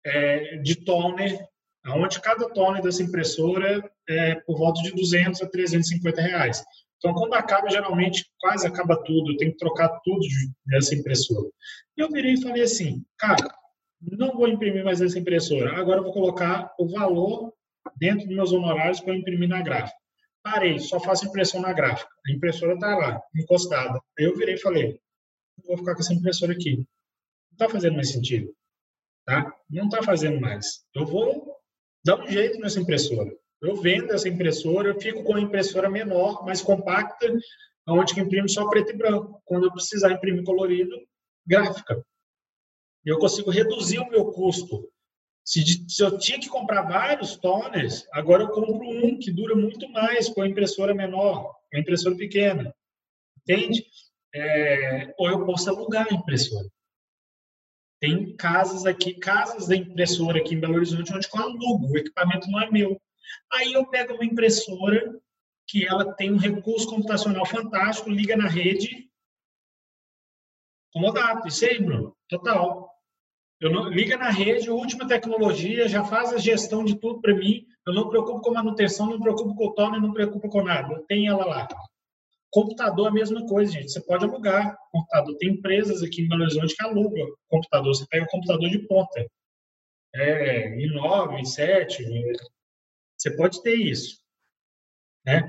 é, 0.04 0.56
de 0.58 0.84
toner, 0.84 1.46
onde 1.86 2.20
cada 2.20 2.48
toner 2.50 2.82
dessa 2.82 3.02
impressora 3.02 3.88
é 4.08 4.34
por 4.36 4.58
volta 4.58 4.82
de 4.82 4.92
200 4.92 5.42
a 5.42 5.48
350 5.48 6.20
reais. 6.20 6.64
Então, 7.06 7.14
quando 7.14 7.34
acaba, 7.34 7.70
geralmente 7.70 8.26
quase 8.40 8.66
acaba 8.66 8.96
tudo, 9.04 9.32
eu 9.32 9.36
tenho 9.36 9.52
que 9.52 9.58
trocar 9.58 9.88
tudo 10.02 10.26
dessa 10.66 10.92
impressora. 10.92 11.48
E 11.96 12.00
eu 12.00 12.08
virei 12.10 12.34
e 12.34 12.42
falei 12.42 12.62
assim, 12.62 13.04
cara, 13.16 13.48
não 14.00 14.36
vou 14.36 14.48
imprimir 14.48 14.84
mais 14.84 15.00
essa 15.00 15.18
impressora, 15.18 15.78
agora 15.78 16.00
eu 16.00 16.04
vou 16.04 16.12
colocar 16.12 16.74
o 16.78 16.88
valor 16.88 17.54
dentro 17.96 18.26
dos 18.26 18.34
meus 18.34 18.52
honorários 18.52 19.00
para 19.00 19.14
imprimir 19.14 19.48
na 19.48 19.62
gráfica. 19.62 19.96
Parei, 20.42 20.80
só 20.80 20.98
faço 20.98 21.26
impressão 21.26 21.60
na 21.60 21.72
gráfica. 21.72 22.10
A 22.26 22.32
impressora 22.32 22.74
está 22.74 22.96
lá, 22.96 23.20
encostada. 23.36 24.00
Aí 24.18 24.24
eu 24.24 24.36
virei 24.36 24.54
e 24.54 24.60
falei, 24.60 25.00
vou 25.64 25.78
ficar 25.78 25.94
com 25.94 26.00
essa 26.00 26.14
impressora 26.14 26.52
aqui. 26.52 26.76
Não 26.76 26.84
está 27.52 27.68
fazendo 27.68 27.94
mais 27.94 28.10
sentido. 28.10 28.52
Tá? 29.24 29.54
Não 29.70 29.84
está 29.84 30.02
fazendo 30.02 30.40
mais. 30.40 30.84
Eu 30.94 31.06
vou 31.06 31.56
dar 32.04 32.20
um 32.20 32.28
jeito 32.28 32.58
nessa 32.58 32.80
impressora. 32.80 33.32
Eu 33.60 33.76
vendo 33.76 34.12
essa 34.12 34.28
impressora, 34.28 34.88
eu 34.88 35.00
fico 35.00 35.22
com 35.24 35.34
a 35.34 35.40
impressora 35.40 35.88
menor, 35.88 36.44
mais 36.44 36.60
compacta, 36.60 37.26
onde 37.88 38.14
que 38.14 38.20
imprime 38.20 38.48
só 38.48 38.68
preto 38.68 38.92
e 38.92 38.96
branco. 38.96 39.40
Quando 39.44 39.64
eu 39.64 39.72
precisar 39.72 40.12
imprimir 40.12 40.44
colorido, 40.44 40.96
gráfica. 41.46 42.04
Eu 43.04 43.18
consigo 43.18 43.50
reduzir 43.50 43.98
o 43.98 44.10
meu 44.10 44.26
custo. 44.32 44.88
Se, 45.44 45.62
se 45.88 46.02
eu 46.02 46.18
tinha 46.18 46.40
que 46.40 46.48
comprar 46.48 46.82
vários 46.82 47.36
toners, 47.36 48.04
agora 48.12 48.42
eu 48.42 48.48
compro 48.48 48.88
um 48.88 49.16
que 49.16 49.30
dura 49.30 49.54
muito 49.54 49.88
mais 49.90 50.28
com 50.28 50.42
a 50.42 50.48
impressora 50.48 50.92
menor, 50.92 51.54
a 51.72 51.78
impressora 51.78 52.16
pequena. 52.16 52.74
Entende? 53.38 53.86
É, 54.34 55.14
ou 55.16 55.30
eu 55.30 55.46
posso 55.46 55.70
alugar 55.70 56.08
a 56.10 56.14
impressora. 56.14 56.68
Tem 58.00 58.36
casas 58.36 58.84
aqui, 58.84 59.14
casas 59.14 59.68
da 59.68 59.76
impressora 59.76 60.38
aqui 60.38 60.54
em 60.54 60.60
Belo 60.60 60.74
Horizonte, 60.74 61.14
onde 61.14 61.28
eu 61.32 61.40
alugo, 61.40 61.92
o 61.92 61.96
equipamento 61.96 62.50
não 62.50 62.60
é 62.60 62.70
meu. 62.70 63.00
Aí 63.52 63.72
eu 63.72 63.86
pego 63.86 64.14
uma 64.14 64.24
impressora 64.24 65.18
que 65.66 65.86
ela 65.86 66.14
tem 66.14 66.32
um 66.32 66.38
recurso 66.38 66.88
computacional 66.88 67.44
fantástico, 67.44 68.10
liga 68.10 68.36
na 68.36 68.48
rede, 68.48 69.10
comodato, 70.92 71.48
isso 71.48 71.64
aí, 71.64 71.82
Bruno, 71.82 72.16
total. 72.28 72.90
Eu 73.60 73.70
não, 73.70 73.88
liga 73.88 74.16
na 74.16 74.30
rede, 74.30 74.70
última 74.70 75.08
tecnologia, 75.08 75.88
já 75.88 76.04
faz 76.04 76.32
a 76.32 76.38
gestão 76.38 76.84
de 76.84 76.98
tudo 76.98 77.20
para 77.20 77.34
mim. 77.34 77.66
Eu 77.86 77.94
não 77.94 78.04
me 78.04 78.10
preocupo 78.10 78.40
com 78.40 78.52
manutenção, 78.52 79.06
não 79.06 79.14
me 79.14 79.22
preocupo 79.22 79.54
com 79.54 79.82
o 79.82 79.90
não 79.90 80.08
me 80.08 80.14
preocupo 80.14 80.48
com 80.48 80.62
nada. 80.62 81.02
Tem 81.08 81.26
ela 81.26 81.44
lá. 81.44 81.68
Computador, 82.50 83.08
a 83.08 83.10
mesma 83.10 83.46
coisa, 83.46 83.72
gente. 83.72 83.90
Você 83.92 84.00
pode 84.00 84.24
alugar 84.24 84.76
computador. 84.90 85.36
Tem 85.38 85.50
empresas 85.50 86.02
aqui 86.02 86.22
em 86.22 86.28
Belo 86.28 86.42
Horizonte 86.42 86.74
que 86.74 86.82
alugam 86.82 87.26
computador. 87.48 87.94
Você 87.94 88.06
pega 88.08 88.24
o 88.24 88.28
computador 88.28 88.68
de 88.68 88.78
ponta. 88.86 89.26
É, 90.14 90.76
i9, 90.76 91.40
i7. 91.40 91.98
Você 93.26 93.36
pode 93.36 93.60
ter 93.60 93.74
isso. 93.74 94.20
Né? 95.24 95.42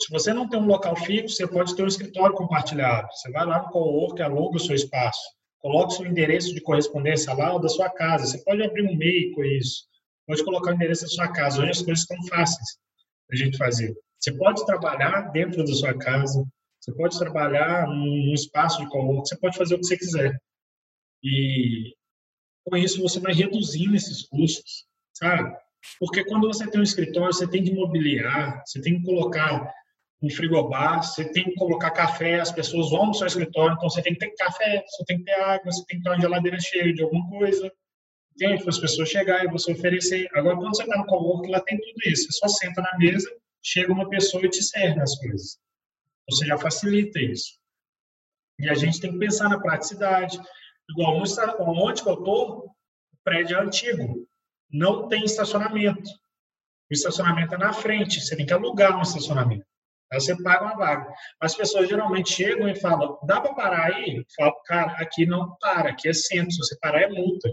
Se 0.00 0.08
você 0.12 0.32
não 0.32 0.48
tem 0.48 0.60
um 0.60 0.66
local 0.66 0.94
fixo, 0.94 1.34
você 1.34 1.48
pode 1.48 1.74
ter 1.74 1.82
um 1.82 1.88
escritório 1.88 2.36
compartilhado. 2.36 3.08
Você 3.10 3.32
vai 3.32 3.44
lá 3.44 3.62
no 3.62 3.70
Cowork, 3.70 4.22
aluga 4.22 4.56
o 4.56 4.60
seu 4.60 4.76
espaço. 4.76 5.20
Coloque 5.58 5.94
seu 5.94 6.06
endereço 6.06 6.54
de 6.54 6.60
correspondência 6.60 7.34
lá 7.34 7.52
ou 7.52 7.58
da 7.58 7.68
sua 7.68 7.90
casa. 7.90 8.24
Você 8.24 8.44
pode 8.44 8.62
abrir 8.62 8.82
um 8.82 8.92
e-mail 8.92 9.34
com 9.34 9.42
isso. 9.42 9.88
Pode 10.28 10.44
colocar 10.44 10.70
o 10.70 10.74
endereço 10.74 11.02
da 11.02 11.08
sua 11.08 11.32
casa. 11.32 11.60
Hoje 11.60 11.70
as 11.70 11.82
coisas 11.82 12.04
estão 12.04 12.24
fáceis 12.28 12.78
a 13.32 13.34
gente 13.34 13.58
fazer. 13.58 13.98
Você 14.20 14.32
pode 14.32 14.64
trabalhar 14.64 15.32
dentro 15.32 15.64
da 15.64 15.72
sua 15.72 15.98
casa, 15.98 16.44
você 16.80 16.92
pode 16.94 17.18
trabalhar 17.18 17.88
num 17.88 18.32
espaço 18.32 18.78
de 18.78 18.88
cowork, 18.88 19.28
você 19.28 19.36
pode 19.36 19.56
fazer 19.58 19.74
o 19.74 19.78
que 19.78 19.86
você 19.86 19.98
quiser. 19.98 20.40
E 21.22 21.94
com 22.64 22.76
isso 22.76 23.02
você 23.02 23.18
vai 23.18 23.32
reduzindo 23.32 23.96
esses 23.96 24.22
custos, 24.28 24.86
sabe? 25.12 25.56
Porque 25.98 26.24
quando 26.24 26.46
você 26.46 26.68
tem 26.70 26.80
um 26.80 26.84
escritório, 26.84 27.32
você 27.32 27.48
tem 27.48 27.64
que 27.64 27.72
mobiliar, 27.72 28.62
você 28.64 28.80
tem 28.80 28.98
que 28.98 29.04
colocar 29.04 29.72
um 30.20 30.28
frigobar, 30.30 31.02
você 31.02 31.24
tem 31.30 31.44
que 31.44 31.54
colocar 31.54 31.90
café, 31.90 32.40
as 32.40 32.50
pessoas 32.50 32.90
vão 32.90 33.06
no 33.06 33.14
seu 33.14 33.26
escritório, 33.26 33.74
então 33.74 33.88
você 33.88 34.02
tem 34.02 34.14
que 34.14 34.18
ter 34.18 34.30
café, 34.34 34.84
você 34.86 35.04
tem 35.04 35.18
que 35.18 35.24
ter 35.24 35.34
água, 35.34 35.72
você 35.72 35.84
tem 35.86 35.98
que 35.98 36.02
ter 36.02 36.10
uma 36.10 36.20
geladeira 36.20 36.58
cheia 36.60 36.92
de 36.92 37.02
alguma 37.02 37.28
coisa, 37.28 37.72
entende? 38.34 38.62
Para 38.62 38.70
as 38.70 38.78
pessoas 38.78 39.08
chegarem 39.08 39.50
você 39.50 39.72
oferecer. 39.72 40.28
Agora, 40.34 40.56
quando 40.56 40.74
você 40.76 40.82
está 40.82 40.98
no 40.98 41.06
cowork, 41.06 41.48
lá 41.48 41.60
tem 41.60 41.78
tudo 41.78 41.98
isso. 42.06 42.24
Você 42.24 42.38
só 42.38 42.48
senta 42.48 42.82
na 42.82 42.98
mesa, 42.98 43.30
chega 43.62 43.92
uma 43.92 44.08
pessoa 44.08 44.44
e 44.44 44.50
te 44.50 44.62
serve 44.62 45.00
as 45.00 45.16
coisas. 45.18 45.58
Você 46.28 46.46
já 46.46 46.58
facilita 46.58 47.20
isso. 47.20 47.58
E 48.58 48.68
a 48.68 48.74
gente 48.74 49.00
tem 49.00 49.12
que 49.12 49.18
pensar 49.18 49.48
na 49.48 49.60
praticidade. 49.60 50.38
Igual 50.90 51.16
onde 51.16 52.02
que 52.02 52.08
eu 52.08 52.14
estou, 52.14 52.66
o 52.66 52.74
prédio 53.22 53.56
é 53.56 53.62
antigo. 53.62 54.27
Não 54.70 55.08
tem 55.08 55.24
estacionamento. 55.24 56.10
O 56.90 56.94
estacionamento 56.94 57.54
é 57.54 57.58
na 57.58 57.72
frente. 57.72 58.20
Você 58.20 58.36
tem 58.36 58.46
que 58.46 58.52
alugar 58.52 58.98
um 58.98 59.02
estacionamento. 59.02 59.66
Aí 60.12 60.20
você 60.20 60.40
paga 60.42 60.64
uma 60.64 60.76
vaga. 60.76 61.12
As 61.40 61.54
pessoas 61.54 61.88
geralmente 61.88 62.32
chegam 62.32 62.68
e 62.68 62.74
falam: 62.74 63.18
dá 63.24 63.40
para 63.40 63.54
parar 63.54 63.86
aí? 63.86 64.24
Falo, 64.36 64.54
cara, 64.64 64.92
aqui 65.02 65.26
não 65.26 65.56
para, 65.60 65.90
aqui 65.90 66.08
é 66.08 66.12
centro. 66.12 66.52
Se 66.52 66.58
você 66.58 66.78
parar, 66.80 67.02
é 67.02 67.08
multa 67.08 67.48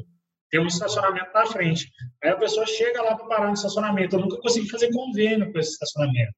tem 0.55 0.63
um 0.63 0.67
estacionamento 0.67 1.33
na 1.33 1.45
frente. 1.45 1.91
Aí 2.23 2.29
a 2.29 2.37
pessoa 2.37 2.65
chega 2.65 3.01
lá 3.01 3.15
para 3.15 3.27
parar 3.27 3.47
no 3.47 3.53
estacionamento. 3.53 4.15
Eu 4.15 4.21
nunca 4.21 4.39
consegui 4.39 4.69
fazer 4.69 4.89
convênio 4.91 5.51
com 5.51 5.59
esse 5.59 5.71
estacionamento. 5.71 6.33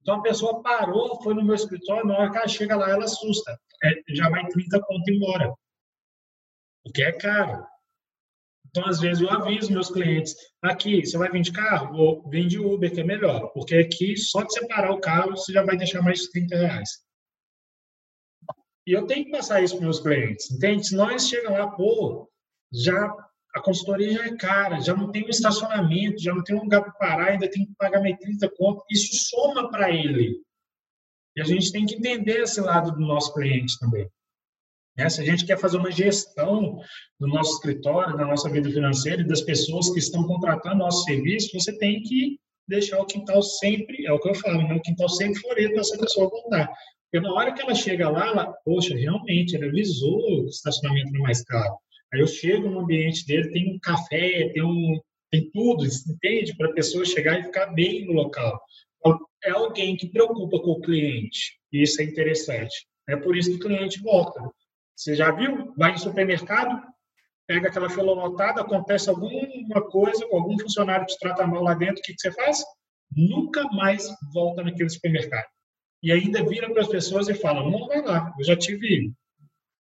Então 0.00 0.16
a 0.16 0.22
pessoa 0.22 0.62
parou, 0.62 1.22
foi 1.22 1.34
no 1.34 1.44
meu 1.44 1.54
escritório, 1.54 2.06
na 2.06 2.16
hora 2.16 2.30
que 2.30 2.38
ela 2.38 2.48
chega 2.48 2.76
lá, 2.76 2.88
ela 2.90 3.04
assusta. 3.04 3.58
É, 3.84 3.92
já 4.14 4.30
vai 4.30 4.46
30 4.46 4.80
pontos 4.86 5.08
embora. 5.08 5.52
O 6.84 6.92
que 6.92 7.02
é 7.02 7.12
caro. 7.12 7.66
Então, 8.68 8.86
às 8.86 9.00
vezes, 9.00 9.22
eu 9.22 9.30
aviso 9.30 9.72
meus 9.72 9.90
clientes: 9.90 10.34
aqui, 10.62 11.04
você 11.04 11.16
vai 11.16 11.30
vir 11.30 11.42
de 11.42 11.52
carro? 11.52 11.96
Ou 11.96 12.28
vem 12.28 12.46
de 12.46 12.58
Uber, 12.58 12.92
que 12.92 13.00
é 13.00 13.04
melhor. 13.04 13.48
Porque 13.52 13.74
aqui, 13.74 14.16
só 14.16 14.42
de 14.42 14.52
separar 14.52 14.92
o 14.92 15.00
carro, 15.00 15.30
você 15.30 15.52
já 15.52 15.62
vai 15.62 15.76
deixar 15.76 16.02
mais 16.02 16.20
de 16.20 16.30
30 16.30 16.56
reais. 16.56 16.90
E 18.86 18.92
eu 18.92 19.06
tenho 19.06 19.26
que 19.26 19.30
passar 19.30 19.62
isso 19.62 19.76
para 19.76 19.84
meus 19.84 20.00
clientes, 20.00 20.50
entende? 20.50 20.86
Se 20.86 20.96
nós 20.96 21.28
chegamos 21.28 21.58
lá, 21.58 21.68
pô, 21.68 22.26
já 22.72 23.14
a 23.54 23.60
consultoria 23.60 24.12
já 24.12 24.26
é 24.26 24.36
cara, 24.36 24.80
já 24.80 24.94
não 24.94 25.10
tem 25.10 25.24
um 25.24 25.28
estacionamento, 25.28 26.22
já 26.22 26.34
não 26.34 26.42
tem 26.42 26.56
um 26.56 26.62
lugar 26.62 26.82
para 26.82 26.92
parar, 26.92 27.32
ainda 27.32 27.50
tem 27.50 27.66
que 27.66 27.74
pagar 27.76 28.00
mais 28.00 28.16
30 28.18 28.48
conto. 28.56 28.84
Isso 28.90 29.28
soma 29.28 29.70
para 29.70 29.90
ele. 29.90 30.40
E 31.36 31.40
a 31.40 31.44
gente 31.44 31.70
tem 31.70 31.84
que 31.84 31.96
entender 31.96 32.40
esse 32.40 32.60
lado 32.60 32.92
do 32.92 33.00
nosso 33.00 33.32
cliente 33.34 33.78
também. 33.78 34.08
Né? 34.98 35.08
Se 35.08 35.20
a 35.20 35.24
gente 35.24 35.46
quer 35.46 35.58
fazer 35.58 35.76
uma 35.76 35.92
gestão 35.92 36.80
do 37.20 37.28
nosso 37.28 37.54
escritório, 37.54 38.16
da 38.16 38.26
nossa 38.26 38.50
vida 38.50 38.68
financeira 38.68 39.22
e 39.22 39.26
das 39.26 39.40
pessoas 39.40 39.88
que 39.90 40.00
estão 40.00 40.26
contratando 40.26 40.78
nosso 40.78 41.04
serviço, 41.04 41.50
você 41.54 41.76
tem 41.78 42.02
que 42.02 42.38
deixar 42.66 43.00
o 43.00 43.06
quintal 43.06 43.40
sempre, 43.40 44.04
é 44.04 44.12
o 44.12 44.18
que 44.18 44.28
eu 44.28 44.34
falo, 44.34 44.66
né? 44.66 44.74
o 44.74 44.82
quintal 44.82 45.08
sempre 45.08 45.40
florido 45.40 45.72
para 45.72 45.80
essa 45.80 45.96
pessoa 45.96 46.28
voltar. 46.28 46.68
Porque 47.10 47.26
na 47.26 47.32
hora 47.32 47.54
que 47.54 47.62
ela 47.62 47.74
chega 47.74 48.10
lá, 48.10 48.26
ela, 48.26 48.52
poxa, 48.64 48.94
realmente, 48.94 49.56
ela 49.56 49.66
avisou 49.66 50.18
que 50.18 50.42
o 50.42 50.48
estacionamento 50.48 51.16
é 51.16 51.20
mais 51.20 51.42
caro. 51.44 51.78
Aí 52.12 52.20
eu 52.20 52.26
chego 52.26 52.68
no 52.68 52.80
ambiente 52.80 53.24
dele, 53.26 53.50
tem 53.50 53.74
um 53.74 53.78
café, 53.78 54.50
tem, 54.52 54.62
um, 54.62 55.00
tem 55.30 55.50
tudo, 55.50 55.84
entende? 55.86 56.54
Para 56.56 56.68
a 56.68 56.74
pessoa 56.74 57.04
chegar 57.04 57.38
e 57.38 57.44
ficar 57.44 57.66
bem 57.68 58.04
no 58.04 58.12
local. 58.12 58.60
Então, 58.98 59.18
é 59.44 59.50
alguém 59.50 59.96
que 59.96 60.08
preocupa 60.08 60.58
com 60.60 60.72
o 60.72 60.80
cliente. 60.80 61.58
E 61.72 61.82
isso 61.82 62.00
é 62.02 62.04
interessante. 62.04 62.86
É 63.08 63.16
por 63.16 63.36
isso 63.36 63.50
que 63.50 63.56
o 63.56 63.68
cliente 63.68 64.00
volta. 64.00 64.40
Você 64.98 65.14
já 65.14 65.30
viu? 65.30 65.72
Vai 65.76 65.92
no 65.92 65.98
supermercado, 65.98 66.82
pega 67.46 67.68
aquela 67.68 67.88
fila 67.88 68.12
lotada, 68.12 68.62
acontece 68.62 69.08
alguma 69.08 69.80
coisa 69.88 70.26
com 70.26 70.36
algum 70.36 70.58
funcionário 70.58 71.06
que 71.06 71.12
te 71.12 71.20
trata 71.20 71.46
mal 71.46 71.62
lá 71.62 71.74
dentro, 71.74 72.00
o 72.00 72.02
que, 72.02 72.14
que 72.14 72.20
você 72.20 72.32
faz? 72.32 72.64
Nunca 73.16 73.62
mais 73.68 74.08
volta 74.34 74.64
naquele 74.64 74.90
supermercado. 74.90 75.46
E 76.02 76.10
ainda 76.10 76.44
vira 76.44 76.68
para 76.72 76.82
as 76.82 76.88
pessoas 76.88 77.28
e 77.28 77.34
fala: 77.34 77.62
não 77.70 77.86
vai 77.86 78.02
lá, 78.02 78.34
eu 78.36 78.44
já 78.44 78.56
tive 78.56 79.12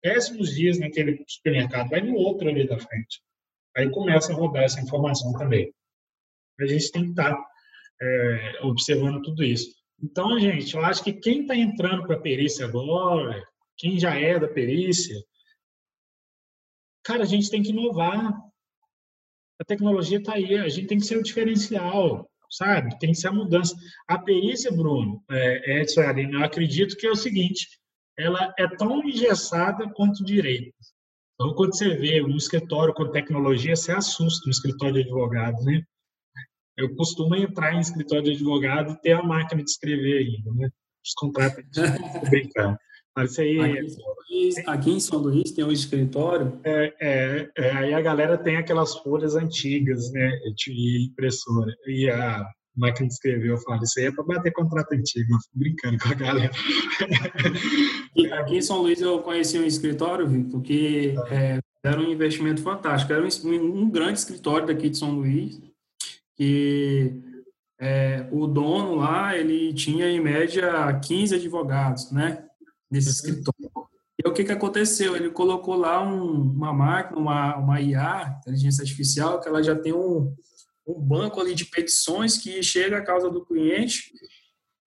péssimos 0.04 0.54
dias 0.54 0.78
naquele 0.78 1.24
supermercado, 1.28 1.90
vai 1.90 2.02
no 2.02 2.14
outro 2.14 2.48
ali 2.48 2.68
da 2.68 2.78
frente. 2.78 3.20
Aí 3.76 3.90
começa 3.90 4.32
a 4.32 4.36
rodar 4.36 4.64
essa 4.66 4.80
informação 4.80 5.34
também. 5.34 5.74
A 6.60 6.66
gente 6.68 6.92
tem 6.92 7.04
que 7.06 7.10
estar 7.10 7.34
tá, 7.34 7.46
é, 8.00 8.60
observando 8.62 9.24
tudo 9.24 9.44
isso. 9.44 9.68
Então, 10.02 10.40
gente, 10.40 10.76
eu 10.76 10.86
acho 10.86 11.04
que 11.04 11.14
quem 11.14 11.42
está 11.42 11.56
entrando 11.56 12.06
para 12.06 12.18
a 12.18 12.22
perícia 12.22 12.68
agora, 12.68 13.44
quem 13.78 14.00
já 14.00 14.16
é 14.16 14.40
da 14.40 14.48
perícia, 14.48 15.16
cara, 17.04 17.24
a 17.24 17.28
gente 17.28 17.50
tem 17.50 17.62
que 17.62 17.70
inovar. 17.70 18.34
A 19.60 19.66
tecnologia 19.66 20.18
está 20.18 20.34
aí, 20.34 20.56
a 20.58 20.70
gente 20.70 20.88
tem 20.88 21.00
que 21.00 21.06
ser 21.06 21.18
o 21.18 21.24
diferencial, 21.24 22.30
sabe? 22.50 22.98
Tem 23.00 23.12
que 23.12 23.18
ser 23.18 23.30
a 23.30 23.34
mudança. 23.34 23.76
A 24.08 24.20
perícia, 24.20 24.72
Bruno, 24.72 25.24
é, 25.30 25.82
Edson 25.82 26.02
eu 26.02 26.44
acredito 26.44 26.96
que 26.96 27.08
é 27.08 27.12
o 27.12 27.16
seguinte: 27.16 27.68
ela 28.18 28.54
é 28.58 28.68
tão 28.68 29.04
engessada 29.04 29.90
quanto 29.94 30.22
o 30.22 30.26
direito. 30.26 30.74
Então, 31.36 31.54
quando 31.54 31.76
você 31.76 31.96
vê 31.96 32.24
um 32.24 32.36
escritório 32.36 32.94
com 32.94 33.12
tecnologia, 33.12 33.76
você 33.76 33.92
assusta 33.92 34.48
um 34.48 34.52
escritório 34.52 34.96
de 34.96 35.02
advogado, 35.02 35.64
né? 35.64 35.84
Eu 36.76 36.96
costumo 36.96 37.36
entrar 37.36 37.74
em 37.74 37.80
escritório 37.80 38.24
de 38.24 38.32
advogado 38.32 38.94
e 38.94 39.02
ter 39.02 39.14
a 39.14 39.24
máquina 39.24 39.64
de 39.64 39.70
escrever 39.70 40.20
ainda, 40.20 40.52
né? 40.54 40.70
Os 41.06 41.14
contratos, 41.14 41.64
brincando. 42.30 42.78
Mas 43.18 43.40
aí... 43.40 43.60
Aqui, 43.60 44.50
aqui, 44.68 44.92
em 44.92 45.00
São 45.00 45.20
Luís 45.20 45.52
tem 45.52 45.66
um 45.66 45.72
escritório... 45.72 46.60
É, 46.64 46.94
é, 47.00 47.50
é, 47.58 47.72
aí 47.72 47.94
a 47.94 48.02
galera 48.02 48.38
tem 48.38 48.58
aquelas 48.58 48.96
folhas 48.98 49.36
antigas, 49.36 50.12
né? 50.12 50.32
De 50.56 51.08
impressora. 51.10 51.74
E 51.88 52.10
a 52.10 52.46
máquina 52.78 53.08
de 53.08 53.14
escrever, 53.14 53.50
eu 53.50 53.58
falo, 53.58 53.84
isso 53.84 54.00
aí 54.00 54.06
é 54.06 54.12
para 54.12 54.24
bater 54.24 54.54
contrato 54.54 54.94
antigo, 54.94 55.34
eu 55.34 55.40
fico 55.40 55.58
brincando 55.58 55.98
com 55.98 56.10
a 56.10 56.14
galera. 56.14 56.52
Aqui 58.40 58.58
em 58.58 58.62
São 58.62 58.82
Luís 58.82 59.02
eu 59.02 59.20
conheci 59.20 59.58
um 59.58 59.66
escritório, 59.66 60.28
Victor, 60.28 60.62
que 60.62 61.16
é, 61.32 61.60
era 61.84 62.00
um 62.00 62.12
investimento 62.12 62.62
fantástico. 62.62 63.12
Era 63.12 63.24
um, 63.24 63.82
um, 63.82 63.90
grande 63.90 64.20
escritório 64.20 64.68
daqui 64.68 64.90
de 64.90 64.98
São 64.98 65.12
Luís, 65.12 65.60
que 66.36 67.20
é, 67.80 68.28
o 68.32 68.46
dono 68.46 68.96
lá, 68.96 69.36
ele 69.36 69.74
tinha 69.74 70.08
em 70.08 70.20
média 70.20 71.00
15 71.00 71.36
advogados, 71.36 72.12
né, 72.12 72.47
nesse 72.90 73.08
uhum. 73.08 73.14
escritório. 73.14 73.88
E 74.24 74.28
o 74.28 74.34
que, 74.34 74.44
que 74.44 74.52
aconteceu? 74.52 75.16
Ele 75.16 75.30
colocou 75.30 75.76
lá 75.76 76.02
um, 76.02 76.42
uma 76.42 76.74
máquina, 76.74 77.20
uma, 77.20 77.56
uma 77.58 77.82
IA, 77.82 78.38
inteligência 78.40 78.82
artificial, 78.82 79.40
que 79.40 79.48
ela 79.48 79.62
já 79.62 79.76
tem 79.76 79.94
um, 79.94 80.34
o 80.86 81.00
banco 81.00 81.40
ali 81.40 81.54
de 81.54 81.66
petições 81.66 82.38
que 82.38 82.64
chega 82.64 82.98
à 82.98 83.04
causa 83.04 83.30
do 83.30 83.46
cliente, 83.46 84.12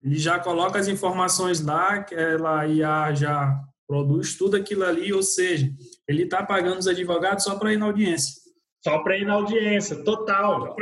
ele 0.03 0.17
já 0.17 0.39
coloca 0.39 0.79
as 0.79 0.87
informações 0.87 1.61
lá, 1.61 2.03
que 2.03 2.15
ela 2.15 2.67
IA 2.67 3.13
já 3.13 3.61
produz 3.87 4.35
tudo 4.35 4.57
aquilo 4.57 4.83
ali, 4.83 5.13
ou 5.13 5.21
seja, 5.21 5.71
ele 6.07 6.23
está 6.23 6.43
pagando 6.43 6.79
os 6.79 6.87
advogados 6.87 7.43
só 7.43 7.55
para 7.55 7.71
ir 7.71 7.77
na 7.77 7.85
audiência. 7.85 8.41
Só 8.83 8.99
para 9.03 9.15
ir 9.17 9.25
na 9.25 9.33
audiência, 9.33 10.03
total. 10.03 10.75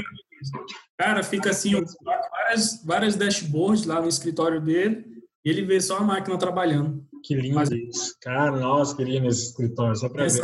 Cara, 0.97 1.21
fica 1.21 1.49
assim, 1.49 1.73
várias, 2.01 2.83
várias 2.85 3.15
dashboards 3.15 3.85
lá 3.85 4.01
no 4.01 4.07
escritório 4.07 4.61
dele, 4.61 5.05
e 5.43 5.49
ele 5.49 5.65
vê 5.65 5.81
só 5.81 5.97
a 5.97 6.03
máquina 6.03 6.37
trabalhando. 6.37 7.05
Que 7.23 7.35
lindo 7.35 7.55
Mas, 7.55 7.71
isso. 7.71 8.15
Cara, 8.21 8.51
nossa, 8.51 8.95
que 8.95 9.03
lindo 9.03 9.27
esse 9.27 9.47
escritório. 9.47 9.95
Só 9.95 10.09
para 10.09 10.27
ver 10.27 10.41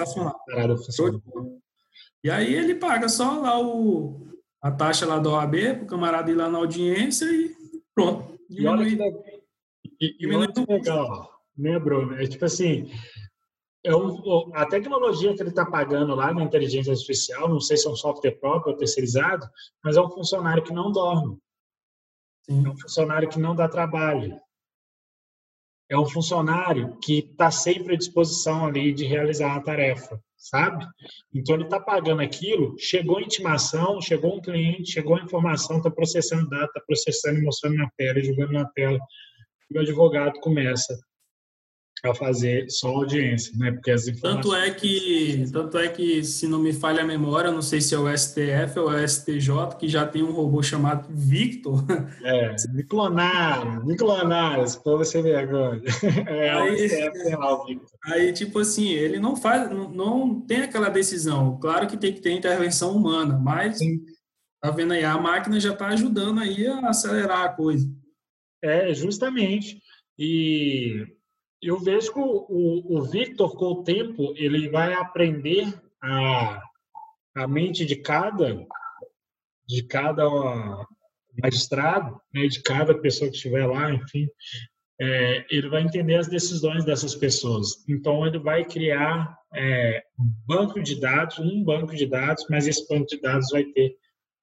E 2.24 2.30
aí 2.30 2.54
ele 2.54 2.76
paga 2.76 3.08
só 3.10 3.40
lá 3.40 3.60
o, 3.60 4.28
a 4.62 4.72
taxa 4.72 5.06
lá 5.06 5.20
da 5.20 5.30
OAB 5.30 5.56
para 5.56 5.84
o 5.84 5.88
camarada 5.88 6.32
ir 6.32 6.36
lá 6.36 6.50
na 6.50 6.58
audiência 6.58 7.26
e 7.26 7.56
pronto. 7.94 8.36
E 8.50 8.66
olha 8.68 8.86
que, 8.86 8.98
e, 10.02 10.16
e 10.20 10.36
olha 10.36 10.52
que 10.52 10.66
legal, 10.72 11.32
né, 11.58 11.80
Bruno? 11.80 12.16
É 12.16 12.28
tipo 12.28 12.46
assim, 12.46 12.92
é 13.84 13.96
um, 13.96 14.52
a 14.54 14.66
tecnologia 14.66 15.34
que 15.34 15.42
ele 15.42 15.50
está 15.50 15.66
pagando 15.66 16.14
lá 16.16 16.34
na 16.34 16.44
inteligência 16.44 16.92
artificial, 16.92 17.48
não 17.48 17.60
sei 17.60 17.78
se 17.78 17.88
é 17.88 17.90
um 17.90 17.96
software 17.96 18.40
próprio 18.40 18.74
ou 18.74 18.78
terceirizado, 18.78 19.48
mas 19.84 19.96
é 19.96 20.02
um 20.02 20.10
funcionário 20.10 20.64
que 20.64 20.74
não 20.74 20.92
dorme. 20.92 21.38
Sim. 22.44 22.66
É 22.66 22.70
um 22.70 22.78
funcionário 22.78 23.30
que 23.30 23.40
não 23.40 23.56
dá 23.56 23.68
trabalho 23.68 24.40
é 25.90 25.98
um 25.98 26.06
funcionário 26.06 26.98
que 27.02 27.20
está 27.20 27.52
sempre 27.52 27.96
à 27.96 27.98
disposição 27.98 28.66
ali 28.66 28.94
de 28.94 29.06
realizar 29.06 29.56
a 29.56 29.62
tarefa, 29.62 30.20
sabe? 30.36 30.86
Então 31.34 31.56
ele 31.56 31.66
está 31.66 31.80
pagando 31.80 32.22
aquilo, 32.22 32.76
chegou 32.80 33.18
a 33.18 33.22
intimação, 33.22 34.02
chegou 34.02 34.36
um 34.36 34.42
cliente, 34.42 34.92
chegou 34.92 35.16
a 35.16 35.22
informação, 35.22 35.78
está 35.78 35.92
processando 35.92 36.50
dado, 36.50 36.66
está 36.66 36.82
processando 36.86 37.40
e 37.40 37.44
mostrando 37.44 37.78
na 37.78 37.90
tela, 37.98 38.24
jogando 38.24 38.54
na 38.54 38.66
tela, 38.66 39.00
e 39.70 39.78
o 39.78 39.82
advogado 39.82 40.40
começa 40.40 40.98
a 42.04 42.14
fazer 42.14 42.70
só 42.70 42.90
audiência, 42.90 43.54
né? 43.58 43.72
Porque 43.72 43.92
as 43.92 44.08
informações... 44.08 44.44
tanto 44.44 44.56
é 44.56 44.72
que 44.72 45.46
tanto 45.52 45.78
é 45.78 45.88
que 45.88 46.24
se 46.24 46.48
não 46.48 46.60
me 46.60 46.74
falha 46.74 47.02
a 47.02 47.06
memória, 47.06 47.52
não 47.52 47.62
sei 47.62 47.82
se 47.82 47.96
é 47.96 47.98
o 47.98 48.16
STF 48.16 48.80
ou 48.80 48.90
o 48.90 49.08
STJ 49.08 49.76
que 49.80 49.88
já 49.88 50.06
tem 50.06 50.24
um 50.24 50.32
robô 50.32 50.62
chamado 50.62 51.08
Victor. 51.10 51.84
É, 52.24 52.56
me 52.72 52.84
clonaram, 52.84 53.86
me 53.86 53.96
clonaram, 53.96 54.66
se 54.68 54.82
for 54.82 54.98
você 54.98 55.22
vergonha. 55.22 55.82
É, 56.28 56.50
aí, 56.52 56.90
STF 56.90 57.36
lá, 57.36 57.54
o 57.54 57.66
Victor. 57.66 58.00
Aí 58.06 58.34
tipo 58.34 58.60
assim, 58.60 58.90
ele 58.90 59.20
não 59.20 59.36
faz, 59.36 59.70
não, 59.70 59.90
não, 59.90 60.42
tem 60.42 60.62
aquela 60.62 60.90
decisão. 60.90 61.58
Claro 61.60 61.88
que 61.88 61.98
tem 61.98 62.14
que 62.14 62.22
ter 62.22 62.32
intervenção 62.32 62.96
humana, 62.96 63.38
mas 63.38 63.78
Sim. 63.78 64.04
tá 64.62 64.72
vendo 64.72 64.94
aí 64.94 65.04
a 65.04 65.18
máquina 65.18 65.60
já 65.60 65.74
está 65.74 65.88
ajudando 65.88 66.40
aí 66.40 66.68
a 66.68 66.90
acelerar 66.90 67.44
a 67.44 67.50
coisa. 67.50 67.88
É, 68.64 68.94
justamente. 68.94 69.82
E 70.18 71.06
eu 71.62 71.80
vejo 71.80 72.14
que 72.14 72.20
o, 72.20 72.98
o, 72.98 73.04
Victor, 73.04 73.56
com 73.56 73.66
o 73.66 73.84
tempo, 73.84 74.34
ele 74.36 74.70
vai 74.70 74.94
aprender 74.94 75.68
a, 76.02 76.62
a 77.36 77.48
mente 77.48 77.86
de 77.86 77.96
cada 77.96 78.66
de 79.68 79.84
cada 79.84 80.24
magistrado, 81.42 82.22
né, 82.34 82.48
de 82.48 82.62
cada 82.62 82.94
pessoa 82.94 83.30
que 83.30 83.36
estiver 83.36 83.66
lá, 83.66 83.92
enfim, 83.92 84.28
é, 85.00 85.46
ele 85.50 85.70
vai 85.70 85.82
entender 85.82 86.16
as 86.16 86.28
decisões 86.28 86.86
dessas 86.86 87.16
pessoas. 87.16 87.84
Então, 87.90 88.26
ele 88.26 88.40
vai 88.40 88.64
criar 88.64 89.38
é, 89.54 90.04
banco 90.48 90.82
de 90.82 91.00
dados, 91.00 91.40
um 91.40 91.64
banco 91.64 91.96
de 91.96 92.06
dados, 92.06 92.46
mas 92.50 92.68
esse 92.68 92.88
banco 92.88 93.08
de 93.08 93.20
dados 93.20 93.50
vai 93.52 93.64
ter 93.66 93.96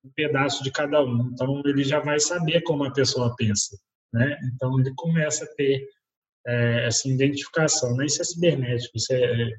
um 0.05 0.11
pedaço 0.11 0.63
de 0.63 0.71
cada 0.71 1.03
um. 1.03 1.31
Então, 1.33 1.63
ele 1.65 1.85
já 1.85 2.01
vai 2.01 2.21
saber 2.21 2.63
como 2.63 2.85
a 2.85 2.93
pessoa 2.93 3.35
pensa. 3.37 3.79
Né? 4.13 4.37
Então, 4.55 4.79
ele 4.79 4.93
começa 4.95 5.45
a 5.45 5.55
ter 5.55 5.89
é, 6.47 6.86
essa 6.86 7.09
identificação. 7.09 7.97
Né? 7.97 8.07
Isso 8.07 8.22
é 8.22 8.24
cibernético, 8.24 8.97
isso 8.97 9.12
é, 9.12 9.18
é 9.18 9.51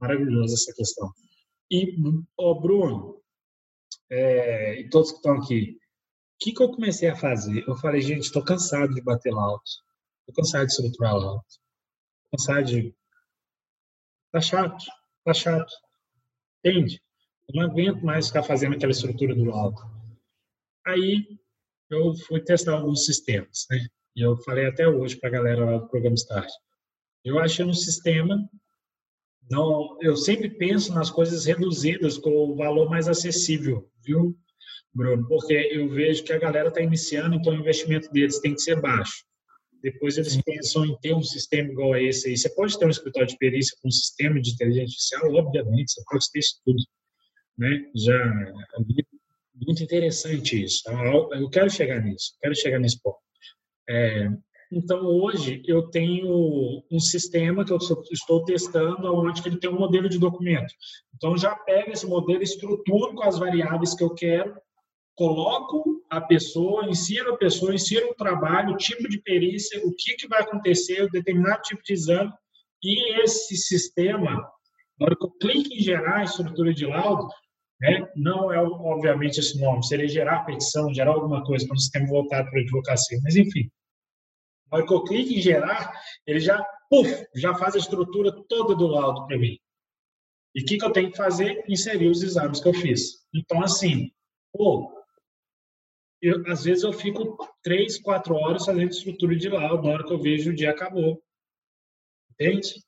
maravilhoso 0.00 0.54
essa 0.54 0.72
questão. 0.74 1.12
E, 1.70 1.96
oh, 2.36 2.60
Bruno, 2.60 3.22
é, 4.10 4.80
e 4.80 4.88
todos 4.88 5.10
que 5.10 5.16
estão 5.18 5.34
aqui, 5.34 5.76
o 5.76 6.44
que, 6.44 6.52
que 6.52 6.62
eu 6.62 6.72
comecei 6.72 7.08
a 7.08 7.16
fazer? 7.16 7.64
Eu 7.68 7.76
falei, 7.76 8.00
gente, 8.00 8.22
estou 8.22 8.42
cansado 8.42 8.94
de 8.94 9.02
bater 9.02 9.32
laudo, 9.32 9.62
estou 10.20 10.34
cansado 10.34 10.66
de 10.66 10.72
estruturar 10.72 11.14
laudo, 11.14 11.44
cansado 12.32 12.64
de... 12.64 12.94
Tá 14.32 14.40
chato, 14.40 14.84
tá 15.24 15.34
chato. 15.34 15.72
Entende? 16.64 17.02
Eu 17.48 17.54
não 17.56 17.70
aguento 17.70 18.02
mais 18.02 18.28
ficar 18.28 18.42
fazendo 18.42 18.74
aquela 18.74 18.92
estrutura 18.92 19.34
do 19.34 19.44
laudo. 19.44 19.80
Aí 20.86 21.38
eu 21.90 22.14
fui 22.14 22.40
testar 22.40 22.74
alguns 22.74 23.04
sistemas, 23.04 23.66
né? 23.70 23.86
E 24.16 24.22
eu 24.22 24.36
falei 24.38 24.66
até 24.66 24.88
hoje 24.88 25.16
para 25.16 25.28
a 25.28 25.32
galera 25.32 25.64
lá 25.64 25.78
do 25.78 25.88
programa 25.88 26.14
Start. 26.14 26.50
Eu 27.24 27.38
achei 27.38 27.64
um 27.64 27.74
sistema 27.74 28.36
não, 29.50 29.98
eu 30.00 30.16
sempre 30.16 30.48
penso 30.48 30.94
nas 30.94 31.10
coisas 31.10 31.44
reduzidas 31.44 32.16
com 32.16 32.30
o 32.30 32.54
valor 32.54 32.88
mais 32.88 33.08
acessível, 33.08 33.90
viu, 34.00 34.38
Bruno? 34.94 35.26
Porque 35.26 35.52
eu 35.72 35.88
vejo 35.88 36.22
que 36.22 36.32
a 36.32 36.38
galera 36.38 36.68
está 36.68 36.80
iniciando, 36.80 37.34
então 37.34 37.52
o 37.52 37.58
investimento 37.58 38.08
deles 38.12 38.38
tem 38.38 38.54
que 38.54 38.60
ser 38.60 38.80
baixo. 38.80 39.24
Depois 39.82 40.16
eles 40.16 40.40
pensam 40.42 40.86
em 40.86 40.96
ter 41.00 41.14
um 41.14 41.22
sistema 41.22 41.68
igual 41.68 41.94
a 41.94 42.02
esse 42.02 42.28
aí. 42.28 42.36
Você 42.36 42.48
pode 42.54 42.78
ter 42.78 42.86
um 42.86 42.90
escritório 42.90 43.26
de 43.26 43.36
perícia 43.38 43.76
com 43.82 43.88
um 43.88 43.90
sistema 43.90 44.40
de 44.40 44.52
inteligência 44.52 44.84
artificial, 44.84 45.34
obviamente, 45.34 45.92
você 45.92 46.02
pode 46.08 46.30
ter 46.30 46.38
isso 46.38 46.60
tudo. 46.64 46.82
Né? 47.58 47.90
Já 47.96 48.14
é 48.14 48.80
muito 49.66 49.82
interessante 49.82 50.62
isso. 50.62 50.82
Eu 51.32 51.50
quero 51.50 51.68
chegar 51.68 52.00
nisso, 52.00 52.36
quero 52.40 52.54
chegar 52.54 52.78
nesse 52.78 53.02
ponto. 53.02 53.18
É, 53.90 54.28
então, 54.72 55.04
hoje, 55.04 55.62
eu 55.66 55.90
tenho 55.90 56.84
um 56.92 57.00
sistema 57.00 57.64
que 57.64 57.72
eu 57.72 57.78
estou 58.12 58.44
testando, 58.44 59.12
onde 59.12 59.42
ele 59.44 59.58
tem 59.58 59.68
um 59.68 59.78
modelo 59.78 60.08
de 60.08 60.16
documento. 60.16 60.72
Então, 61.12 61.36
já 61.36 61.56
pego 61.56 61.90
esse 61.90 62.06
modelo, 62.06 62.40
estruturo 62.40 63.14
com 63.16 63.24
as 63.24 63.36
variáveis 63.36 63.94
que 63.94 64.04
eu 64.04 64.14
quero, 64.14 64.54
coloco 65.16 66.00
a 66.08 66.20
pessoa, 66.20 66.88
insiro 66.88 67.34
a 67.34 67.36
pessoa, 67.36 67.74
insiro 67.74 68.10
o 68.10 68.14
trabalho, 68.14 68.74
o 68.74 68.76
tipo 68.76 69.08
de 69.08 69.20
perícia, 69.20 69.84
o 69.84 69.92
que, 69.92 70.14
que 70.14 70.28
vai 70.28 70.42
acontecer, 70.42 71.02
o 71.02 71.10
determinado 71.10 71.62
tipo 71.62 71.82
de 71.82 71.92
exame, 71.92 72.32
e 72.82 73.20
esse 73.22 73.56
sistema, 73.56 74.36
na 74.98 75.06
hora 75.06 75.16
que 75.16 75.26
eu 75.26 75.30
clico 75.32 75.74
em 75.74 75.80
gerar 75.80 76.18
a 76.18 76.24
estrutura 76.24 76.72
de 76.72 76.86
laudo, 76.86 77.26
né, 77.80 78.08
não 78.14 78.52
é, 78.52 78.62
obviamente, 78.62 79.40
esse 79.40 79.60
nome, 79.60 79.84
seria 79.84 80.06
gerar 80.06 80.44
petição, 80.44 80.94
gerar 80.94 81.10
alguma 81.10 81.42
coisa 81.42 81.66
para 81.66 81.74
um 81.74 81.78
sistema 81.78 82.06
voltado 82.06 82.48
para 82.50 82.60
a 82.60 82.62
advocacia, 82.62 83.18
mas 83.22 83.34
enfim, 83.34 83.68
na 84.70 84.78
hora 84.78 84.86
que 84.86 84.94
eu 84.94 85.04
clico 85.04 85.32
em 85.32 85.40
gerar, 85.40 85.92
ele 86.26 86.40
já, 86.40 86.62
puff, 86.88 87.26
já 87.34 87.54
faz 87.54 87.74
a 87.74 87.78
estrutura 87.78 88.32
toda 88.48 88.74
do 88.74 88.86
laudo 88.86 89.26
para 89.26 89.38
mim. 89.38 89.58
E 90.54 90.62
o 90.62 90.64
que, 90.64 90.78
que 90.78 90.84
eu 90.84 90.92
tenho 90.92 91.10
que 91.10 91.16
fazer? 91.16 91.64
Inserir 91.68 92.08
os 92.08 92.22
exames 92.22 92.60
que 92.60 92.68
eu 92.68 92.74
fiz. 92.74 93.26
Então, 93.32 93.62
assim, 93.62 94.10
pô, 94.52 94.92
eu, 96.20 96.42
às 96.50 96.64
vezes 96.64 96.84
eu 96.84 96.92
fico 96.92 97.36
três, 97.62 97.98
quatro 98.00 98.34
horas 98.34 98.64
fazendo 98.64 98.90
estrutura 98.90 99.36
de 99.36 99.48
laudo, 99.48 99.86
na 99.86 99.94
hora 99.94 100.04
que 100.04 100.12
eu 100.12 100.20
vejo 100.20 100.50
o 100.50 100.54
dia 100.54 100.70
acabou. 100.70 101.22
Entende? 102.32 102.82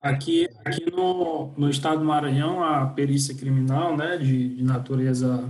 Aqui, 0.00 0.48
aqui 0.64 0.90
no, 0.90 1.52
no 1.56 1.70
estado 1.70 2.00
do 2.00 2.04
Maranhão, 2.04 2.62
a 2.62 2.86
perícia 2.86 3.36
criminal, 3.36 3.96
né, 3.96 4.16
de, 4.16 4.56
de 4.56 4.64
natureza 4.64 5.48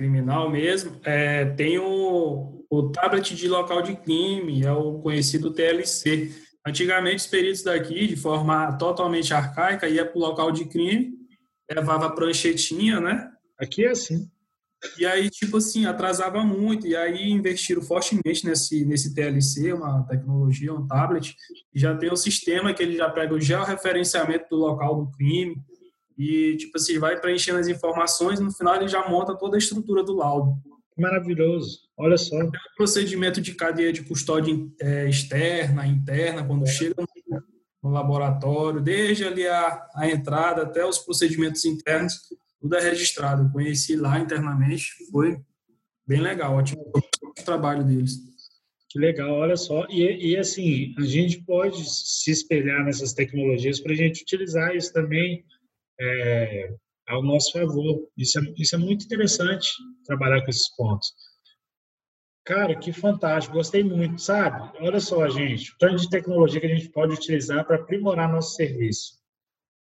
criminal 0.00 0.50
mesmo, 0.50 0.98
é, 1.04 1.44
tem 1.44 1.78
o, 1.78 2.64
o 2.70 2.90
tablet 2.90 3.36
de 3.36 3.46
local 3.46 3.82
de 3.82 3.94
crime, 3.96 4.64
é 4.64 4.72
o 4.72 4.98
conhecido 5.00 5.52
TLC. 5.52 6.32
Antigamente, 6.66 7.18
os 7.18 7.26
peritos 7.26 7.62
daqui, 7.62 8.06
de 8.06 8.16
forma 8.16 8.72
totalmente 8.78 9.34
arcaica, 9.34 9.86
ia 9.86 10.06
para 10.06 10.16
o 10.16 10.20
local 10.20 10.50
de 10.50 10.64
crime, 10.64 11.12
levava 11.70 12.06
a 12.06 12.10
pranchetinha, 12.10 12.98
né? 12.98 13.30
Aqui 13.58 13.84
é 13.84 13.90
assim. 13.90 14.26
E 14.98 15.04
aí, 15.04 15.28
tipo 15.28 15.58
assim, 15.58 15.84
atrasava 15.84 16.42
muito. 16.42 16.86
E 16.86 16.96
aí 16.96 17.30
investiram 17.30 17.82
fortemente 17.82 18.46
nesse, 18.46 18.86
nesse 18.86 19.14
TLC, 19.14 19.74
uma 19.74 20.02
tecnologia, 20.04 20.72
um 20.72 20.86
tablet. 20.86 21.36
E 21.74 21.78
já 21.78 21.94
tem 21.94 22.10
um 22.10 22.16
sistema 22.16 22.72
que 22.72 22.82
ele 22.82 22.96
já 22.96 23.10
pega 23.10 23.34
o 23.34 23.40
georreferenciamento 23.40 24.46
do 24.48 24.56
local 24.56 25.04
do 25.04 25.10
crime. 25.10 25.62
E, 26.20 26.54
tipo 26.58 26.76
assim, 26.76 26.98
vai 26.98 27.18
preenchendo 27.18 27.58
as 27.58 27.66
informações. 27.66 28.38
No 28.38 28.52
final, 28.52 28.76
ele 28.76 28.88
já 28.88 29.08
monta 29.08 29.34
toda 29.34 29.56
a 29.56 29.58
estrutura 29.58 30.04
do 30.04 30.14
laudo. 30.14 30.52
Maravilhoso. 30.94 31.78
Olha 31.96 32.18
só. 32.18 32.36
o 32.36 32.50
procedimento 32.76 33.40
de 33.40 33.54
cadeia 33.54 33.90
de 33.90 34.02
custódia 34.02 34.54
é, 34.82 35.08
externa, 35.08 35.86
interna, 35.86 36.44
quando 36.44 36.64
é. 36.64 36.70
chega 36.70 37.02
no 37.82 37.88
laboratório, 37.88 38.82
desde 38.82 39.24
ali 39.24 39.48
a, 39.48 39.88
a 39.94 40.10
entrada 40.10 40.64
até 40.64 40.84
os 40.84 40.98
procedimentos 40.98 41.64
internos, 41.64 42.20
tudo 42.60 42.76
é 42.76 42.80
registrado. 42.82 43.44
Eu 43.44 43.50
conheci 43.50 43.96
lá 43.96 44.18
internamente, 44.18 44.90
foi 45.10 45.40
bem 46.06 46.20
legal, 46.20 46.54
ótimo 46.54 46.84
o 46.94 47.32
trabalho 47.42 47.82
deles. 47.82 48.18
Que 48.90 48.98
legal, 48.98 49.30
olha 49.30 49.56
só. 49.56 49.86
E, 49.88 50.32
e 50.32 50.36
assim, 50.36 50.94
a 50.98 51.02
gente 51.02 51.40
pode 51.44 51.82
se 51.88 52.30
espelhar 52.30 52.84
nessas 52.84 53.14
tecnologias 53.14 53.80
para 53.80 53.92
a 53.92 53.96
gente 53.96 54.20
utilizar 54.20 54.76
isso 54.76 54.92
também 54.92 55.46
é, 56.00 56.74
ao 57.08 57.22
nosso 57.22 57.52
favor. 57.52 58.08
Isso 58.16 58.38
é, 58.38 58.42
isso 58.56 58.74
é 58.74 58.78
muito 58.78 59.04
interessante, 59.04 59.68
trabalhar 60.04 60.42
com 60.42 60.50
esses 60.50 60.74
pontos. 60.74 61.12
Cara, 62.44 62.74
que 62.74 62.92
fantástico, 62.92 63.56
gostei 63.56 63.84
muito, 63.84 64.20
sabe? 64.20 64.76
Olha 64.80 64.98
só, 64.98 65.28
gente, 65.28 65.72
o 65.72 65.78
tanto 65.78 65.96
de 65.96 66.10
tecnologia 66.10 66.60
que 66.60 66.66
a 66.66 66.74
gente 66.74 66.88
pode 66.88 67.14
utilizar 67.14 67.64
para 67.64 67.76
aprimorar 67.76 68.32
nosso 68.32 68.54
serviço. 68.54 69.20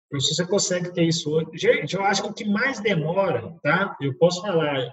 Então, 0.08 0.20
se 0.20 0.36
você 0.36 0.46
consegue 0.46 0.94
ter 0.94 1.04
isso 1.04 1.32
hoje. 1.32 1.50
Gente, 1.54 1.96
eu 1.96 2.04
acho 2.04 2.24
que 2.24 2.30
o 2.30 2.34
que 2.34 2.46
mais 2.46 2.80
demora, 2.80 3.56
tá? 3.64 3.96
Eu 4.02 4.18
posso 4.18 4.42
falar 4.42 4.92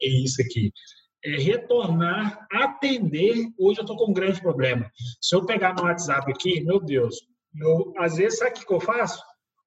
isso 0.00 0.40
aqui. 0.40 0.72
É 1.24 1.36
retornar, 1.36 2.46
atender. 2.50 3.48
Hoje 3.58 3.80
eu 3.80 3.82
estou 3.82 3.96
com 3.96 4.10
um 4.10 4.14
grande 4.14 4.40
problema. 4.40 4.90
Se 5.20 5.34
eu 5.34 5.44
pegar 5.44 5.74
no 5.74 5.82
WhatsApp 5.82 6.30
aqui, 6.30 6.60
meu 6.60 6.80
Deus, 6.80 7.16
eu, 7.60 7.92
às 7.98 8.16
vezes, 8.16 8.38
sabe 8.38 8.58
o 8.58 8.66
que 8.66 8.72
eu 8.72 8.80
faço? 8.80 9.22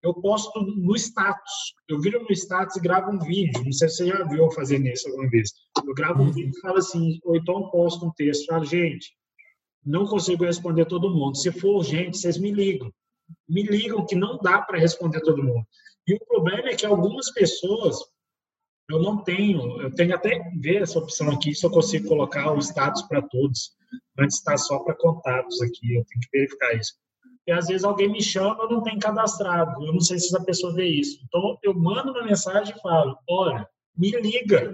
Eu 0.06 0.14
posto 0.14 0.62
no 0.62 0.96
status. 0.96 1.74
Eu 1.90 2.00
viro 2.00 2.24
no 2.24 2.32
status 2.32 2.76
e 2.76 2.80
gravo 2.80 3.12
um 3.12 3.20
vídeo. 3.20 3.64
Não 3.64 3.72
sei 3.72 3.90
se 3.90 3.98
você 3.98 4.08
já 4.08 4.24
viu 4.24 4.46
eu 4.46 4.52
fazendo 4.52 4.86
isso 4.88 5.08
alguma 5.10 5.28
vez. 5.30 5.50
Eu 5.84 5.94
gravo 5.96 6.22
um 6.22 6.32
vídeo 6.32 6.52
e 6.56 6.62
falo 6.62 6.78
assim, 6.78 7.20
ou 7.24 7.36
então 7.36 7.72
posto 7.72 8.06
um 8.06 8.12
texto. 8.12 8.46
Falo, 8.46 8.64
gente, 8.64 9.14
não 9.84 10.06
consigo 10.06 10.46
responder 10.46 10.86
todo 10.86 11.10
mundo. 11.10 11.36
Se 11.36 11.52
for 11.52 11.78
urgente, 11.78 12.20
vocês 12.20 12.38
me 12.38 12.52
ligam. 12.52 12.92
Me 13.50 13.64
ligam 13.64 14.06
que 14.06 14.16
não 14.16 14.38
dá 14.38 14.62
para 14.62 14.78
responder 14.78 15.22
todo 15.22 15.44
mundo. 15.44 15.66
E 16.08 16.14
o 16.14 16.26
problema 16.26 16.70
é 16.70 16.76
que 16.76 16.86
algumas 16.86 17.32
pessoas 17.34 17.98
eu 18.88 19.02
não 19.02 19.24
tenho, 19.24 19.82
eu 19.82 19.90
tenho 19.90 20.14
até 20.14 20.40
ver 20.60 20.84
essa 20.84 21.00
opção 21.00 21.32
aqui 21.32 21.56
se 21.56 21.66
eu 21.66 21.72
consigo 21.72 22.08
colocar 22.08 22.54
o 22.54 22.60
status 22.60 23.02
para 23.02 23.20
todos, 23.20 23.72
antes 24.20 24.38
está 24.38 24.56
só 24.58 24.78
para 24.78 24.94
contatos 24.94 25.60
aqui, 25.60 25.96
eu 25.96 26.06
tenho 26.06 26.22
que 26.22 26.30
verificar 26.32 26.76
isso 26.76 26.94
e 27.48 27.52
às 27.52 27.68
vezes 27.68 27.84
alguém 27.84 28.10
me 28.10 28.22
chama, 28.22 28.64
eu 28.64 28.70
não 28.70 28.82
tenho 28.82 29.00
cadastrado, 29.00 29.86
eu 29.86 29.94
não 29.94 30.00
sei 30.00 30.18
se 30.18 30.28
essa 30.28 30.44
pessoa 30.44 30.74
vê 30.74 30.88
isso. 30.88 31.20
Então, 31.26 31.58
eu 31.62 31.74
mando 31.74 32.12
uma 32.12 32.24
mensagem 32.24 32.74
e 32.76 32.82
falo, 32.82 33.18
olha, 33.30 33.68
me 33.96 34.10
liga, 34.12 34.74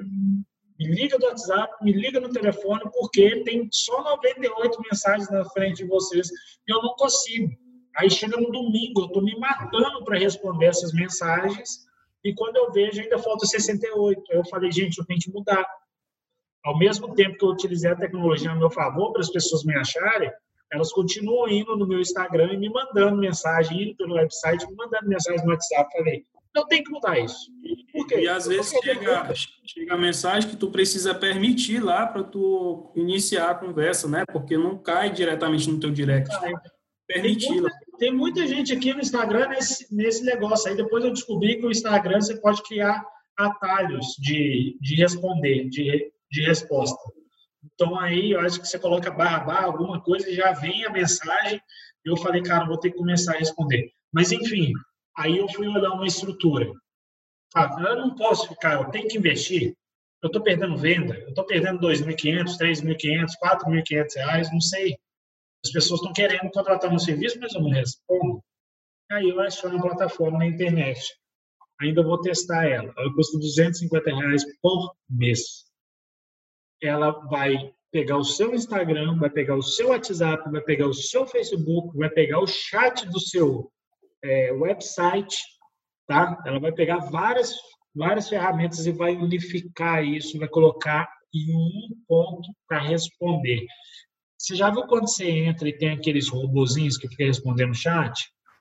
me 0.80 0.88
liga 0.88 1.18
do 1.20 1.26
WhatsApp, 1.26 1.74
me 1.84 1.92
liga 1.92 2.20
no 2.20 2.30
telefone, 2.30 2.82
porque 2.98 3.44
tem 3.44 3.68
só 3.72 4.02
98 4.04 4.82
mensagens 4.90 5.30
na 5.30 5.44
frente 5.50 5.84
de 5.84 5.90
vocês 5.90 6.30
e 6.30 6.74
eu 6.74 6.82
não 6.82 6.96
consigo. 6.96 7.52
Aí 7.98 8.10
chega 8.10 8.38
no 8.38 8.52
domingo, 8.52 9.02
eu 9.02 9.06
estou 9.08 9.22
me 9.22 9.38
matando 9.38 10.04
para 10.06 10.18
responder 10.18 10.68
essas 10.68 10.94
mensagens 10.94 11.82
e 12.24 12.34
quando 12.34 12.56
eu 12.56 12.72
vejo 12.72 13.02
ainda 13.02 13.20
falta 13.20 13.46
68. 13.46 14.24
Aí 14.32 14.38
eu 14.38 14.46
falei, 14.46 14.72
gente, 14.72 14.98
eu 14.98 15.06
tenho 15.06 15.20
que 15.20 15.32
mudar. 15.32 15.66
Ao 16.64 16.78
mesmo 16.78 17.14
tempo 17.16 17.38
que 17.38 17.44
eu 17.44 17.50
utilizei 17.50 17.92
a 17.92 17.96
tecnologia 17.96 18.52
a 18.52 18.56
meu 18.56 18.70
favor 18.70 19.12
para 19.12 19.22
as 19.22 19.30
pessoas 19.30 19.64
me 19.66 19.76
acharem, 19.76 20.32
elas 20.72 20.92
continuam 20.92 21.50
indo 21.50 21.76
no 21.76 21.88
meu 21.88 22.00
Instagram 22.00 22.54
e 22.54 22.58
me 22.58 22.70
mandando 22.70 23.18
mensagem, 23.18 23.84
indo 23.84 23.96
pelo 23.96 24.16
website, 24.16 24.66
me 24.68 24.76
mandando 24.76 25.08
mensagem 25.08 25.44
no 25.44 25.52
WhatsApp. 25.52 25.92
Falei, 25.92 26.26
não 26.56 26.68
tem 26.68 26.84
que 26.84 26.92
mudar 26.92 27.20
isso. 27.20 27.52
Por 27.92 28.08
quê? 28.08 28.22
E 28.22 28.28
às 28.28 28.48
vezes 28.48 28.72
chega, 28.84 29.34
chega 29.66 29.94
a 29.94 29.98
mensagem 29.98 30.50
que 30.50 30.56
tu 30.56 30.70
precisa 30.70 31.14
permitir 31.14 31.84
lá 31.84 32.08
para 32.08 32.24
tu 32.24 32.92
iniciar 32.96 33.52
a 33.52 33.56
conversa, 33.56 34.08
né? 34.08 34.24
Porque 34.32 34.58
não 34.58 34.78
cai 34.78 35.12
diretamente 35.12 35.70
no 35.70 35.80
teu 35.80 35.92
direct. 35.92 36.30
Permitir 37.08 37.48
tem 37.48 37.62
muita, 37.62 37.78
tem 38.00 38.14
muita 38.14 38.48
gente 38.48 38.74
aqui 38.74 38.94
no 38.94 39.02
Instagram 39.02 39.50
nesse, 39.50 39.94
nesse 39.94 40.24
negócio. 40.24 40.70
Aí 40.70 40.76
depois 40.76 41.04
eu 41.04 41.12
descobri 41.12 41.58
que 41.58 41.66
o 41.66 41.72
Instagram 41.72 42.22
você 42.22 42.40
pode 42.40 42.64
criar 42.64 43.04
atalhos 43.38 44.16
de, 44.20 44.78
de 44.80 44.96
responder, 44.96 45.68
de, 45.70 46.12
de 46.32 46.42
resposta. 46.42 46.98
Então, 47.82 48.00
aí, 48.00 48.30
eu 48.30 48.40
acho 48.42 48.62
que 48.62 48.68
você 48.68 48.78
coloca 48.78 49.10
barra, 49.10 49.40
barra, 49.40 49.66
alguma 49.66 50.00
coisa, 50.00 50.30
e 50.30 50.36
já 50.36 50.52
vem 50.52 50.86
a 50.86 50.92
mensagem. 50.92 51.60
Eu 52.06 52.16
falei, 52.16 52.44
cara, 52.44 52.68
vou 52.68 52.78
ter 52.78 52.92
que 52.92 52.98
começar 52.98 53.34
a 53.34 53.40
responder. 53.40 53.92
Mas, 54.14 54.32
enfim, 54.32 54.72
aí 55.18 55.40
eu 55.40 55.50
fui 55.50 55.68
olhar 55.68 55.90
uma 55.90 56.06
estrutura. 56.06 56.72
Ah, 57.56 57.76
eu 57.80 57.96
não 57.96 58.16
posso 58.16 58.48
ficar, 58.50 58.74
eu 58.74 58.92
tenho 58.92 59.08
que 59.08 59.18
investir. 59.18 59.76
Eu 60.22 60.28
estou 60.28 60.44
perdendo 60.44 60.78
venda, 60.78 61.16
eu 61.16 61.30
estou 61.30 61.44
perdendo 61.44 61.80
2.500, 61.80 62.56
3.500, 62.56 63.30
4.500 63.44 64.16
reais, 64.16 64.52
não 64.52 64.62
sei. 64.62 64.96
As 65.66 65.72
pessoas 65.72 66.02
estão 66.02 66.14
querendo 66.14 66.52
contratar 66.52 66.88
meu 66.88 67.00
serviço, 67.00 67.40
mas 67.40 67.56
eu 67.56 67.62
não 67.62 67.72
respondo. 67.72 68.44
Aí 69.12 69.28
eu 69.28 69.42
achei 69.42 69.68
uma 69.68 69.82
plataforma 69.82 70.38
na 70.38 70.46
internet. 70.46 71.02
Ainda 71.82 72.04
vou 72.04 72.22
testar 72.22 72.68
ela. 72.68 72.94
Ela 72.96 73.14
custa 73.16 73.40
250 73.40 74.16
reais 74.16 74.44
por 74.62 74.96
mês 75.10 75.71
ela 76.82 77.12
vai 77.28 77.72
pegar 77.92 78.18
o 78.18 78.24
seu 78.24 78.54
Instagram, 78.56 79.18
vai 79.18 79.30
pegar 79.30 79.56
o 79.56 79.62
seu 79.62 79.90
WhatsApp, 79.90 80.50
vai 80.50 80.62
pegar 80.62 80.88
o 80.88 80.94
seu 80.94 81.28
Facebook, 81.28 81.98
vai 81.98 82.10
pegar 82.10 82.40
o 82.40 82.48
chat 82.48 83.06
do 83.10 83.20
seu 83.20 83.72
é, 84.24 84.52
website, 84.52 85.38
tá? 86.08 86.42
Ela 86.46 86.60
vai 86.60 86.72
pegar 86.72 87.00
várias 87.00 87.56
várias 87.94 88.30
ferramentas 88.30 88.86
e 88.86 88.92
vai 88.92 89.16
unificar 89.16 90.04
isso, 90.04 90.40
vai 90.40 90.48
colocar 90.48 91.08
em 91.34 91.54
um 91.54 91.90
ponto 92.08 92.50
para 92.68 92.80
responder. 92.80 93.66
Você 94.38 94.56
já 94.56 94.70
viu 94.70 94.84
quando 94.88 95.08
você 95.08 95.30
entra 95.30 95.70
e 95.70 95.78
tem 95.78 95.90
aqueles 95.90 96.30
robozinhos 96.30 96.98
que 96.98 97.08
ficam 97.08 97.28
respondendo 97.28 97.76
chat? 97.76 98.14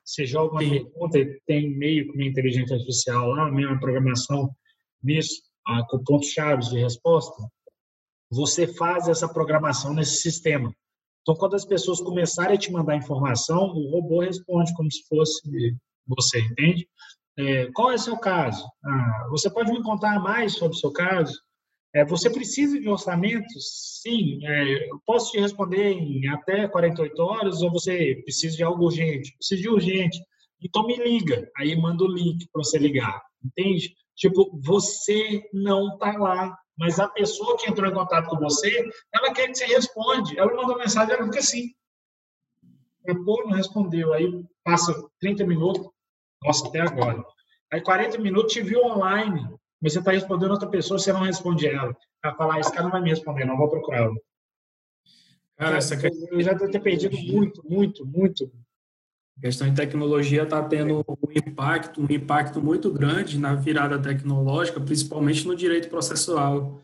Você 0.05 0.25
joga 0.25 0.53
uma 0.53 0.61
Sim. 0.61 0.69
pergunta 0.69 1.17
e 1.17 1.41
tem 1.45 1.75
meio 1.77 2.07
com 2.07 2.13
uma 2.13 2.25
inteligência 2.25 2.75
artificial 2.75 3.29
lá, 3.29 3.51
mesma 3.51 3.79
programação 3.79 4.51
nisso, 5.03 5.41
ah, 5.65 5.83
com 5.89 6.03
pontos-chave 6.03 6.63
de 6.69 6.79
resposta? 6.79 7.33
Você 8.31 8.65
faz 8.65 9.07
essa 9.07 9.27
programação 9.27 9.93
nesse 9.93 10.21
sistema. 10.21 10.73
Então, 11.21 11.35
quando 11.35 11.55
as 11.55 11.65
pessoas 11.65 12.01
começarem 12.01 12.55
a 12.55 12.59
te 12.59 12.71
mandar 12.71 12.95
informação, 12.95 13.65
o 13.65 13.91
robô 13.91 14.21
responde 14.21 14.73
como 14.73 14.91
se 14.91 15.05
fosse 15.07 15.41
você, 16.07 16.39
entende? 16.39 16.87
É, 17.37 17.67
qual 17.73 17.91
é 17.91 17.95
o 17.95 17.99
seu 17.99 18.17
caso? 18.17 18.65
Ah, 18.83 19.27
você 19.29 19.49
pode 19.49 19.71
me 19.71 19.83
contar 19.83 20.19
mais 20.19 20.53
sobre 20.53 20.75
o 20.75 20.79
seu 20.79 20.91
caso? 20.91 21.33
É, 21.93 22.05
você 22.05 22.29
precisa 22.29 22.79
de 22.79 22.87
orçamento? 22.87 23.53
Sim. 23.59 24.45
É, 24.45 24.89
eu 24.89 24.99
posso 25.05 25.31
te 25.31 25.39
responder 25.39 25.91
em 25.91 26.27
até 26.29 26.67
48 26.67 27.21
horas 27.21 27.61
ou 27.61 27.71
você 27.71 28.15
precisa 28.23 28.55
de 28.55 28.63
algo 28.63 28.85
urgente? 28.85 29.35
Precisa 29.37 29.61
de 29.61 29.69
urgente. 29.69 30.19
Então 30.61 30.85
me 30.85 30.95
liga. 30.95 31.49
Aí 31.57 31.75
manda 31.75 32.03
o 32.03 32.11
link 32.11 32.47
para 32.51 32.63
você 32.63 32.77
ligar. 32.77 33.21
Entende? 33.43 33.93
Tipo, 34.15 34.57
você 34.63 35.43
não 35.53 35.93
está 35.93 36.17
lá 36.17 36.57
mas 36.77 36.99
a 36.99 37.07
pessoa 37.07 37.57
que 37.57 37.69
entrou 37.69 37.89
em 37.89 37.93
contato 37.93 38.29
com 38.29 38.37
você, 38.37 38.89
ela 39.13 39.33
quer 39.33 39.47
que 39.47 39.55
você 39.55 39.65
responde. 39.65 40.37
Ela 40.37 40.55
mandou 40.55 40.77
mensagem, 40.77 41.13
ela 41.13 41.25
fica 41.25 41.39
assim. 41.39 41.73
Pô, 43.25 43.43
não 43.45 43.55
respondeu. 43.55 44.13
Aí 44.13 44.43
passa 44.63 44.93
30 45.19 45.45
minutos, 45.45 45.89
nossa, 46.43 46.67
até 46.67 46.81
agora. 46.81 47.23
Aí 47.71 47.81
40 47.81 48.17
minutos 48.19 48.53
te 48.53 48.61
viu 48.61 48.83
online, 48.83 49.47
mas 49.81 49.93
você 49.93 49.99
está 49.99 50.11
respondendo 50.11 50.51
outra 50.51 50.69
pessoa, 50.69 50.99
você 50.99 51.13
não 51.13 51.21
responde 51.21 51.67
ela. 51.67 51.95
Ela 52.23 52.35
fala, 52.35 52.55
ah, 52.55 52.59
esse 52.59 52.71
cara 52.71 52.83
não 52.83 52.91
vai 52.91 53.01
me 53.01 53.09
responder, 53.09 53.45
não 53.45 53.57
vou 53.57 53.69
procurar. 53.69 54.09
Cara, 55.57 55.77
essa. 55.77 55.95
Eu 56.31 56.41
já 56.41 56.53
devo 56.53 56.71
ter 56.71 56.79
perdido 56.79 57.15
muito, 57.17 57.63
muito, 57.67 58.05
muito. 58.05 58.51
A 59.37 59.41
questão 59.41 59.67
de 59.67 59.75
tecnologia 59.75 60.43
está 60.43 60.61
tendo 60.63 60.99
um 60.99 61.31
impacto, 61.35 62.01
um 62.01 62.13
impacto 62.13 62.61
muito 62.61 62.91
grande 62.91 63.39
na 63.39 63.55
virada 63.55 63.99
tecnológica, 63.99 64.79
principalmente 64.79 65.47
no 65.47 65.55
direito 65.55 65.89
processual, 65.89 66.79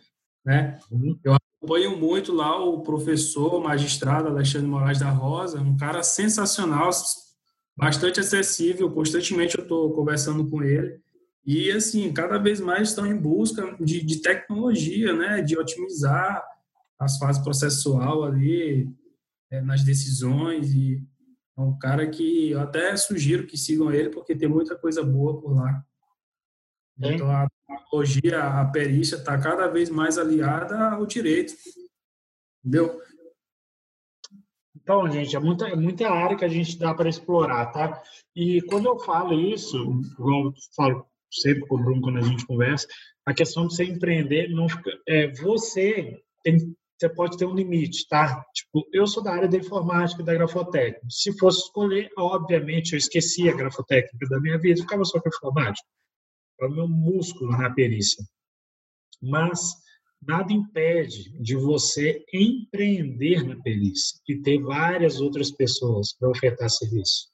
né? 0.45 0.79
Uhum. 0.89 1.19
Eu 1.23 1.35
acompanho 1.35 1.97
muito 1.97 2.33
lá 2.33 2.59
o 2.63 2.81
professor 2.81 3.61
magistrado 3.61 4.29
Alexandre 4.29 4.67
Moraes 4.67 4.99
da 4.99 5.09
Rosa, 5.09 5.61
um 5.61 5.77
cara 5.77 6.01
sensacional, 6.01 6.89
bastante 7.75 8.19
acessível, 8.19 8.89
constantemente 8.89 9.57
eu 9.57 9.63
estou 9.63 9.93
conversando 9.93 10.49
com 10.49 10.63
ele, 10.63 10.99
e 11.45 11.71
assim, 11.71 12.11
cada 12.11 12.37
vez 12.37 12.59
mais 12.59 12.89
estão 12.89 13.05
em 13.05 13.15
busca 13.15 13.77
de, 13.79 14.03
de 14.03 14.21
tecnologia, 14.21 15.13
né, 15.13 15.41
de 15.41 15.57
otimizar 15.57 16.43
as 16.99 17.17
fases 17.17 17.41
processual 17.41 18.25
ali, 18.25 18.89
é, 19.49 19.61
nas 19.61 19.81
decisões 19.81 20.73
e 20.73 21.01
é 21.57 21.61
um 21.61 21.77
cara 21.77 22.07
que 22.07 22.51
eu 22.51 22.59
até 22.59 22.95
sugiro 22.95 23.47
que 23.47 23.57
sigam 23.57 23.91
ele, 23.91 24.09
porque 24.09 24.35
tem 24.35 24.47
muita 24.47 24.77
coisa 24.77 25.03
boa 25.03 25.41
por 25.41 25.55
lá. 25.55 25.83
Então, 26.99 27.29
a 27.31 27.47
tecnologia, 27.67 28.43
a 28.43 28.65
perícia 28.65 29.15
está 29.15 29.37
cada 29.39 29.67
vez 29.67 29.89
mais 29.89 30.17
aliada 30.17 30.91
ao 30.91 31.05
direito. 31.05 31.53
Entendeu? 32.63 33.01
Então, 34.75 35.09
gente, 35.11 35.35
é 35.35 35.39
muita, 35.39 35.67
é 35.67 35.75
muita 35.75 36.09
área 36.09 36.37
que 36.37 36.45
a 36.45 36.49
gente 36.49 36.77
dá 36.77 36.93
para 36.93 37.09
explorar, 37.09 37.65
tá? 37.71 38.01
E 38.35 38.61
quando 38.63 38.85
eu 38.85 38.99
falo 38.99 39.33
isso, 39.33 39.77
igual 40.17 40.45
eu 40.45 40.53
falo 40.75 41.05
sempre 41.31 41.67
com 41.67 41.75
o 41.75 41.83
Bruno 41.83 42.01
quando 42.01 42.19
a 42.19 42.21
gente 42.21 42.45
conversa, 42.45 42.87
a 43.25 43.33
questão 43.33 43.67
de 43.67 43.75
você 43.75 43.83
empreender, 43.83 44.47
não 44.49 44.69
fica, 44.69 44.91
é, 45.07 45.27
você 45.33 46.23
tem 46.43 46.73
você 46.97 47.09
pode 47.09 47.37
ter 47.37 47.45
um 47.45 47.53
limite, 47.53 48.07
tá? 48.07 48.43
Tipo, 48.53 48.87
eu 48.91 49.05
sou 49.05 49.21
da 49.21 49.31
área 49.31 49.47
da 49.47 49.57
informática, 49.57 50.23
da 50.23 50.33
grafotécnica. 50.33 51.05
Se 51.09 51.37
fosse 51.37 51.59
escolher, 51.59 52.09
obviamente, 52.17 52.93
eu 52.93 52.97
esquecia 52.97 53.51
a 53.51 53.55
grafotécnica 53.55 54.27
da 54.27 54.39
minha 54.39 54.57
vida, 54.57 54.81
ficava 54.81 55.05
só 55.05 55.19
com 55.19 55.29
a 55.29 55.31
informática. 55.35 55.87
É 56.59 56.65
o 56.65 56.71
meu 56.71 56.87
músculo 56.87 57.51
na 57.51 57.71
perícia. 57.71 58.25
Mas 59.21 59.75
nada 60.21 60.51
impede 60.51 61.31
de 61.39 61.55
você 61.55 62.25
empreender 62.33 63.43
na 63.43 63.61
perícia 63.61 64.19
e 64.27 64.41
ter 64.41 64.59
várias 64.59 65.21
outras 65.21 65.51
pessoas 65.51 66.13
para 66.17 66.29
ofertar 66.29 66.69
serviço. 66.69 67.29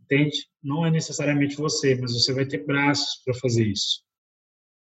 entende? 0.00 0.46
Não 0.62 0.86
é 0.86 0.90
necessariamente 0.90 1.56
você, 1.56 1.96
mas 1.96 2.14
você 2.14 2.32
vai 2.32 2.46
ter 2.46 2.64
braços 2.64 3.22
para 3.24 3.34
fazer 3.34 3.66
isso. 3.66 4.05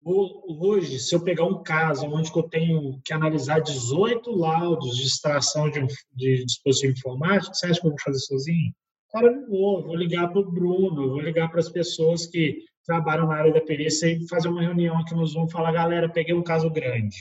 Hoje, 0.05 0.99
se 0.99 1.15
eu 1.15 1.23
pegar 1.23 1.45
um 1.45 1.63
caso 1.63 2.07
onde 2.07 2.31
eu 2.35 2.43
tenho 2.43 3.01
que 3.05 3.13
analisar 3.13 3.61
18 3.61 4.33
laudos 4.33 4.97
de 4.97 5.05
extração 5.05 5.71
de, 5.71 5.79
um, 5.79 5.87
de 6.13 6.45
dispositivo 6.45 6.93
informático, 6.93 7.55
você 7.55 7.67
acha 7.67 7.81
que 7.81 7.87
eu 7.87 7.91
vou 7.91 8.01
fazer 8.01 8.19
sozinho? 8.19 8.75
Cara, 9.13 9.31
não 9.31 9.49
vou. 9.49 9.83
Vou 9.83 9.95
ligar 9.95 10.29
para 10.29 10.41
o 10.41 10.51
Bruno, 10.51 11.11
vou 11.11 11.21
ligar 11.21 11.49
para 11.51 11.61
as 11.61 11.69
pessoas 11.69 12.27
que 12.27 12.65
trabalham 12.85 13.29
na 13.29 13.37
área 13.37 13.53
da 13.53 13.61
perícia 13.61 14.09
e 14.09 14.27
fazer 14.27 14.49
uma 14.49 14.63
reunião 14.63 14.99
aqui 14.99 15.15
Zoom 15.25 15.47
e 15.47 15.53
falar, 15.53 15.71
galera, 15.71 16.09
peguei 16.09 16.35
um 16.35 16.43
caso 16.43 16.69
grande. 16.69 17.17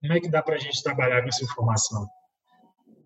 Como 0.00 0.12
é 0.12 0.20
que 0.20 0.30
dá 0.30 0.42
para 0.42 0.54
a 0.54 0.58
gente 0.58 0.82
trabalhar 0.82 1.22
com 1.22 1.28
essa 1.28 1.44
informação? 1.44 2.06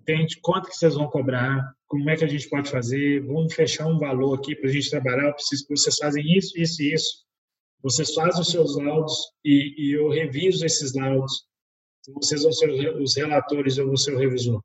Entende? 0.03 0.39
Quanto 0.43 0.68
que 0.68 0.76
vocês 0.76 0.95
vão 0.95 1.09
cobrar? 1.09 1.72
Como 1.86 2.11
é 2.11 2.16
que 2.16 2.24
a 2.24 2.28
gente 2.28 2.49
pode 2.51 2.70
fazer? 2.70 3.24
Vamos 3.24 3.55
fechar 3.55 3.86
um 3.86 3.99
valor 3.99 4.39
aqui 4.39 4.55
para 4.55 4.68
a 4.68 4.72
gente 4.72 4.91
trabalhar. 4.91 5.28
Eu 5.28 5.34
preciso 5.34 5.66
que 5.66 5.76
vocês 5.76 5.97
fazem 5.97 6.36
isso, 6.36 6.59
isso 6.59 6.82
e 6.82 6.93
isso. 6.93 7.27
Vocês 7.82 8.12
fazem 8.12 8.40
os 8.40 8.50
seus 8.50 8.76
laudos 8.76 9.14
e, 9.44 9.74
e 9.78 9.92
eu 9.92 10.08
reviso 10.08 10.64
esses 10.64 10.94
laudos. 10.94 11.46
Vocês 12.14 12.42
vão 12.42 12.52
ser 12.52 12.70
os 12.96 13.16
relatores, 13.16 13.76
eu 13.76 13.86
vou 13.86 13.96
ser 13.96 14.14
o 14.14 14.18
revisor. 14.18 14.62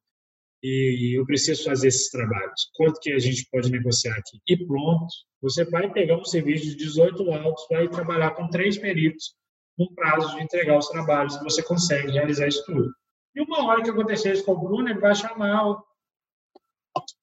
E 0.63 1.19
eu 1.19 1.25
preciso 1.25 1.65
fazer 1.65 1.89
esses 1.89 2.09
trabalhos. 2.09 2.69
Quanto 2.75 2.99
que 3.01 3.11
a 3.11 3.19
gente 3.19 3.45
pode 3.51 3.69
negociar 3.69 4.13
aqui? 4.13 4.39
E 4.47 4.65
pronto. 4.65 5.07
Você 5.41 5.65
vai 5.65 5.91
pegar 5.91 6.17
um 6.17 6.23
serviço 6.23 6.65
de 6.67 6.75
18 6.77 7.21
laudos, 7.21 7.67
vai 7.69 7.89
trabalhar 7.89 8.31
com 8.31 8.47
três 8.47 8.77
peritos, 8.77 9.35
um 9.77 9.93
prazo 9.93 10.35
de 10.35 10.41
entregar 10.41 10.77
os 10.77 10.87
trabalhos, 10.87 11.37
você 11.43 11.61
consegue 11.61 12.11
realizar 12.11 12.47
isso 12.47 12.63
tudo. 12.65 12.89
E 13.35 13.41
uma 13.41 13.65
hora 13.65 13.83
que 13.83 13.89
acontecer 13.89 14.31
isso 14.31 14.45
com 14.45 14.53
o 14.53 14.59
Bruno, 14.59 14.87
ele 14.87 14.99
vai 14.99 15.13
chamar 15.13 15.83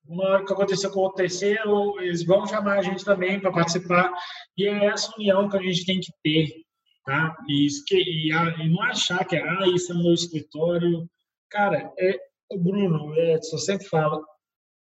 uma 0.07 0.25
hora 0.25 0.45
que 0.45 0.53
acontecer 0.53 0.91
com 0.91 1.01
o 1.01 2.01
eles 2.01 2.25
vão 2.25 2.47
chamar 2.47 2.79
a 2.79 2.83
gente 2.83 3.05
também 3.05 3.41
para 3.41 3.53
participar. 3.53 4.13
E 4.57 4.67
é 4.67 4.87
essa 4.87 5.13
união 5.17 5.49
que 5.49 5.57
a 5.57 5.63
gente 5.63 5.87
tem 5.87 6.01
que 6.01 6.13
ter, 6.23 6.65
tá? 7.05 7.37
E, 7.49 7.67
isso 7.67 7.85
que, 7.87 7.97
e, 7.97 8.33
a, 8.33 8.49
e 8.59 8.69
não 8.69 8.83
achar 8.83 9.25
que, 9.25 9.37
ah, 9.37 9.67
isso 9.75 9.93
é 9.93 9.95
meu 9.95 10.13
escritório. 10.13 11.09
Cara, 11.49 11.93
é, 11.99 12.19
o 12.51 12.59
Bruno, 12.59 13.15
Edson, 13.17 13.59
sempre 13.59 13.87
fala, 13.87 14.21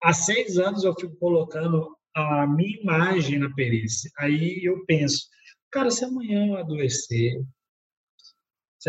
há 0.02 0.14
seis 0.14 0.58
anos 0.58 0.84
eu 0.84 0.96
fico 0.96 1.16
colocando 1.18 1.96
a 2.16 2.48
minha 2.48 2.80
imagem 2.80 3.40
na 3.40 3.54
perícia. 3.54 4.10
Aí 4.18 4.62
eu 4.64 4.86
penso, 4.86 5.28
cara, 5.70 5.92
se 5.92 6.06
amanhã 6.06 6.48
eu 6.48 6.58
adoecer, 6.58 7.42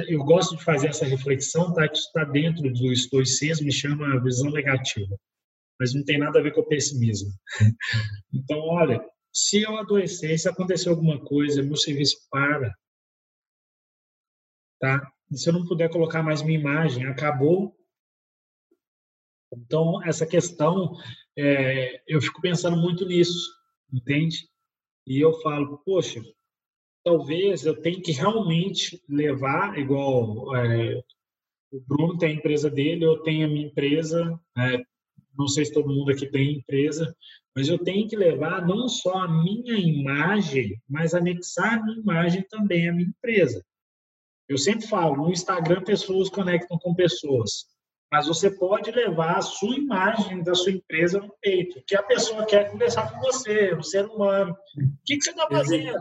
eu 0.09 0.25
gosto 0.25 0.57
de 0.57 0.65
fazer 0.65 0.89
essa 0.89 1.05
reflexão, 1.05 1.75
tá? 1.75 1.89
Que 1.89 1.99
está 1.99 2.25
dentro 2.25 2.63
do 2.73 2.93
estoicismo, 2.93 3.67
me 3.67 3.73
chama 3.73 4.23
visão 4.23 4.51
negativa 4.51 5.17
mas 5.83 5.93
não 5.93 6.05
tem 6.05 6.17
nada 6.17 6.39
a 6.39 6.43
ver 6.43 6.55
com 6.55 6.63
pessimismo. 6.63 7.33
Então, 8.33 8.61
olha, 8.61 9.05
se 9.33 9.63
eu 9.63 9.77
adoecer, 9.77 10.39
se 10.39 10.49
acontecer 10.49 10.89
alguma 10.89 11.23
coisa, 11.23 11.63
meu 11.63 11.77
serviço 11.77 12.17
para, 12.31 12.73
tá? 14.81 15.13
E 15.31 15.37
se 15.37 15.49
eu 15.49 15.53
não 15.53 15.67
puder 15.67 15.91
colocar 15.91 16.23
mais 16.23 16.41
minha 16.41 16.59
imagem, 16.59 17.05
acabou. 17.05 17.77
Então, 19.53 20.03
essa 20.05 20.25
questão, 20.25 20.97
é, 21.37 22.01
eu 22.07 22.23
fico 22.23 22.41
pensando 22.41 22.77
muito 22.77 23.05
nisso, 23.05 23.53
entende? 23.93 24.49
E 25.07 25.21
eu 25.21 25.35
falo, 25.41 25.79
poxa, 25.79 26.23
talvez 27.05 27.67
eu 27.67 27.81
tenha 27.83 28.01
que 28.01 28.13
realmente 28.13 29.03
levar, 29.09 29.77
igual 29.79 30.57
é, 30.57 31.03
o 31.73 31.81
Bruno 31.81 32.17
tem 32.17 32.31
a 32.31 32.35
empresa 32.35 32.71
dele, 32.71 33.05
eu 33.05 33.23
tenho 33.23 33.47
a 33.47 33.51
minha 33.51 33.67
empresa, 33.67 34.41
é, 34.57 34.92
não 35.37 35.49
sei 35.49 35.65
se 35.65 35.73
todo 35.73 35.89
mundo 35.89 36.11
aqui 36.11 36.27
tem 36.27 36.59
empresa, 36.59 37.15
mas 37.55 37.69
eu 37.69 37.79
tenho 37.79 38.09
que 38.09 38.17
levar 38.17 38.67
não 38.67 38.89
só 38.89 39.19
a 39.19 39.29
minha 39.29 39.75
imagem, 39.75 40.81
mas 40.89 41.15
anexar 41.15 41.75
a 41.75 41.83
minha 41.83 41.99
imagem 41.99 42.43
também 42.49 42.89
à 42.89 42.93
minha 42.93 43.09
empresa. 43.09 43.65
Eu 44.49 44.59
sempre 44.59 44.87
falo, 44.87 45.17
no 45.17 45.31
Instagram 45.31 45.83
pessoas 45.83 46.29
conectam 46.29 46.79
com 46.79 46.95
pessoas, 46.95 47.67
mas 48.11 48.27
você 48.27 48.51
pode 48.51 48.91
levar 48.91 49.39
a 49.39 49.43
sua 49.43 49.75
imagem 49.77 50.43
da 50.43 50.55
sua 50.55 50.73
empresa 50.73 51.19
no 51.19 51.35
peito, 51.41 51.83
que 51.87 51.97
a 51.97 52.03
pessoa 52.03 52.45
quer 52.45 52.71
conversar 52.71 53.11
com 53.11 53.21
você, 53.21 53.75
um 53.75 53.83
ser 53.83 54.07
humano. 54.07 54.53
O 54.53 55.05
que, 55.05 55.17
que 55.17 55.25
você 55.25 55.31
está 55.31 55.49
fazendo? 55.49 55.99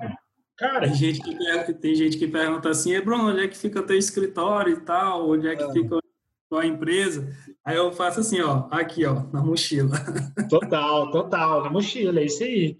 Cara, 0.58 0.82
tem 0.82 0.94
gente, 0.94 1.22
que, 1.22 1.74
tem 1.74 1.96
gente 1.96 2.18
que 2.18 2.28
pergunta 2.28 2.70
assim, 2.70 3.00
Bruno, 3.00 3.30
onde 3.30 3.42
é 3.42 3.48
que 3.48 3.58
fica 3.58 3.82
teu 3.82 3.98
escritório 3.98 4.74
e 4.74 4.82
tal? 4.82 5.30
Onde 5.30 5.48
é 5.48 5.56
que 5.56 5.64
é. 5.64 5.72
fica 5.72 6.02
a 6.58 6.66
empresa? 6.66 7.28
Aí 7.64 7.78
eu 7.78 7.92
faço 7.92 8.20
assim, 8.20 8.42
ó, 8.42 8.68
aqui, 8.72 9.06
ó, 9.06 9.24
na 9.32 9.44
mochila. 9.44 9.92
Total, 10.50 11.12
total, 11.12 11.64
na 11.64 11.70
mochila, 11.70 12.20
é 12.20 12.26
isso 12.26 12.44
aí. 12.44 12.76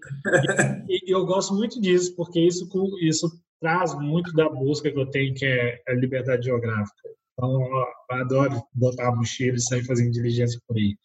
E, 0.88 1.10
e 1.10 1.14
eu 1.14 1.24
gosto 1.24 1.54
muito 1.54 1.80
disso, 1.80 2.14
porque 2.16 2.40
isso, 2.40 2.68
isso 3.00 3.30
traz 3.60 3.94
muito 3.94 4.32
da 4.32 4.48
busca 4.48 4.90
que 4.90 4.98
eu 4.98 5.06
tenho, 5.06 5.34
que 5.34 5.46
é 5.46 5.80
a 5.88 5.94
liberdade 5.94 6.46
geográfica. 6.46 7.08
Então, 7.32 7.62
eu 7.62 8.16
adoro 8.16 8.62
botar 8.74 9.08
a 9.08 9.16
mochila 9.16 9.56
e 9.56 9.60
sair 9.60 9.84
fazendo 9.84 10.10
diligência 10.10 10.60
por 10.66 10.76
aí. 10.76 10.96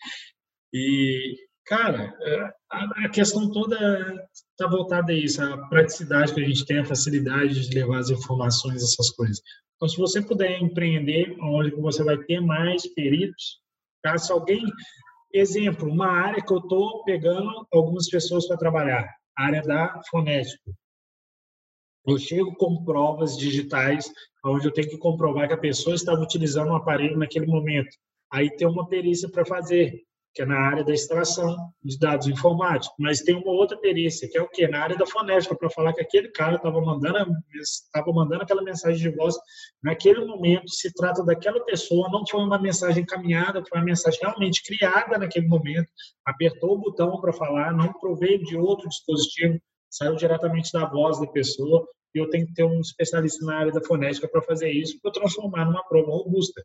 E, 0.74 1.36
cara, 1.68 2.14
é, 2.22 2.54
a 3.06 3.10
questão 3.10 3.52
toda 3.52 3.78
está 4.34 4.68
voltada 4.70 5.12
a 5.12 5.16
isso, 5.16 5.42
a 5.44 5.68
praticidade 5.68 6.34
que 6.34 6.42
a 6.42 6.48
gente 6.48 6.66
tem, 6.66 6.80
a 6.80 6.86
facilidade 6.86 7.70
de 7.70 7.76
levar 7.76 8.00
as 8.00 8.10
informações, 8.10 8.82
essas 8.82 9.12
coisas. 9.12 9.42
Então, 9.76 9.88
se 9.88 9.98
você 9.98 10.22
puder 10.22 10.60
empreender, 10.60 11.36
onde 11.40 11.72
você 11.76 12.04
vai 12.04 12.18
ter 12.18 12.40
mais 12.40 12.88
peritos, 12.94 13.62
Tá? 14.02 14.18
Se 14.18 14.32
alguém, 14.32 14.64
exemplo, 15.34 15.90
uma 15.90 16.08
área 16.08 16.42
que 16.42 16.54
eu 16.54 16.60
estou 16.60 17.04
pegando 17.04 17.68
algumas 17.74 18.10
pessoas 18.10 18.48
para 18.48 18.58
trabalhar, 18.58 19.14
área 19.36 19.62
da 19.62 20.02
fonética. 20.10 20.72
Eu 22.06 22.18
chego 22.18 22.56
com 22.56 22.86
provas 22.86 23.38
digitais, 23.38 24.10
onde 24.46 24.66
eu 24.66 24.72
tenho 24.72 24.90
que 24.90 24.98
comprovar 24.98 25.48
que 25.48 25.54
a 25.54 25.60
pessoa 25.60 25.96
estava 25.96 26.22
utilizando 26.22 26.72
um 26.72 26.76
aparelho 26.76 27.18
naquele 27.18 27.48
momento. 27.48 27.90
Aí 28.32 28.50
tem 28.56 28.66
uma 28.68 28.88
perícia 28.88 29.30
para 29.30 29.46
fazer 29.46 30.02
que 30.34 30.44
é 30.44 30.46
na 30.46 30.60
área 30.60 30.84
da 30.84 30.94
extração 30.94 31.56
de 31.84 31.98
dados 31.98 32.28
informáticos, 32.28 32.96
mas 33.00 33.22
tem 33.22 33.36
uma 33.36 33.52
outra 33.52 33.76
perícia, 33.76 34.30
que 34.30 34.38
é 34.38 34.42
o 34.42 34.48
quê? 34.48 34.68
Na 34.68 34.84
área 34.84 34.96
da 34.96 35.06
fonética, 35.06 35.56
para 35.56 35.70
falar 35.70 35.94
que 35.94 36.02
aquele 36.02 36.30
cara 36.30 36.58
estava 36.58 36.80
mandando, 36.80 37.34
estava 37.60 38.12
mandando 38.14 38.44
aquela 38.44 38.62
mensagem 38.62 39.00
de 39.00 39.16
voz. 39.18 39.36
Naquele 39.82 40.24
momento, 40.26 40.70
se 40.70 40.94
trata 40.94 41.24
daquela 41.24 41.60
pessoa, 41.66 42.10
não 42.12 42.24
foi 42.30 42.42
uma 42.42 42.60
mensagem 42.60 43.02
encaminhada, 43.02 43.64
foi 43.68 43.80
uma 43.80 43.86
mensagem 43.86 44.20
realmente 44.22 44.62
criada 44.64 45.18
naquele 45.18 45.48
momento, 45.48 45.90
apertou 46.24 46.76
o 46.76 46.80
botão 46.82 47.20
para 47.20 47.34
falar, 47.34 47.74
não 47.74 47.92
proveio 47.94 48.44
de 48.44 48.56
outro 48.58 48.88
dispositivo, 48.88 49.60
saiu 49.90 50.16
diretamente 50.16 50.72
da 50.72 50.86
voz 50.86 51.20
da 51.20 51.28
pessoa, 51.28 51.88
e 52.14 52.20
eu 52.20 52.30
tenho 52.30 52.46
que 52.46 52.54
ter 52.54 52.64
um 52.64 52.80
especialista 52.80 53.44
na 53.44 53.58
área 53.58 53.72
da 53.72 53.84
fonética 53.84 54.28
para 54.28 54.42
fazer 54.44 54.72
isso, 54.72 55.00
para 55.02 55.12
transformar 55.12 55.66
numa 55.66 55.84
prova 55.84 56.12
robusta 56.12 56.62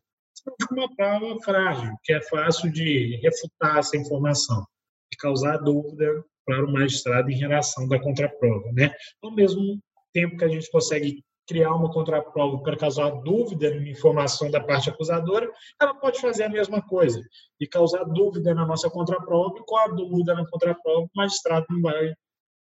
uma 0.71 0.93
prova 0.95 1.39
frágil, 1.41 1.95
que 2.03 2.13
é 2.13 2.21
fácil 2.21 2.71
de 2.71 3.19
refutar 3.21 3.77
essa 3.77 3.97
informação 3.97 4.65
e 5.13 5.17
causar 5.17 5.57
dúvida 5.57 6.23
para 6.45 6.65
o 6.65 6.71
magistrado 6.71 7.29
em 7.29 7.37
relação 7.37 7.87
da 7.87 7.99
contraprova, 7.99 8.71
né? 8.73 8.93
Ao 9.21 9.31
mesmo 9.31 9.79
tempo 10.13 10.37
que 10.37 10.43
a 10.43 10.49
gente 10.49 10.69
consegue 10.69 11.23
criar 11.47 11.73
uma 11.73 11.91
contraprova 11.91 12.61
para 12.61 12.77
causar 12.77 13.09
dúvida 13.21 13.73
na 13.73 13.87
informação 13.87 14.49
da 14.49 14.61
parte 14.61 14.89
acusadora, 14.89 15.49
ela 15.81 15.93
pode 15.93 16.19
fazer 16.19 16.43
a 16.43 16.49
mesma 16.49 16.81
coisa 16.81 17.21
e 17.59 17.67
causar 17.67 18.03
dúvida 18.05 18.53
na 18.53 18.65
nossa 18.65 18.89
contraprova, 18.89 19.57
e 19.57 19.65
com 19.65 19.77
a 19.77 19.87
dúvida 19.87 20.33
na 20.33 20.47
contraprova, 20.47 21.01
o 21.01 21.09
magistrado 21.15 21.65
não 21.69 21.81
vai 21.81 22.13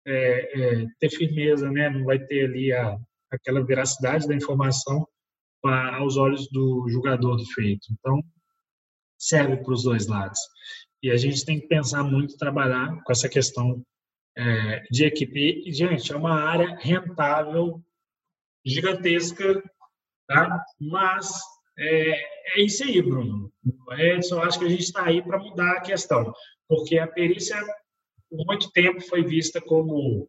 é, 0.07 0.83
é, 0.83 0.87
ter 0.99 1.11
firmeza, 1.11 1.71
né? 1.71 1.91
não 1.91 2.05
vai 2.05 2.19
ter 2.19 2.45
ali 2.45 2.73
a, 2.73 2.97
aquela 3.31 3.65
veracidade 3.65 4.27
da 4.27 4.35
informação 4.35 5.07
aos 5.69 6.17
olhos 6.17 6.49
do 6.51 6.89
julgador 6.89 7.37
do 7.37 7.47
feito. 7.53 7.87
Então, 7.93 8.23
serve 9.19 9.57
para 9.59 9.73
os 9.73 9.83
dois 9.83 10.07
lados. 10.07 10.39
E 11.03 11.11
a 11.11 11.17
gente 11.17 11.45
tem 11.45 11.61
que 11.61 11.67
pensar 11.67 12.03
muito, 12.03 12.37
trabalhar 12.37 13.03
com 13.03 13.13
essa 13.13 13.29
questão 13.29 13.83
é, 14.37 14.83
de 14.91 15.05
equipe. 15.05 15.63
E, 15.67 15.73
gente, 15.73 16.13
é 16.13 16.17
uma 16.17 16.43
área 16.43 16.77
rentável, 16.81 17.83
gigantesca, 18.65 19.63
tá? 20.27 20.65
mas 20.81 21.31
é, 21.79 22.59
é 22.59 22.63
isso 22.63 22.83
aí, 22.85 23.01
Bruno. 23.01 23.53
Edson, 23.93 24.41
acho 24.41 24.59
que 24.59 24.65
a 24.65 24.69
gente 24.69 24.83
está 24.83 25.05
aí 25.05 25.23
para 25.23 25.39
mudar 25.39 25.73
a 25.73 25.81
questão, 25.81 26.33
porque 26.69 26.99
a 26.99 27.07
perícia, 27.07 27.57
por 28.29 28.45
muito 28.47 28.71
tempo, 28.73 29.01
foi 29.01 29.23
vista 29.23 29.61
como 29.61 30.29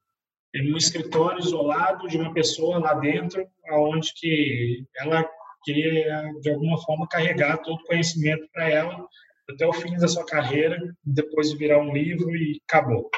em 0.58 0.74
um 0.74 0.78
escritório 0.78 1.40
isolado 1.40 2.08
de 2.08 2.18
uma 2.18 2.34
pessoa 2.34 2.80
lá 2.80 2.94
dentro, 2.96 3.48
aonde 3.70 4.12
que 4.16 4.86
ela 4.98 5.28
queria 5.64 6.32
de 6.42 6.50
alguma 6.50 6.82
forma 6.84 7.08
carregar 7.08 7.58
todo 7.58 7.80
o 7.80 7.86
conhecimento 7.86 8.48
para 8.52 8.70
ela 8.70 9.08
até 9.50 9.66
o 9.66 9.74
fim 9.74 9.96
da 9.98 10.08
sua 10.08 10.26
carreira, 10.26 10.78
depois 11.04 11.50
de 11.50 11.58
virar 11.58 11.80
um 11.80 11.94
livro 11.94 12.36
e 12.36 12.60
acabou. 12.68 13.10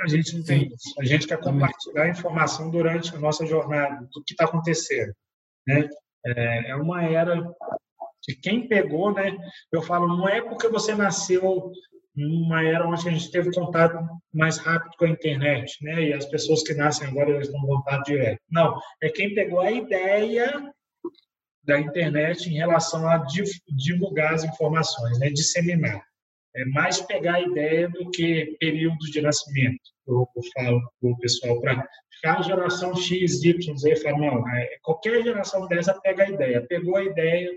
A 0.00 0.08
gente 0.08 0.36
não 0.36 0.44
tem 0.44 0.66
isso. 0.66 1.00
A 1.00 1.04
gente 1.04 1.26
quer 1.26 1.38
compartilhar 1.40 2.08
informação 2.08 2.70
durante 2.70 3.14
a 3.14 3.18
nossa 3.18 3.46
jornada 3.46 4.08
do 4.12 4.24
que 4.24 4.32
está 4.32 4.44
acontecendo, 4.44 5.14
né? 5.66 5.88
É, 6.26 6.70
é 6.70 6.76
uma 6.76 7.04
era 7.04 7.40
que 8.22 8.34
quem 8.34 8.66
pegou, 8.66 9.12
né? 9.12 9.36
Eu 9.70 9.82
falo, 9.82 10.08
não 10.08 10.28
é 10.28 10.40
porque 10.40 10.68
você 10.68 10.94
nasceu 10.94 11.70
numa 12.14 12.64
era 12.64 12.86
onde 12.86 13.08
a 13.08 13.12
gente 13.12 13.30
teve 13.30 13.52
contato 13.52 13.98
mais 14.32 14.58
rápido 14.58 14.92
com 14.96 15.04
a 15.04 15.10
internet, 15.10 15.76
né? 15.82 16.02
E 16.02 16.12
as 16.12 16.26
pessoas 16.26 16.62
que 16.62 16.74
nascem 16.74 17.08
agora 17.08 17.30
eles 17.30 17.52
não 17.52 17.60
contato 17.62 18.04
direto. 18.04 18.40
Não, 18.50 18.78
é 19.02 19.08
quem 19.08 19.34
pegou 19.34 19.60
a 19.60 19.70
ideia 19.70 20.72
da 21.64 21.80
internet 21.80 22.48
em 22.48 22.54
relação 22.54 23.08
a 23.08 23.24
divulgar 23.68 24.34
as 24.34 24.44
informações, 24.44 25.18
né? 25.18 25.30
Disseminar. 25.30 26.04
É 26.56 26.64
mais 26.66 27.00
pegar 27.00 27.34
a 27.34 27.40
ideia 27.40 27.88
do 27.88 28.10
que 28.10 28.56
período 28.60 28.98
de 29.10 29.20
nascimento. 29.20 29.82
Eu, 30.06 30.28
eu 30.36 30.42
falo 30.54 30.80
para 31.00 31.10
o 31.10 31.18
pessoal 31.18 31.60
para 31.60 31.88
ficar 32.12 32.42
geração 32.42 32.94
X, 32.94 33.42
Y, 33.42 33.76
Z, 33.76 34.12
não, 34.12 34.48
é, 34.48 34.78
qualquer 34.82 35.24
geração 35.24 35.66
dessa 35.66 36.00
pega 36.00 36.22
a 36.22 36.30
ideia. 36.30 36.64
Pegou 36.68 36.96
a 36.96 37.02
ideia, 37.02 37.50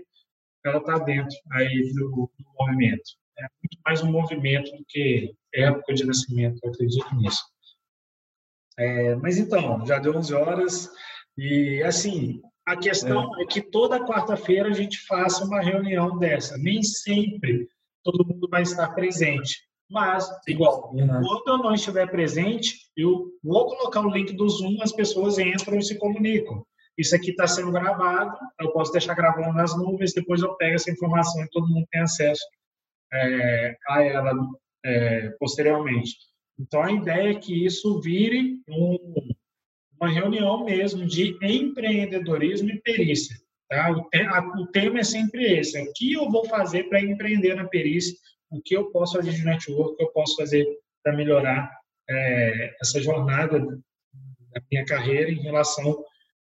ela 0.64 0.78
está 0.78 0.98
dentro 0.98 1.36
aí 1.52 1.92
do, 1.94 2.10
do 2.10 2.44
movimento 2.58 3.18
é 3.38 3.42
muito 3.42 3.78
mais 3.84 4.02
um 4.02 4.10
movimento 4.10 4.70
do 4.76 4.84
que 4.86 5.34
época 5.54 5.94
de 5.94 6.04
nascimento, 6.04 6.58
eu 6.62 6.70
acredito 6.70 7.14
nisso. 7.14 7.42
É, 8.78 9.14
mas 9.16 9.38
então, 9.38 9.84
já 9.86 9.98
deu 9.98 10.16
11 10.16 10.34
horas 10.34 10.90
e, 11.36 11.82
assim, 11.84 12.40
a 12.66 12.76
questão 12.76 13.34
é, 13.38 13.42
é 13.42 13.46
que 13.46 13.60
toda 13.60 14.04
quarta-feira 14.04 14.68
a 14.68 14.72
gente 14.72 15.04
faça 15.06 15.44
uma 15.44 15.60
reunião 15.60 16.18
dessa. 16.18 16.56
Nem 16.58 16.82
sempre 16.82 17.68
todo 18.04 18.26
mundo 18.26 18.48
vai 18.48 18.62
estar 18.62 18.88
presente. 18.90 19.66
Mas, 19.90 20.28
igual, 20.46 20.90
quando 20.90 21.42
eu 21.46 21.58
não 21.58 21.74
estiver 21.74 22.10
presente, 22.10 22.76
eu 22.96 23.30
vou 23.42 23.66
colocar 23.66 24.00
o 24.00 24.10
link 24.10 24.34
do 24.34 24.48
Zoom, 24.48 24.82
as 24.82 24.92
pessoas 24.92 25.38
entram 25.38 25.78
e 25.78 25.82
se 25.82 25.96
comunicam. 25.96 26.62
Isso 26.96 27.14
aqui 27.14 27.30
está 27.30 27.46
sendo 27.46 27.72
gravado, 27.72 28.36
eu 28.60 28.70
posso 28.72 28.92
deixar 28.92 29.14
gravando 29.14 29.54
nas 29.54 29.76
nuvens, 29.76 30.12
depois 30.12 30.42
eu 30.42 30.54
pego 30.56 30.74
essa 30.74 30.90
informação 30.90 31.42
e 31.42 31.48
todo 31.48 31.68
mundo 31.68 31.86
tem 31.90 32.02
acesso 32.02 32.44
é, 33.12 33.76
a 33.88 34.02
ela 34.02 34.32
é, 34.84 35.30
posteriormente. 35.38 36.16
Então, 36.58 36.82
a 36.82 36.90
ideia 36.90 37.30
é 37.30 37.38
que 37.38 37.64
isso 37.64 38.00
vire 38.00 38.58
um, 38.68 38.98
uma 40.00 40.10
reunião 40.10 40.64
mesmo 40.64 41.06
de 41.06 41.36
empreendedorismo 41.42 42.70
e 42.70 42.80
perícia. 42.80 43.36
Tá? 43.68 43.90
O, 43.90 44.08
te, 44.08 44.22
a, 44.22 44.40
o, 44.40 44.66
tema 44.68 45.00
é 45.00 45.04
sempre 45.04 45.44
esse: 45.58 45.78
é 45.78 45.82
o 45.82 45.92
que 45.94 46.12
eu 46.12 46.30
vou 46.30 46.44
fazer 46.46 46.84
para 46.88 47.00
empreender 47.00 47.54
na 47.54 47.66
perícia, 47.66 48.16
o 48.50 48.60
que 48.60 48.74
eu 48.74 48.90
posso 48.90 49.16
fazer 49.16 49.32
de 49.32 49.44
network, 49.44 49.92
o 49.92 49.96
que 49.96 50.02
eu 50.02 50.12
posso 50.12 50.36
fazer 50.36 50.66
para 51.02 51.16
melhorar 51.16 51.70
é, 52.08 52.76
essa 52.80 53.00
jornada 53.00 53.60
da 53.60 54.62
minha 54.70 54.84
carreira 54.84 55.30
em 55.30 55.42
relação 55.42 56.04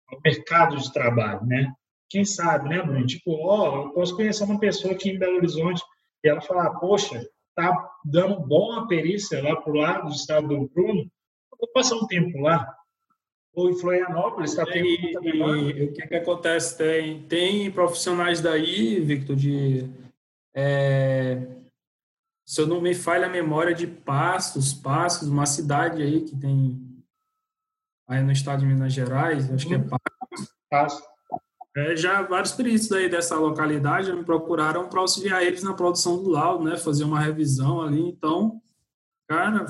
ao 0.10 0.22
mercado 0.24 0.78
de 0.78 0.92
trabalho, 0.92 1.46
né? 1.46 1.72
Quem 2.10 2.26
sabe, 2.26 2.70
né, 2.70 2.82
Bruno? 2.82 3.06
Tipo, 3.08 3.32
ó, 3.48 3.86
eu 3.86 3.90
posso 3.94 4.16
conhecer 4.16 4.44
uma 4.44 4.60
pessoa 4.60 4.94
aqui 4.94 5.10
em 5.10 5.18
Belo 5.18 5.38
Horizonte 5.38 5.82
e 6.24 6.30
ela 6.30 6.42
falar, 6.42 6.72
poxa, 6.80 7.28
tá 7.56 7.92
dando 8.06 8.40
bom 8.40 8.74
a 8.74 8.88
perícia 8.88 9.44
lá 9.44 9.56
pro 9.56 9.74
lado 9.74 10.08
do 10.08 10.14
estado 10.14 10.48
do 10.48 10.68
Bruno, 10.70 11.10
vou 11.60 11.70
passar 11.74 11.96
um 11.96 12.08
tempo 12.08 12.40
lá. 12.40 12.76
Ou 13.54 13.70
em 13.70 13.76
Florianópolis, 13.76 14.52
está 14.52 14.66
tendo 14.66 14.88
e, 14.88 15.84
o 15.84 15.94
que, 15.94 16.08
que 16.08 16.16
acontece? 16.16 16.76
Tem, 16.76 17.22
tem 17.28 17.72
profissionais 17.72 18.42
daí, 18.42 19.00
Victor, 19.00 19.36
de. 19.36 19.88
É, 20.56 21.40
se 22.46 22.62
eu 22.62 22.68
não 22.68 22.82
me 22.82 22.96
falha 22.96 23.28
a 23.28 23.30
memória 23.30 23.76
de 23.76 23.86
Passos, 23.86 24.74
Passos, 24.74 25.28
uma 25.28 25.46
cidade 25.46 26.02
aí 26.02 26.22
que 26.22 26.36
tem 26.36 26.80
aí 28.08 28.24
no 28.24 28.32
estado 28.32 28.62
de 28.62 28.66
Minas 28.66 28.92
Gerais, 28.92 29.52
acho 29.52 29.68
que 29.68 29.76
é 29.76 29.78
hum. 29.78 29.88
Passos. 29.88 30.56
Passos. 30.70 31.13
É, 31.76 31.96
já 31.96 32.22
vários 32.22 32.52
peritos 32.52 32.92
aí 32.92 33.10
dessa 33.10 33.36
localidade 33.36 34.14
me 34.14 34.24
procuraram 34.24 34.88
para 34.88 35.00
auxiliar 35.00 35.42
eles 35.42 35.64
na 35.64 35.74
produção 35.74 36.22
do 36.22 36.30
laudo, 36.30 36.64
né? 36.64 36.78
Fazer 36.78 37.04
uma 37.04 37.20
revisão 37.20 37.82
ali. 37.82 38.00
Então, 38.00 38.62
cara, 39.28 39.66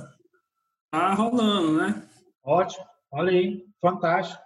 tá 0.91 1.13
rolando, 1.13 1.77
né? 1.77 2.05
Ótimo. 2.43 2.85
Olha 3.09 3.31
aí, 3.31 3.65
fantástico. 3.79 4.41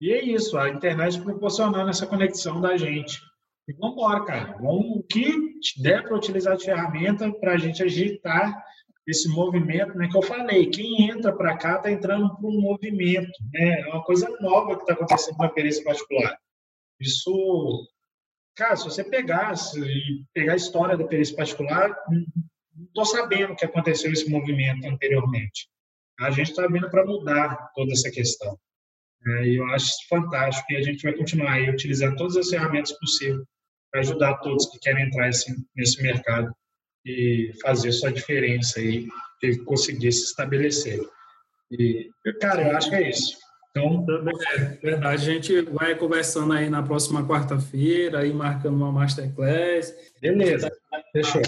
E 0.00 0.10
é 0.10 0.24
isso, 0.24 0.56
a 0.56 0.70
internet 0.70 1.20
proporcionando 1.20 1.90
essa 1.90 2.06
conexão 2.06 2.60
da 2.60 2.76
gente. 2.78 3.20
E 3.68 3.74
vamos 3.74 3.96
embora, 3.96 4.24
cara. 4.24 4.56
Vamos, 4.58 4.96
o 4.96 5.02
que 5.02 5.60
der 5.82 6.02
para 6.04 6.16
utilizar 6.16 6.56
de 6.56 6.64
ferramenta 6.64 7.30
para 7.30 7.52
a 7.52 7.58
gente 7.58 7.82
agitar 7.82 8.64
esse 9.06 9.28
movimento, 9.28 9.98
né? 9.98 10.08
Que 10.08 10.16
eu 10.16 10.22
falei, 10.22 10.70
quem 10.70 11.10
entra 11.10 11.30
para 11.30 11.58
cá 11.58 11.76
está 11.76 11.90
entrando 11.90 12.34
para 12.34 12.48
um 12.48 12.58
movimento, 12.58 13.30
né? 13.52 13.80
É 13.82 13.86
uma 13.88 14.02
coisa 14.02 14.34
nova 14.40 14.76
que 14.76 14.82
está 14.82 14.94
acontecendo 14.94 15.36
na 15.36 15.48
perícia 15.48 15.84
particular. 15.84 16.38
Isso, 17.00 17.88
cara, 18.54 18.76
se 18.76 18.84
você 18.84 19.02
pegasse 19.02 19.80
e 19.80 20.24
pegar 20.34 20.52
a 20.52 20.56
história 20.56 20.96
da 20.96 21.06
perícia 21.06 21.34
particular, 21.34 21.96
não 22.10 22.84
estou 22.86 23.04
sabendo 23.04 23.56
que 23.56 23.64
aconteceu 23.64 24.12
esse 24.12 24.28
movimento 24.28 24.86
anteriormente. 24.86 25.68
A 26.20 26.30
gente 26.30 26.50
está 26.50 26.66
vindo 26.66 26.90
para 26.90 27.06
mudar 27.06 27.70
toda 27.74 27.92
essa 27.92 28.10
questão. 28.10 28.58
É, 29.26 29.46
e 29.46 29.56
eu 29.56 29.66
acho 29.70 29.90
fantástico 30.08 30.72
e 30.72 30.76
a 30.76 30.82
gente 30.82 31.02
vai 31.02 31.12
continuar 31.12 31.52
aí 31.52 31.70
utilizando 31.70 32.16
todas 32.16 32.36
as 32.36 32.48
ferramentas 32.48 32.92
possíveis 32.92 33.44
para 33.90 34.00
ajudar 34.00 34.38
todos 34.38 34.66
que 34.66 34.78
querem 34.78 35.06
entrar 35.06 35.30
nesse 35.74 36.02
mercado 36.02 36.54
e 37.04 37.52
fazer 37.60 37.92
sua 37.92 38.12
diferença 38.12 38.78
aí 38.78 39.06
e 39.42 39.58
conseguir 39.64 40.12
se 40.12 40.24
estabelecer. 40.24 41.00
E, 41.70 42.10
cara, 42.40 42.68
eu 42.68 42.76
acho 42.76 42.88
que 42.88 42.96
é 42.96 43.08
isso. 43.08 43.36
Então, 43.70 44.04
é 44.08 44.58
verdade. 44.82 45.06
A 45.06 45.16
gente 45.16 45.60
vai 45.62 45.94
conversando 45.94 46.52
aí 46.52 46.68
na 46.68 46.82
próxima 46.82 47.26
quarta-feira, 47.26 48.20
aí 48.20 48.32
marcando 48.32 48.74
uma 48.74 48.90
masterclass. 48.90 49.94
Beleza, 50.20 50.70
fechou. 51.12 51.42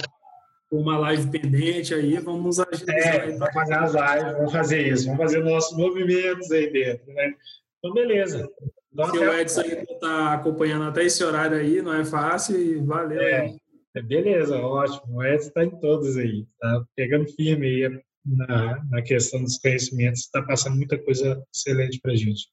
Uma 0.71 0.97
live 0.99 1.31
pendente 1.31 1.93
aí, 1.93 2.17
vamos 2.19 2.59
agilizar. 2.61 2.97
É, 2.97 3.33
vamos 3.33 3.53
fazer 3.53 3.75
as 3.75 3.93
lives, 3.93 4.33
vamos 4.37 4.53
fazer 4.53 4.89
isso, 4.89 5.07
vamos 5.07 5.21
fazer 5.21 5.45
nossos 5.45 5.77
movimentos 5.77 6.51
aí 6.51 6.73
dentro, 6.73 7.13
né? 7.13 7.35
Então, 7.79 7.93
beleza. 7.93 8.49
Então, 8.93 9.11
Se 9.11 9.19
o 9.19 9.39
Edson 9.39 9.61
está 9.63 10.35
acompanhando 10.35 10.85
até 10.85 11.05
esse 11.05 11.23
horário 11.25 11.59
aí, 11.59 11.83
não 11.83 11.95
é 11.95 12.05
fácil 12.05 12.59
e 12.59 12.79
valeu. 12.79 13.21
É, 13.21 13.55
é 13.97 14.03
beleza, 14.03 14.57
ótimo. 14.59 15.17
O 15.17 15.25
Edson 15.25 15.49
está 15.49 15.65
em 15.65 15.71
todos 15.81 16.17
aí, 16.17 16.47
tá 16.59 16.85
pegando 16.95 17.29
firme 17.35 17.67
aí 17.67 18.03
na, 18.25 18.85
na 18.85 19.03
questão 19.03 19.43
dos 19.43 19.59
conhecimentos, 19.59 20.21
está 20.21 20.43
passando 20.43 20.77
muita 20.77 20.99
coisa 20.99 21.43
excelente 21.55 22.01
para 22.01 22.13
a 22.13 22.17
gente. 22.17 22.49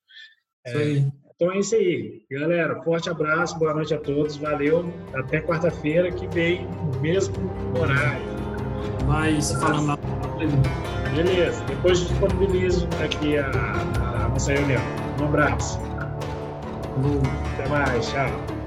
É, 0.65 1.03
então 1.35 1.51
é 1.51 1.59
isso 1.59 1.75
aí. 1.75 2.23
Galera, 2.29 2.81
forte 2.83 3.09
abraço, 3.09 3.57
boa 3.57 3.73
noite 3.73 3.93
a 3.93 3.97
todos, 3.97 4.35
valeu. 4.37 4.91
Até 5.13 5.41
quarta-feira 5.41 6.11
que 6.11 6.27
vem, 6.27 6.65
no 6.65 6.99
mesmo 6.99 7.35
horário. 7.79 8.25
Vai 9.05 9.41
se 9.41 9.57
falando 9.59 9.87
lá. 9.87 9.99
Beleza, 11.15 11.63
depois 11.65 11.99
disponibilizo 11.99 12.87
aqui 13.03 13.37
a, 13.37 13.49
a 13.49 14.29
nossa 14.29 14.53
reunião. 14.53 14.81
Um 15.19 15.25
abraço. 15.25 15.79
Até 17.53 17.69
mais, 17.69 18.09
tchau. 18.11 18.58